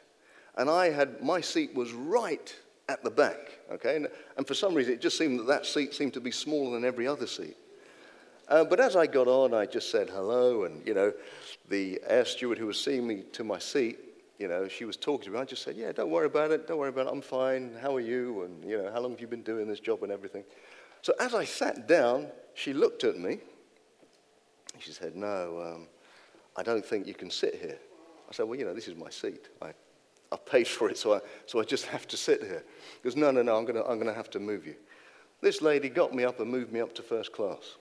And 0.56 0.70
I 0.70 0.90
had, 0.90 1.22
my 1.22 1.40
seat 1.40 1.74
was 1.74 1.92
right 1.92 2.54
at 2.88 3.02
the 3.02 3.10
back, 3.10 3.58
okay? 3.72 3.96
And, 3.96 4.08
and, 4.36 4.46
for 4.46 4.54
some 4.54 4.74
reason, 4.74 4.94
it 4.94 5.00
just 5.00 5.18
seemed 5.18 5.40
that 5.40 5.46
that 5.48 5.66
seat 5.66 5.92
seemed 5.92 6.14
to 6.14 6.20
be 6.20 6.30
smaller 6.30 6.72
than 6.72 6.84
every 6.84 7.06
other 7.06 7.26
seat. 7.26 7.56
Uh, 8.48 8.64
but 8.64 8.78
as 8.78 8.94
I 8.94 9.06
got 9.06 9.26
on, 9.26 9.52
I 9.52 9.66
just 9.66 9.90
said 9.90 10.08
hello, 10.08 10.64
and, 10.64 10.86
you 10.86 10.94
know, 10.94 11.12
the 11.68 12.00
air 12.06 12.24
steward 12.24 12.58
who 12.58 12.66
was 12.66 12.82
seeing 12.82 13.06
me 13.06 13.24
to 13.32 13.42
my 13.42 13.58
seat, 13.58 13.98
you 14.38 14.46
know, 14.46 14.68
she 14.68 14.84
was 14.84 14.96
talking 14.96 15.24
to 15.24 15.30
me. 15.30 15.38
I 15.38 15.44
just 15.44 15.62
said, 15.62 15.76
yeah, 15.76 15.90
don't 15.90 16.10
worry 16.10 16.26
about 16.26 16.52
it, 16.52 16.68
don't 16.68 16.78
worry 16.78 16.90
about 16.90 17.06
it, 17.06 17.12
I'm 17.12 17.22
fine, 17.22 17.74
how 17.80 17.96
are 17.96 18.00
you? 18.00 18.44
And, 18.44 18.64
you 18.64 18.78
know, 18.78 18.92
how 18.92 19.00
long 19.00 19.10
have 19.12 19.20
you 19.20 19.26
been 19.26 19.42
doing 19.42 19.66
this 19.66 19.80
job 19.80 20.02
and 20.04 20.12
everything? 20.12 20.44
So 21.02 21.12
as 21.18 21.34
I 21.34 21.44
sat 21.44 21.88
down, 21.88 22.28
she 22.54 22.72
looked 22.72 23.02
at 23.02 23.18
me, 23.18 23.38
she 24.78 24.92
said, 24.92 25.16
no, 25.16 25.74
um, 25.74 25.88
I 26.56 26.62
don't 26.62 26.84
think 26.84 27.06
you 27.06 27.14
can 27.14 27.30
sit 27.30 27.56
here. 27.56 27.78
I 28.28 28.32
said, 28.32 28.46
well, 28.46 28.58
you 28.58 28.64
know, 28.64 28.74
this 28.74 28.88
is 28.88 28.96
my 28.96 29.10
seat. 29.10 29.48
I, 29.60 29.72
I 30.30 30.36
paid 30.36 30.68
for 30.68 30.88
it, 30.90 30.98
so 30.98 31.14
I, 31.14 31.20
so 31.46 31.60
I 31.60 31.64
just 31.64 31.86
have 31.86 32.06
to 32.08 32.16
sit 32.16 32.42
here. 32.42 32.62
He 33.02 33.08
goes, 33.08 33.16
no, 33.16 33.30
no, 33.30 33.42
no, 33.42 33.56
I'm 33.56 33.64
going 33.64 33.76
to 33.76 33.88
I'm 33.88 33.98
gonna 33.98 34.12
have 34.12 34.30
to 34.30 34.40
move 34.40 34.66
you. 34.66 34.74
This 35.40 35.62
lady 35.62 35.88
got 35.88 36.14
me 36.14 36.24
up 36.24 36.40
and 36.40 36.50
moved 36.50 36.72
me 36.72 36.80
up 36.80 36.94
to 36.96 37.02
first 37.02 37.32
class. 37.32 37.76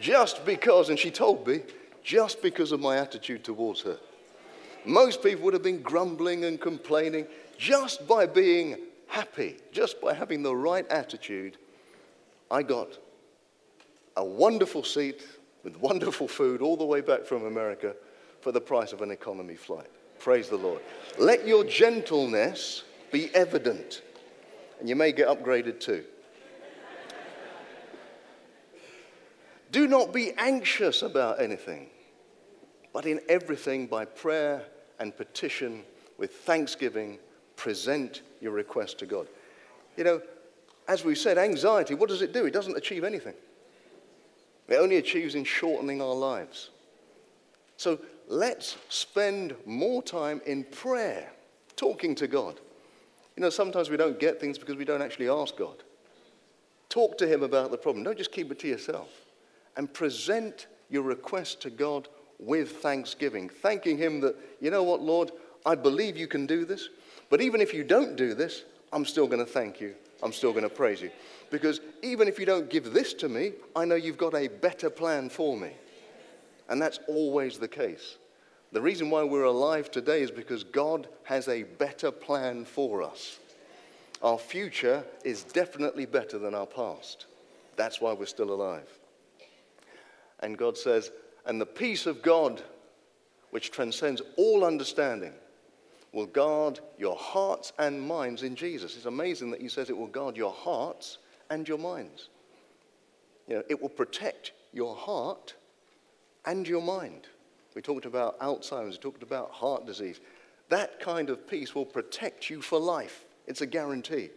Just 0.00 0.44
because, 0.44 0.88
and 0.88 0.98
she 0.98 1.10
told 1.10 1.46
me, 1.46 1.62
just 2.02 2.42
because 2.42 2.72
of 2.72 2.80
my 2.80 2.98
attitude 2.98 3.44
towards 3.44 3.80
her. 3.82 3.98
Most 4.84 5.22
people 5.22 5.44
would 5.44 5.54
have 5.54 5.62
been 5.62 5.80
grumbling 5.82 6.44
and 6.44 6.60
complaining 6.60 7.26
just 7.56 8.06
by 8.06 8.26
being 8.26 8.76
happy, 9.06 9.56
just 9.72 10.00
by 10.00 10.12
having 10.12 10.42
the 10.42 10.54
right 10.54 10.86
attitude. 10.88 11.56
I 12.50 12.62
got 12.62 12.98
a 14.16 14.24
wonderful 14.24 14.84
seat 14.84 15.26
with 15.62 15.78
wonderful 15.78 16.28
food 16.28 16.60
all 16.60 16.76
the 16.76 16.84
way 16.84 17.00
back 17.00 17.24
from 17.24 17.46
America 17.46 17.94
for 18.42 18.52
the 18.52 18.60
price 18.60 18.92
of 18.92 19.00
an 19.00 19.10
economy 19.10 19.56
flight. 19.56 19.88
Praise 20.18 20.48
the 20.48 20.56
Lord. 20.56 20.82
Let 21.18 21.46
your 21.46 21.64
gentleness 21.64 22.84
be 23.10 23.34
evident, 23.34 24.02
and 24.78 24.88
you 24.88 24.96
may 24.96 25.12
get 25.12 25.28
upgraded 25.28 25.80
too. 25.80 26.04
Do 29.74 29.88
not 29.88 30.12
be 30.12 30.30
anxious 30.38 31.02
about 31.02 31.42
anything, 31.42 31.88
but 32.92 33.06
in 33.06 33.20
everything 33.28 33.88
by 33.88 34.04
prayer 34.04 34.62
and 35.00 35.16
petition 35.16 35.82
with 36.16 36.30
thanksgiving, 36.30 37.18
present 37.56 38.22
your 38.40 38.52
request 38.52 39.00
to 39.00 39.06
God. 39.06 39.26
You 39.96 40.04
know, 40.04 40.22
as 40.86 41.04
we 41.04 41.16
said, 41.16 41.38
anxiety, 41.38 41.96
what 41.96 42.08
does 42.08 42.22
it 42.22 42.32
do? 42.32 42.46
It 42.46 42.52
doesn't 42.52 42.76
achieve 42.76 43.02
anything. 43.02 43.34
It 44.68 44.76
only 44.76 44.98
achieves 44.98 45.34
in 45.34 45.42
shortening 45.42 46.00
our 46.00 46.14
lives. 46.14 46.70
So 47.76 47.98
let's 48.28 48.76
spend 48.90 49.56
more 49.66 50.04
time 50.04 50.40
in 50.46 50.62
prayer, 50.62 51.32
talking 51.74 52.14
to 52.14 52.28
God. 52.28 52.60
You 53.36 53.40
know, 53.42 53.50
sometimes 53.50 53.90
we 53.90 53.96
don't 53.96 54.20
get 54.20 54.38
things 54.38 54.56
because 54.56 54.76
we 54.76 54.84
don't 54.84 55.02
actually 55.02 55.28
ask 55.28 55.56
God. 55.56 55.82
Talk 56.90 57.18
to 57.18 57.26
Him 57.26 57.42
about 57.42 57.72
the 57.72 57.76
problem. 57.76 58.04
Don't 58.04 58.16
just 58.16 58.30
keep 58.30 58.52
it 58.52 58.60
to 58.60 58.68
yourself. 58.68 59.23
And 59.76 59.92
present 59.92 60.66
your 60.90 61.02
request 61.02 61.60
to 61.62 61.70
God 61.70 62.08
with 62.38 62.76
thanksgiving, 62.76 63.48
thanking 63.48 63.98
Him 63.98 64.20
that, 64.20 64.36
you 64.60 64.70
know 64.70 64.82
what, 64.82 65.00
Lord, 65.00 65.32
I 65.66 65.74
believe 65.74 66.16
you 66.16 66.26
can 66.26 66.46
do 66.46 66.64
this, 66.64 66.88
but 67.30 67.40
even 67.40 67.60
if 67.60 67.72
you 67.72 67.84
don't 67.84 68.16
do 68.16 68.34
this, 68.34 68.64
I'm 68.92 69.04
still 69.04 69.26
going 69.26 69.44
to 69.44 69.50
thank 69.50 69.80
you. 69.80 69.94
I'm 70.22 70.32
still 70.32 70.52
going 70.52 70.64
to 70.64 70.70
praise 70.70 71.00
you. 71.02 71.10
Because 71.50 71.80
even 72.02 72.28
if 72.28 72.38
you 72.38 72.46
don't 72.46 72.70
give 72.70 72.92
this 72.92 73.12
to 73.14 73.28
me, 73.28 73.52
I 73.74 73.84
know 73.84 73.94
you've 73.94 74.18
got 74.18 74.34
a 74.34 74.48
better 74.48 74.88
plan 74.88 75.28
for 75.28 75.56
me. 75.56 75.72
And 76.68 76.80
that's 76.80 77.00
always 77.08 77.58
the 77.58 77.68
case. 77.68 78.16
The 78.72 78.80
reason 78.80 79.10
why 79.10 79.22
we're 79.22 79.44
alive 79.44 79.90
today 79.90 80.22
is 80.22 80.30
because 80.30 80.64
God 80.64 81.06
has 81.24 81.48
a 81.48 81.62
better 81.62 82.10
plan 82.10 82.64
for 82.64 83.02
us. 83.02 83.38
Our 84.22 84.38
future 84.38 85.04
is 85.24 85.42
definitely 85.44 86.06
better 86.06 86.38
than 86.38 86.54
our 86.54 86.66
past. 86.66 87.26
That's 87.76 88.00
why 88.00 88.12
we're 88.14 88.26
still 88.26 88.50
alive. 88.50 88.88
And 90.44 90.58
God 90.58 90.76
says, 90.76 91.10
and 91.46 91.58
the 91.58 91.64
peace 91.64 92.04
of 92.04 92.20
God, 92.20 92.62
which 93.48 93.70
transcends 93.70 94.20
all 94.36 94.62
understanding, 94.62 95.32
will 96.12 96.26
guard 96.26 96.80
your 96.98 97.16
hearts 97.16 97.72
and 97.78 98.00
minds 98.00 98.42
in 98.42 98.54
Jesus. 98.54 98.94
It's 98.94 99.06
amazing 99.06 99.50
that 99.52 99.62
he 99.62 99.70
says 99.70 99.88
it 99.88 99.96
will 99.96 100.06
guard 100.06 100.36
your 100.36 100.52
hearts 100.52 101.16
and 101.48 101.66
your 101.66 101.78
minds. 101.78 102.28
You 103.48 103.56
know, 103.56 103.62
it 103.70 103.80
will 103.80 103.88
protect 103.88 104.52
your 104.74 104.94
heart 104.94 105.54
and 106.44 106.68
your 106.68 106.82
mind. 106.82 107.26
We 107.74 107.80
talked 107.80 108.04
about 108.04 108.38
Alzheimer's, 108.40 108.96
we 108.96 108.98
talked 108.98 109.22
about 109.22 109.50
heart 109.50 109.86
disease. 109.86 110.20
That 110.68 111.00
kind 111.00 111.30
of 111.30 111.48
peace 111.48 111.74
will 111.74 111.86
protect 111.86 112.50
you 112.50 112.60
for 112.60 112.78
life. 112.78 113.24
It's 113.46 113.62
a 113.62 113.66
guarantee. 113.66 114.28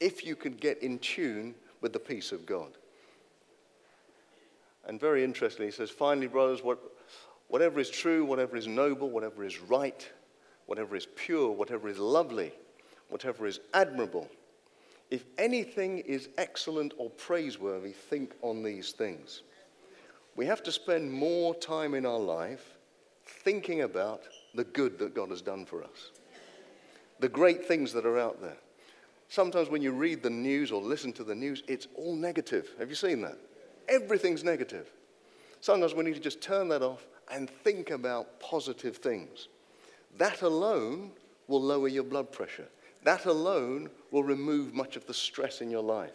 If 0.00 0.24
you 0.24 0.34
can 0.34 0.54
get 0.54 0.82
in 0.82 0.98
tune 0.98 1.54
with 1.82 1.92
the 1.92 2.00
peace 2.00 2.32
of 2.32 2.46
God. 2.46 2.70
And 4.86 5.00
very 5.00 5.24
interestingly, 5.24 5.66
he 5.66 5.72
says, 5.72 5.90
finally, 5.90 6.28
brothers, 6.28 6.62
what, 6.62 6.78
whatever 7.48 7.80
is 7.80 7.90
true, 7.90 8.24
whatever 8.24 8.56
is 8.56 8.66
noble, 8.66 9.10
whatever 9.10 9.44
is 9.44 9.60
right, 9.60 10.08
whatever 10.66 10.96
is 10.96 11.06
pure, 11.16 11.50
whatever 11.50 11.88
is 11.88 11.98
lovely, 11.98 12.52
whatever 13.08 13.46
is 13.46 13.60
admirable, 13.74 14.28
if 15.10 15.24
anything 15.38 15.98
is 15.98 16.28
excellent 16.38 16.94
or 16.98 17.10
praiseworthy, 17.10 17.92
think 17.92 18.34
on 18.42 18.62
these 18.62 18.92
things. 18.92 19.42
We 20.34 20.46
have 20.46 20.62
to 20.64 20.72
spend 20.72 21.12
more 21.12 21.54
time 21.54 21.94
in 21.94 22.04
our 22.04 22.18
life 22.18 22.76
thinking 23.24 23.82
about 23.82 24.22
the 24.54 24.64
good 24.64 24.98
that 24.98 25.14
God 25.14 25.30
has 25.30 25.42
done 25.42 25.64
for 25.64 25.82
us, 25.82 26.10
the 27.20 27.28
great 27.28 27.64
things 27.66 27.92
that 27.92 28.06
are 28.06 28.18
out 28.18 28.40
there. 28.40 28.56
Sometimes 29.28 29.68
when 29.68 29.82
you 29.82 29.92
read 29.92 30.22
the 30.22 30.30
news 30.30 30.70
or 30.70 30.80
listen 30.80 31.12
to 31.14 31.24
the 31.24 31.34
news, 31.34 31.62
it's 31.66 31.88
all 31.96 32.14
negative. 32.14 32.68
Have 32.78 32.88
you 32.88 32.94
seen 32.94 33.20
that? 33.22 33.38
Everything's 33.88 34.44
negative. 34.44 34.90
Sometimes 35.60 35.94
we 35.94 36.04
need 36.04 36.14
to 36.14 36.20
just 36.20 36.40
turn 36.40 36.68
that 36.68 36.82
off 36.82 37.06
and 37.30 37.48
think 37.48 37.90
about 37.90 38.40
positive 38.40 38.96
things. 38.98 39.48
That 40.18 40.42
alone 40.42 41.10
will 41.48 41.62
lower 41.62 41.88
your 41.88 42.04
blood 42.04 42.32
pressure. 42.32 42.68
That 43.04 43.26
alone 43.26 43.90
will 44.10 44.24
remove 44.24 44.74
much 44.74 44.96
of 44.96 45.06
the 45.06 45.14
stress 45.14 45.60
in 45.60 45.70
your 45.70 45.82
life. 45.82 46.10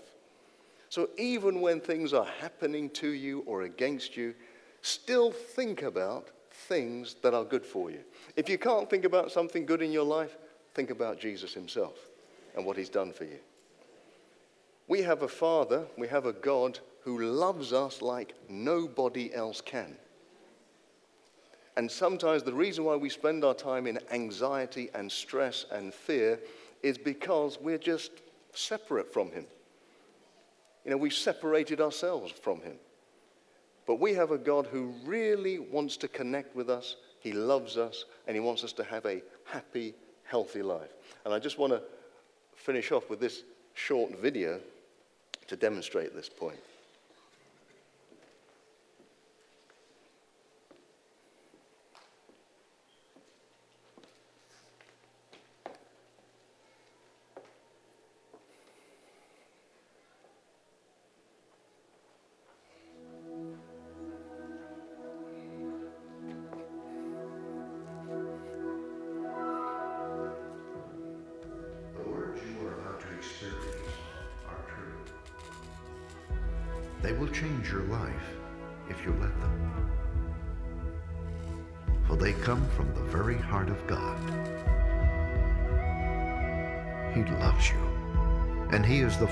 So 0.89 1.09
even 1.17 1.61
when 1.61 1.79
things 1.79 2.13
are 2.13 2.27
happening 2.39 2.89
to 2.91 3.09
you 3.09 3.43
or 3.45 3.61
against 3.61 4.17
you, 4.17 4.33
still 4.81 5.31
think 5.31 5.83
about 5.83 6.29
things 6.51 7.15
that 7.21 7.33
are 7.33 7.45
good 7.45 7.65
for 7.65 7.89
you. 7.89 7.99
If 8.35 8.49
you 8.49 8.57
can't 8.57 8.89
think 8.89 9.05
about 9.05 9.31
something 9.31 9.65
good 9.65 9.81
in 9.81 9.91
your 9.91 10.03
life, 10.03 10.37
think 10.73 10.89
about 10.89 11.19
Jesus 11.19 11.53
himself 11.53 11.97
and 12.55 12.65
what 12.65 12.77
he's 12.77 12.89
done 12.89 13.13
for 13.13 13.23
you. 13.23 13.39
We 14.87 15.01
have 15.03 15.21
a 15.21 15.27
Father, 15.27 15.85
we 15.97 16.09
have 16.09 16.25
a 16.25 16.33
God 16.33 16.79
who 17.03 17.19
loves 17.19 17.73
us 17.73 18.01
like 18.01 18.33
nobody 18.49 19.33
else 19.33 19.61
can. 19.61 19.95
And 21.77 21.89
sometimes 21.89 22.43
the 22.43 22.53
reason 22.53 22.83
why 22.83 22.95
we 22.95 23.09
spend 23.09 23.43
our 23.43 23.53
time 23.53 23.87
in 23.87 23.99
anxiety 24.11 24.89
and 24.93 25.11
stress 25.11 25.65
and 25.71 25.93
fear 25.93 26.39
is 26.83 26.97
because 26.97 27.59
we're 27.59 27.77
just 27.77 28.11
separate 28.53 29.11
from 29.11 29.31
Him. 29.31 29.45
You 30.83 30.91
know, 30.91 30.97
we've 30.97 31.13
separated 31.13 31.79
ourselves 31.79 32.31
from 32.31 32.61
Him. 32.61 32.75
But 33.87 33.99
we 33.99 34.13
have 34.13 34.31
a 34.31 34.37
God 34.37 34.67
who 34.67 34.93
really 35.05 35.59
wants 35.59 35.97
to 35.97 36.07
connect 36.07 36.55
with 36.55 36.69
us. 36.69 36.97
He 37.19 37.31
loves 37.31 37.77
us 37.77 38.05
and 38.27 38.35
He 38.35 38.39
wants 38.39 38.63
us 38.63 38.73
to 38.73 38.83
have 38.83 39.05
a 39.05 39.21
happy, 39.45 39.93
healthy 40.23 40.61
life. 40.61 40.91
And 41.25 41.33
I 41.33 41.39
just 41.39 41.57
want 41.57 41.73
to 41.73 41.81
finish 42.55 42.91
off 42.91 43.09
with 43.09 43.19
this 43.19 43.43
short 43.73 44.19
video 44.19 44.59
to 45.47 45.55
demonstrate 45.55 46.15
this 46.15 46.29
point. 46.29 46.59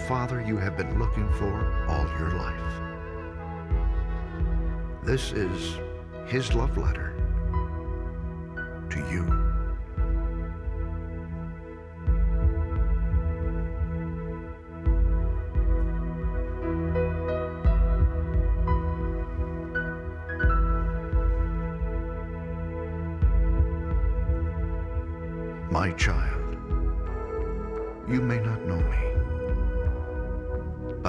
Father 0.09 0.41
you 0.41 0.57
have 0.57 0.75
been 0.75 0.97
looking 0.97 1.31
for 1.33 1.85
all 1.87 2.07
your 2.17 2.31
life. 2.31 2.73
This 5.03 5.33
is 5.33 5.77
His 6.25 6.55
love 6.55 6.75
letter 6.79 7.13
to 8.89 8.97
you. 9.11 9.23
My 25.69 25.91
child, 25.91 26.57
you 28.07 28.21
may 28.21 28.39
not 28.39 28.65
know 28.65 28.79
me, 28.79 29.09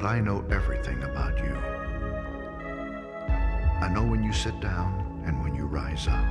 but 0.00 0.08
I 0.08 0.18
know 0.18 0.42
everything 0.50 1.02
about 1.02 1.36
you. 1.36 1.54
I 3.82 3.90
know 3.92 4.02
when 4.02 4.24
you 4.24 4.32
sit 4.32 4.58
down 4.58 5.22
and 5.26 5.44
when 5.44 5.54
you 5.54 5.66
rise 5.66 6.08
up. 6.08 6.24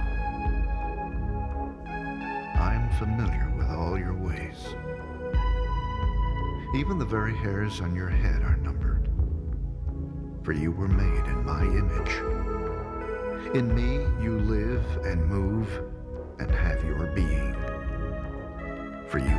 I 2.57 2.74
am 2.74 2.89
familiar 2.97 3.53
with 3.55 3.67
all 3.70 3.95
your 3.95 4.15
ways. 4.15 4.74
Even 6.74 6.97
the 6.97 7.05
very 7.05 7.36
hairs 7.36 7.80
on 7.80 7.93
your 7.93 8.09
head 8.09 8.41
are 8.41 8.57
numbered, 8.57 9.07
for 10.41 10.53
you 10.53 10.72
were 10.72 10.88
made 10.88 11.26
in 11.26 11.45
my 11.45 11.61
image. 11.61 12.15
In 13.55 13.76
me 13.76 13.97
you 14.20 14.39
live 14.39 14.84
and 15.05 15.24
move 15.24 15.70
and 16.39 16.49
have 16.49 16.84
your 16.84 17.05
being 17.13 17.55
for 19.07 19.20
you 19.20 19.38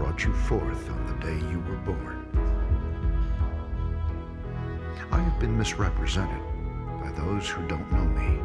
brought 0.00 0.24
you 0.24 0.32
forth 0.32 0.88
on 0.88 1.06
the 1.06 1.26
day 1.26 1.36
you 1.50 1.60
were 1.68 1.76
born. 1.84 2.26
I 5.12 5.20
have 5.20 5.38
been 5.38 5.58
misrepresented 5.58 6.40
by 7.02 7.10
those 7.10 7.46
who 7.46 7.68
don't 7.68 7.92
know 7.92 8.06
me. 8.06 8.40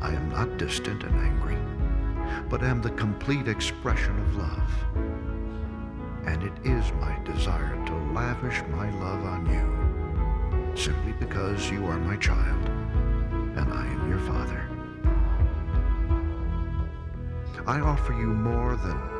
I 0.00 0.14
am 0.14 0.30
not 0.30 0.56
distant 0.56 1.04
and 1.04 1.14
angry, 1.14 1.58
but 2.48 2.62
am 2.62 2.80
the 2.80 2.92
complete 2.92 3.48
expression 3.48 4.18
of 4.18 4.36
love. 4.36 4.72
And 6.24 6.42
it 6.42 6.54
is 6.64 6.90
my 6.94 7.18
desire 7.22 7.76
to 7.84 7.94
lavish 8.14 8.62
my 8.70 8.88
love 8.98 9.22
on 9.26 9.44
you, 9.44 10.74
simply 10.74 11.12
because 11.12 11.70
you 11.70 11.84
are 11.84 11.98
my 11.98 12.16
child 12.16 12.66
and 13.58 13.70
I 13.74 13.84
am 13.84 14.08
your 14.08 14.20
father. 14.20 14.66
I 17.66 17.80
offer 17.80 18.14
you 18.14 18.28
more 18.28 18.76
than 18.76 19.19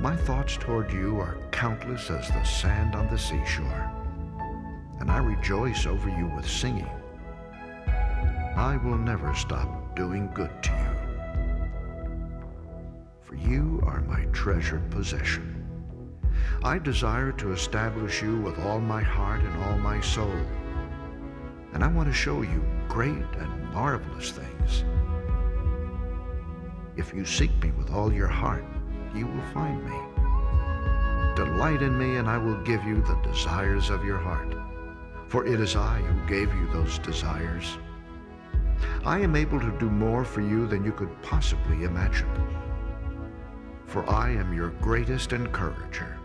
My 0.00 0.16
thoughts 0.16 0.56
toward 0.56 0.90
you 0.90 1.20
are 1.20 1.36
countless 1.50 2.08
as 2.10 2.28
the 2.28 2.42
sand 2.42 2.94
on 2.94 3.06
the 3.08 3.18
seashore, 3.18 3.92
and 4.98 5.10
I 5.10 5.18
rejoice 5.18 5.84
over 5.84 6.08
you 6.08 6.26
with 6.34 6.48
singing. 6.48 6.88
I 8.56 8.78
will 8.82 8.96
never 8.96 9.34
stop 9.34 9.94
doing 9.94 10.30
good 10.32 10.50
to 10.62 10.70
you, 10.70 10.96
for 13.20 13.34
you 13.34 13.82
are 13.84 14.00
my 14.00 14.24
treasured 14.32 14.90
possession. 14.90 15.68
I 16.64 16.78
desire 16.78 17.32
to 17.32 17.52
establish 17.52 18.22
you 18.22 18.40
with 18.40 18.58
all 18.60 18.80
my 18.80 19.02
heart 19.02 19.42
and 19.42 19.64
all 19.64 19.76
my 19.76 20.00
soul, 20.00 20.34
and 21.74 21.84
I 21.84 21.88
want 21.88 22.08
to 22.08 22.14
show 22.14 22.40
you 22.40 22.64
great 22.88 23.26
and 23.38 23.74
marvelous 23.74 24.30
things. 24.30 24.82
If 26.96 27.12
you 27.12 27.26
seek 27.26 27.54
me 27.62 27.70
with 27.72 27.90
all 27.90 28.10
your 28.10 28.28
heart, 28.28 28.64
you 29.14 29.26
will 29.26 29.52
find 29.52 29.84
me. 29.84 29.96
Delight 31.36 31.82
in 31.82 31.96
me, 31.96 32.16
and 32.16 32.28
I 32.28 32.38
will 32.38 32.62
give 32.62 32.84
you 32.84 33.02
the 33.02 33.18
desires 33.22 33.90
of 33.90 34.04
your 34.04 34.18
heart. 34.18 34.54
For 35.28 35.46
it 35.46 35.60
is 35.60 35.76
I 35.76 35.98
who 36.00 36.28
gave 36.28 36.52
you 36.54 36.68
those 36.72 36.98
desires. 36.98 37.78
I 39.04 39.20
am 39.20 39.36
able 39.36 39.60
to 39.60 39.78
do 39.78 39.88
more 39.88 40.24
for 40.24 40.40
you 40.40 40.66
than 40.66 40.84
you 40.84 40.92
could 40.92 41.10
possibly 41.22 41.84
imagine. 41.84 42.28
For 43.86 44.08
I 44.10 44.30
am 44.30 44.52
your 44.52 44.70
greatest 44.80 45.32
encourager. 45.32 46.18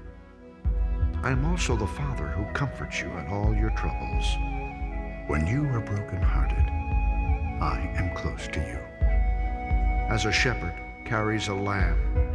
I 1.23 1.31
am 1.31 1.45
also 1.45 1.75
the 1.75 1.87
Father 1.87 2.27
who 2.27 2.51
comforts 2.53 2.99
you 2.99 3.07
in 3.17 3.27
all 3.27 3.55
your 3.55 3.71
troubles. 3.71 4.25
When 5.27 5.47
you 5.47 5.65
are 5.69 5.81
brokenhearted, 5.81 6.69
I 7.61 7.91
am 7.97 8.15
close 8.15 8.47
to 8.49 8.59
you. 8.59 8.79
As 10.09 10.25
a 10.25 10.31
shepherd 10.31 10.75
carries 11.05 11.47
a 11.47 11.53
lamb 11.53 12.34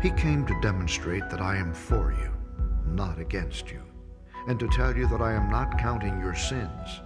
He 0.00 0.10
came 0.10 0.46
to 0.46 0.60
demonstrate 0.60 1.28
that 1.28 1.40
I 1.40 1.56
am 1.56 1.74
for 1.74 2.12
you, 2.12 2.30
not 2.86 3.18
against 3.18 3.70
you, 3.70 3.82
and 4.46 4.58
to 4.60 4.68
tell 4.68 4.96
you 4.96 5.08
that 5.08 5.20
I 5.20 5.32
am 5.32 5.50
not 5.50 5.76
counting 5.76 6.20
your 6.20 6.36
sins. 6.36 7.00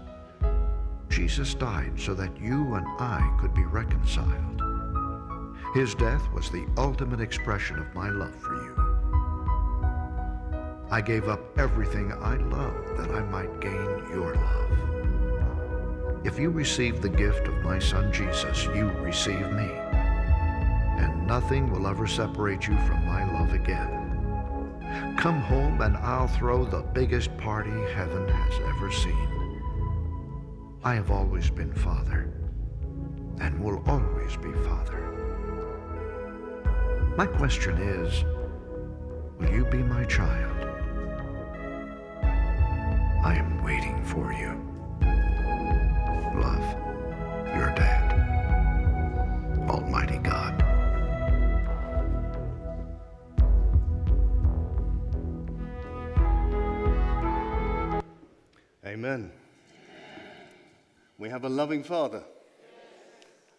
Jesus 1.09 1.55
died 1.55 1.99
so 1.99 2.13
that 2.15 2.39
you 2.39 2.75
and 2.75 2.87
I 2.99 3.37
could 3.41 3.55
be 3.55 3.65
reconciled. 3.65 4.63
His 5.75 5.95
death 5.95 6.23
was 6.35 6.51
the 6.51 6.67
ultimate 6.77 7.21
expression 7.21 7.79
of 7.79 7.95
my 7.95 8.11
love 8.11 8.35
for 8.37 8.57
you. 8.57 8.77
I 10.91 11.01
gave 11.01 11.29
up 11.29 11.41
everything 11.59 12.13
I 12.13 12.37
loved 12.37 12.99
that 12.99 13.11
I 13.11 13.23
might 13.23 13.59
gain 13.61 14.05
your 14.11 14.35
love. 14.35 14.71
If 16.27 16.39
you 16.39 16.51
receive 16.51 17.01
the 17.01 17.09
gift 17.09 17.49
of 17.49 17.65
my 17.65 17.79
Son 17.79 18.13
Jesus, 18.13 18.67
you 18.67 18.91
receive 19.01 19.51
me. 19.53 19.92
And 20.99 21.27
nothing 21.27 21.71
will 21.71 21.87
ever 21.87 22.07
separate 22.07 22.67
you 22.67 22.77
from 22.79 23.07
my 23.07 23.31
love 23.33 23.53
again. 23.53 24.03
Come 25.17 25.41
home 25.41 25.81
and 25.81 25.97
I'll 25.97 26.29
throw 26.29 26.65
the 26.65 26.83
biggest 26.83 27.37
party 27.39 27.71
heaven 27.95 28.29
has 28.29 28.55
ever 28.69 28.91
seen. 28.93 29.61
I 30.85 30.95
have 30.95 31.11
always 31.11 31.49
been 31.49 31.73
Father 31.73 32.33
and 33.41 33.63
will 33.63 33.83
always 33.87 34.37
be 34.37 34.53
Father. 34.65 35.01
My 37.17 37.27
question 37.27 37.77
is, 37.79 38.25
will 39.39 39.53
you 39.53 39.65
be 39.65 39.79
my 39.79 40.05
child? 40.05 40.57
I 43.25 43.35
am 43.37 43.63
waiting 43.63 44.03
for 44.05 44.33
you. 44.33 44.62
Amen. 59.13 59.31
We 61.19 61.29
have 61.29 61.45
a 61.45 61.49
loving 61.49 61.85
Father. 61.85 62.23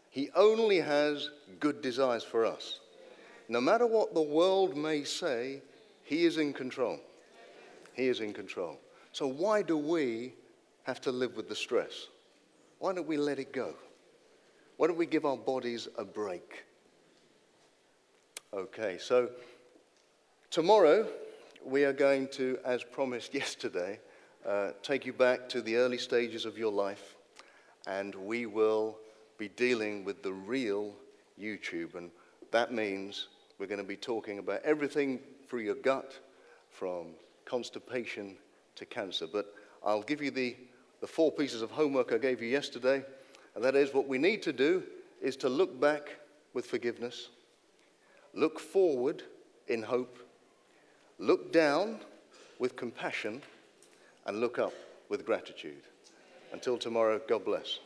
He 0.10 0.32
only 0.36 0.80
has 0.80 1.30
good 1.60 1.80
desires 1.80 2.24
for 2.24 2.44
us. 2.44 2.80
No 3.50 3.62
matter 3.62 3.86
what 3.86 4.16
the 4.16 4.22
world 4.22 4.76
may 4.76 5.04
say, 5.04 5.62
He 6.04 6.26
is 6.26 6.40
in 6.40 6.54
control. 6.54 7.00
He 7.94 8.08
is 8.08 8.20
in 8.20 8.34
control. 8.34 8.80
So, 9.12 9.28
why 9.28 9.62
do 9.62 9.78
we 9.78 10.34
have 10.86 11.00
to 11.02 11.12
live 11.12 11.36
with 11.36 11.50
the 11.50 11.56
stress? 11.56 12.08
Why 12.80 12.94
don't 12.94 13.08
we 13.08 13.18
let 13.18 13.38
it 13.38 13.54
go? 13.54 13.76
Why 14.78 14.88
don't 14.88 14.98
we 14.98 15.06
give 15.06 15.24
our 15.24 15.38
bodies 15.38 15.88
a 16.00 16.04
break? 16.04 16.64
Okay, 18.52 18.98
so 19.00 19.30
tomorrow 20.50 21.08
we 21.64 21.86
are 21.86 21.94
going 21.94 22.28
to, 22.30 22.58
as 22.66 22.84
promised 22.84 23.34
yesterday, 23.36 24.00
uh, 24.48 24.72
take 24.82 25.06
you 25.06 25.14
back 25.14 25.48
to 25.50 25.62
the 25.62 25.76
early 25.78 25.98
stages 25.98 26.46
of 26.46 26.58
your 26.58 26.72
life, 26.72 27.16
and 27.88 28.14
we 28.16 28.46
will 28.46 28.98
be 29.38 29.50
dealing 29.50 30.04
with 30.04 30.22
the 30.24 30.34
real 30.34 30.94
YouTube. 31.40 31.96
And 31.96 32.12
that 32.52 32.74
means 32.74 33.28
we're 33.58 33.68
going 33.68 33.82
to 33.82 33.88
be 33.88 33.96
talking 33.96 34.40
about 34.40 34.62
everything 34.64 35.20
through 35.48 35.62
your 35.62 35.76
gut, 35.76 36.20
from 36.70 37.08
constipation 37.46 38.36
to 38.76 38.86
cancer. 38.86 39.28
But 39.32 39.54
I'll 39.86 40.02
give 40.02 40.22
you 40.22 40.32
the, 40.32 40.56
the 41.02 41.08
four 41.08 41.32
pieces 41.32 41.62
of 41.62 41.72
homework 41.72 42.12
I 42.12 42.18
gave 42.18 42.42
you 42.42 42.50
yesterday, 42.50 43.04
and 43.56 43.64
that 43.64 43.76
is 43.76 43.94
what 43.94 44.08
we 44.08 44.18
need 44.18 44.42
to 44.44 44.54
do 44.54 44.84
is 45.22 45.38
to 45.38 45.50
look 45.50 45.80
back 45.80 46.18
with 46.54 46.66
forgiveness, 46.66 47.30
look 48.34 48.60
forward 48.60 49.24
in 49.68 49.82
hope, 49.82 50.18
look 51.20 51.54
down 51.54 52.00
with 52.60 52.76
compassion, 52.76 53.42
and 54.26 54.40
look 54.40 54.60
up 54.60 54.74
with 55.10 55.26
gratitude. 55.26 55.84
Until 56.52 56.78
tomorrow, 56.78 57.20
God 57.28 57.46
bless. 57.46 57.80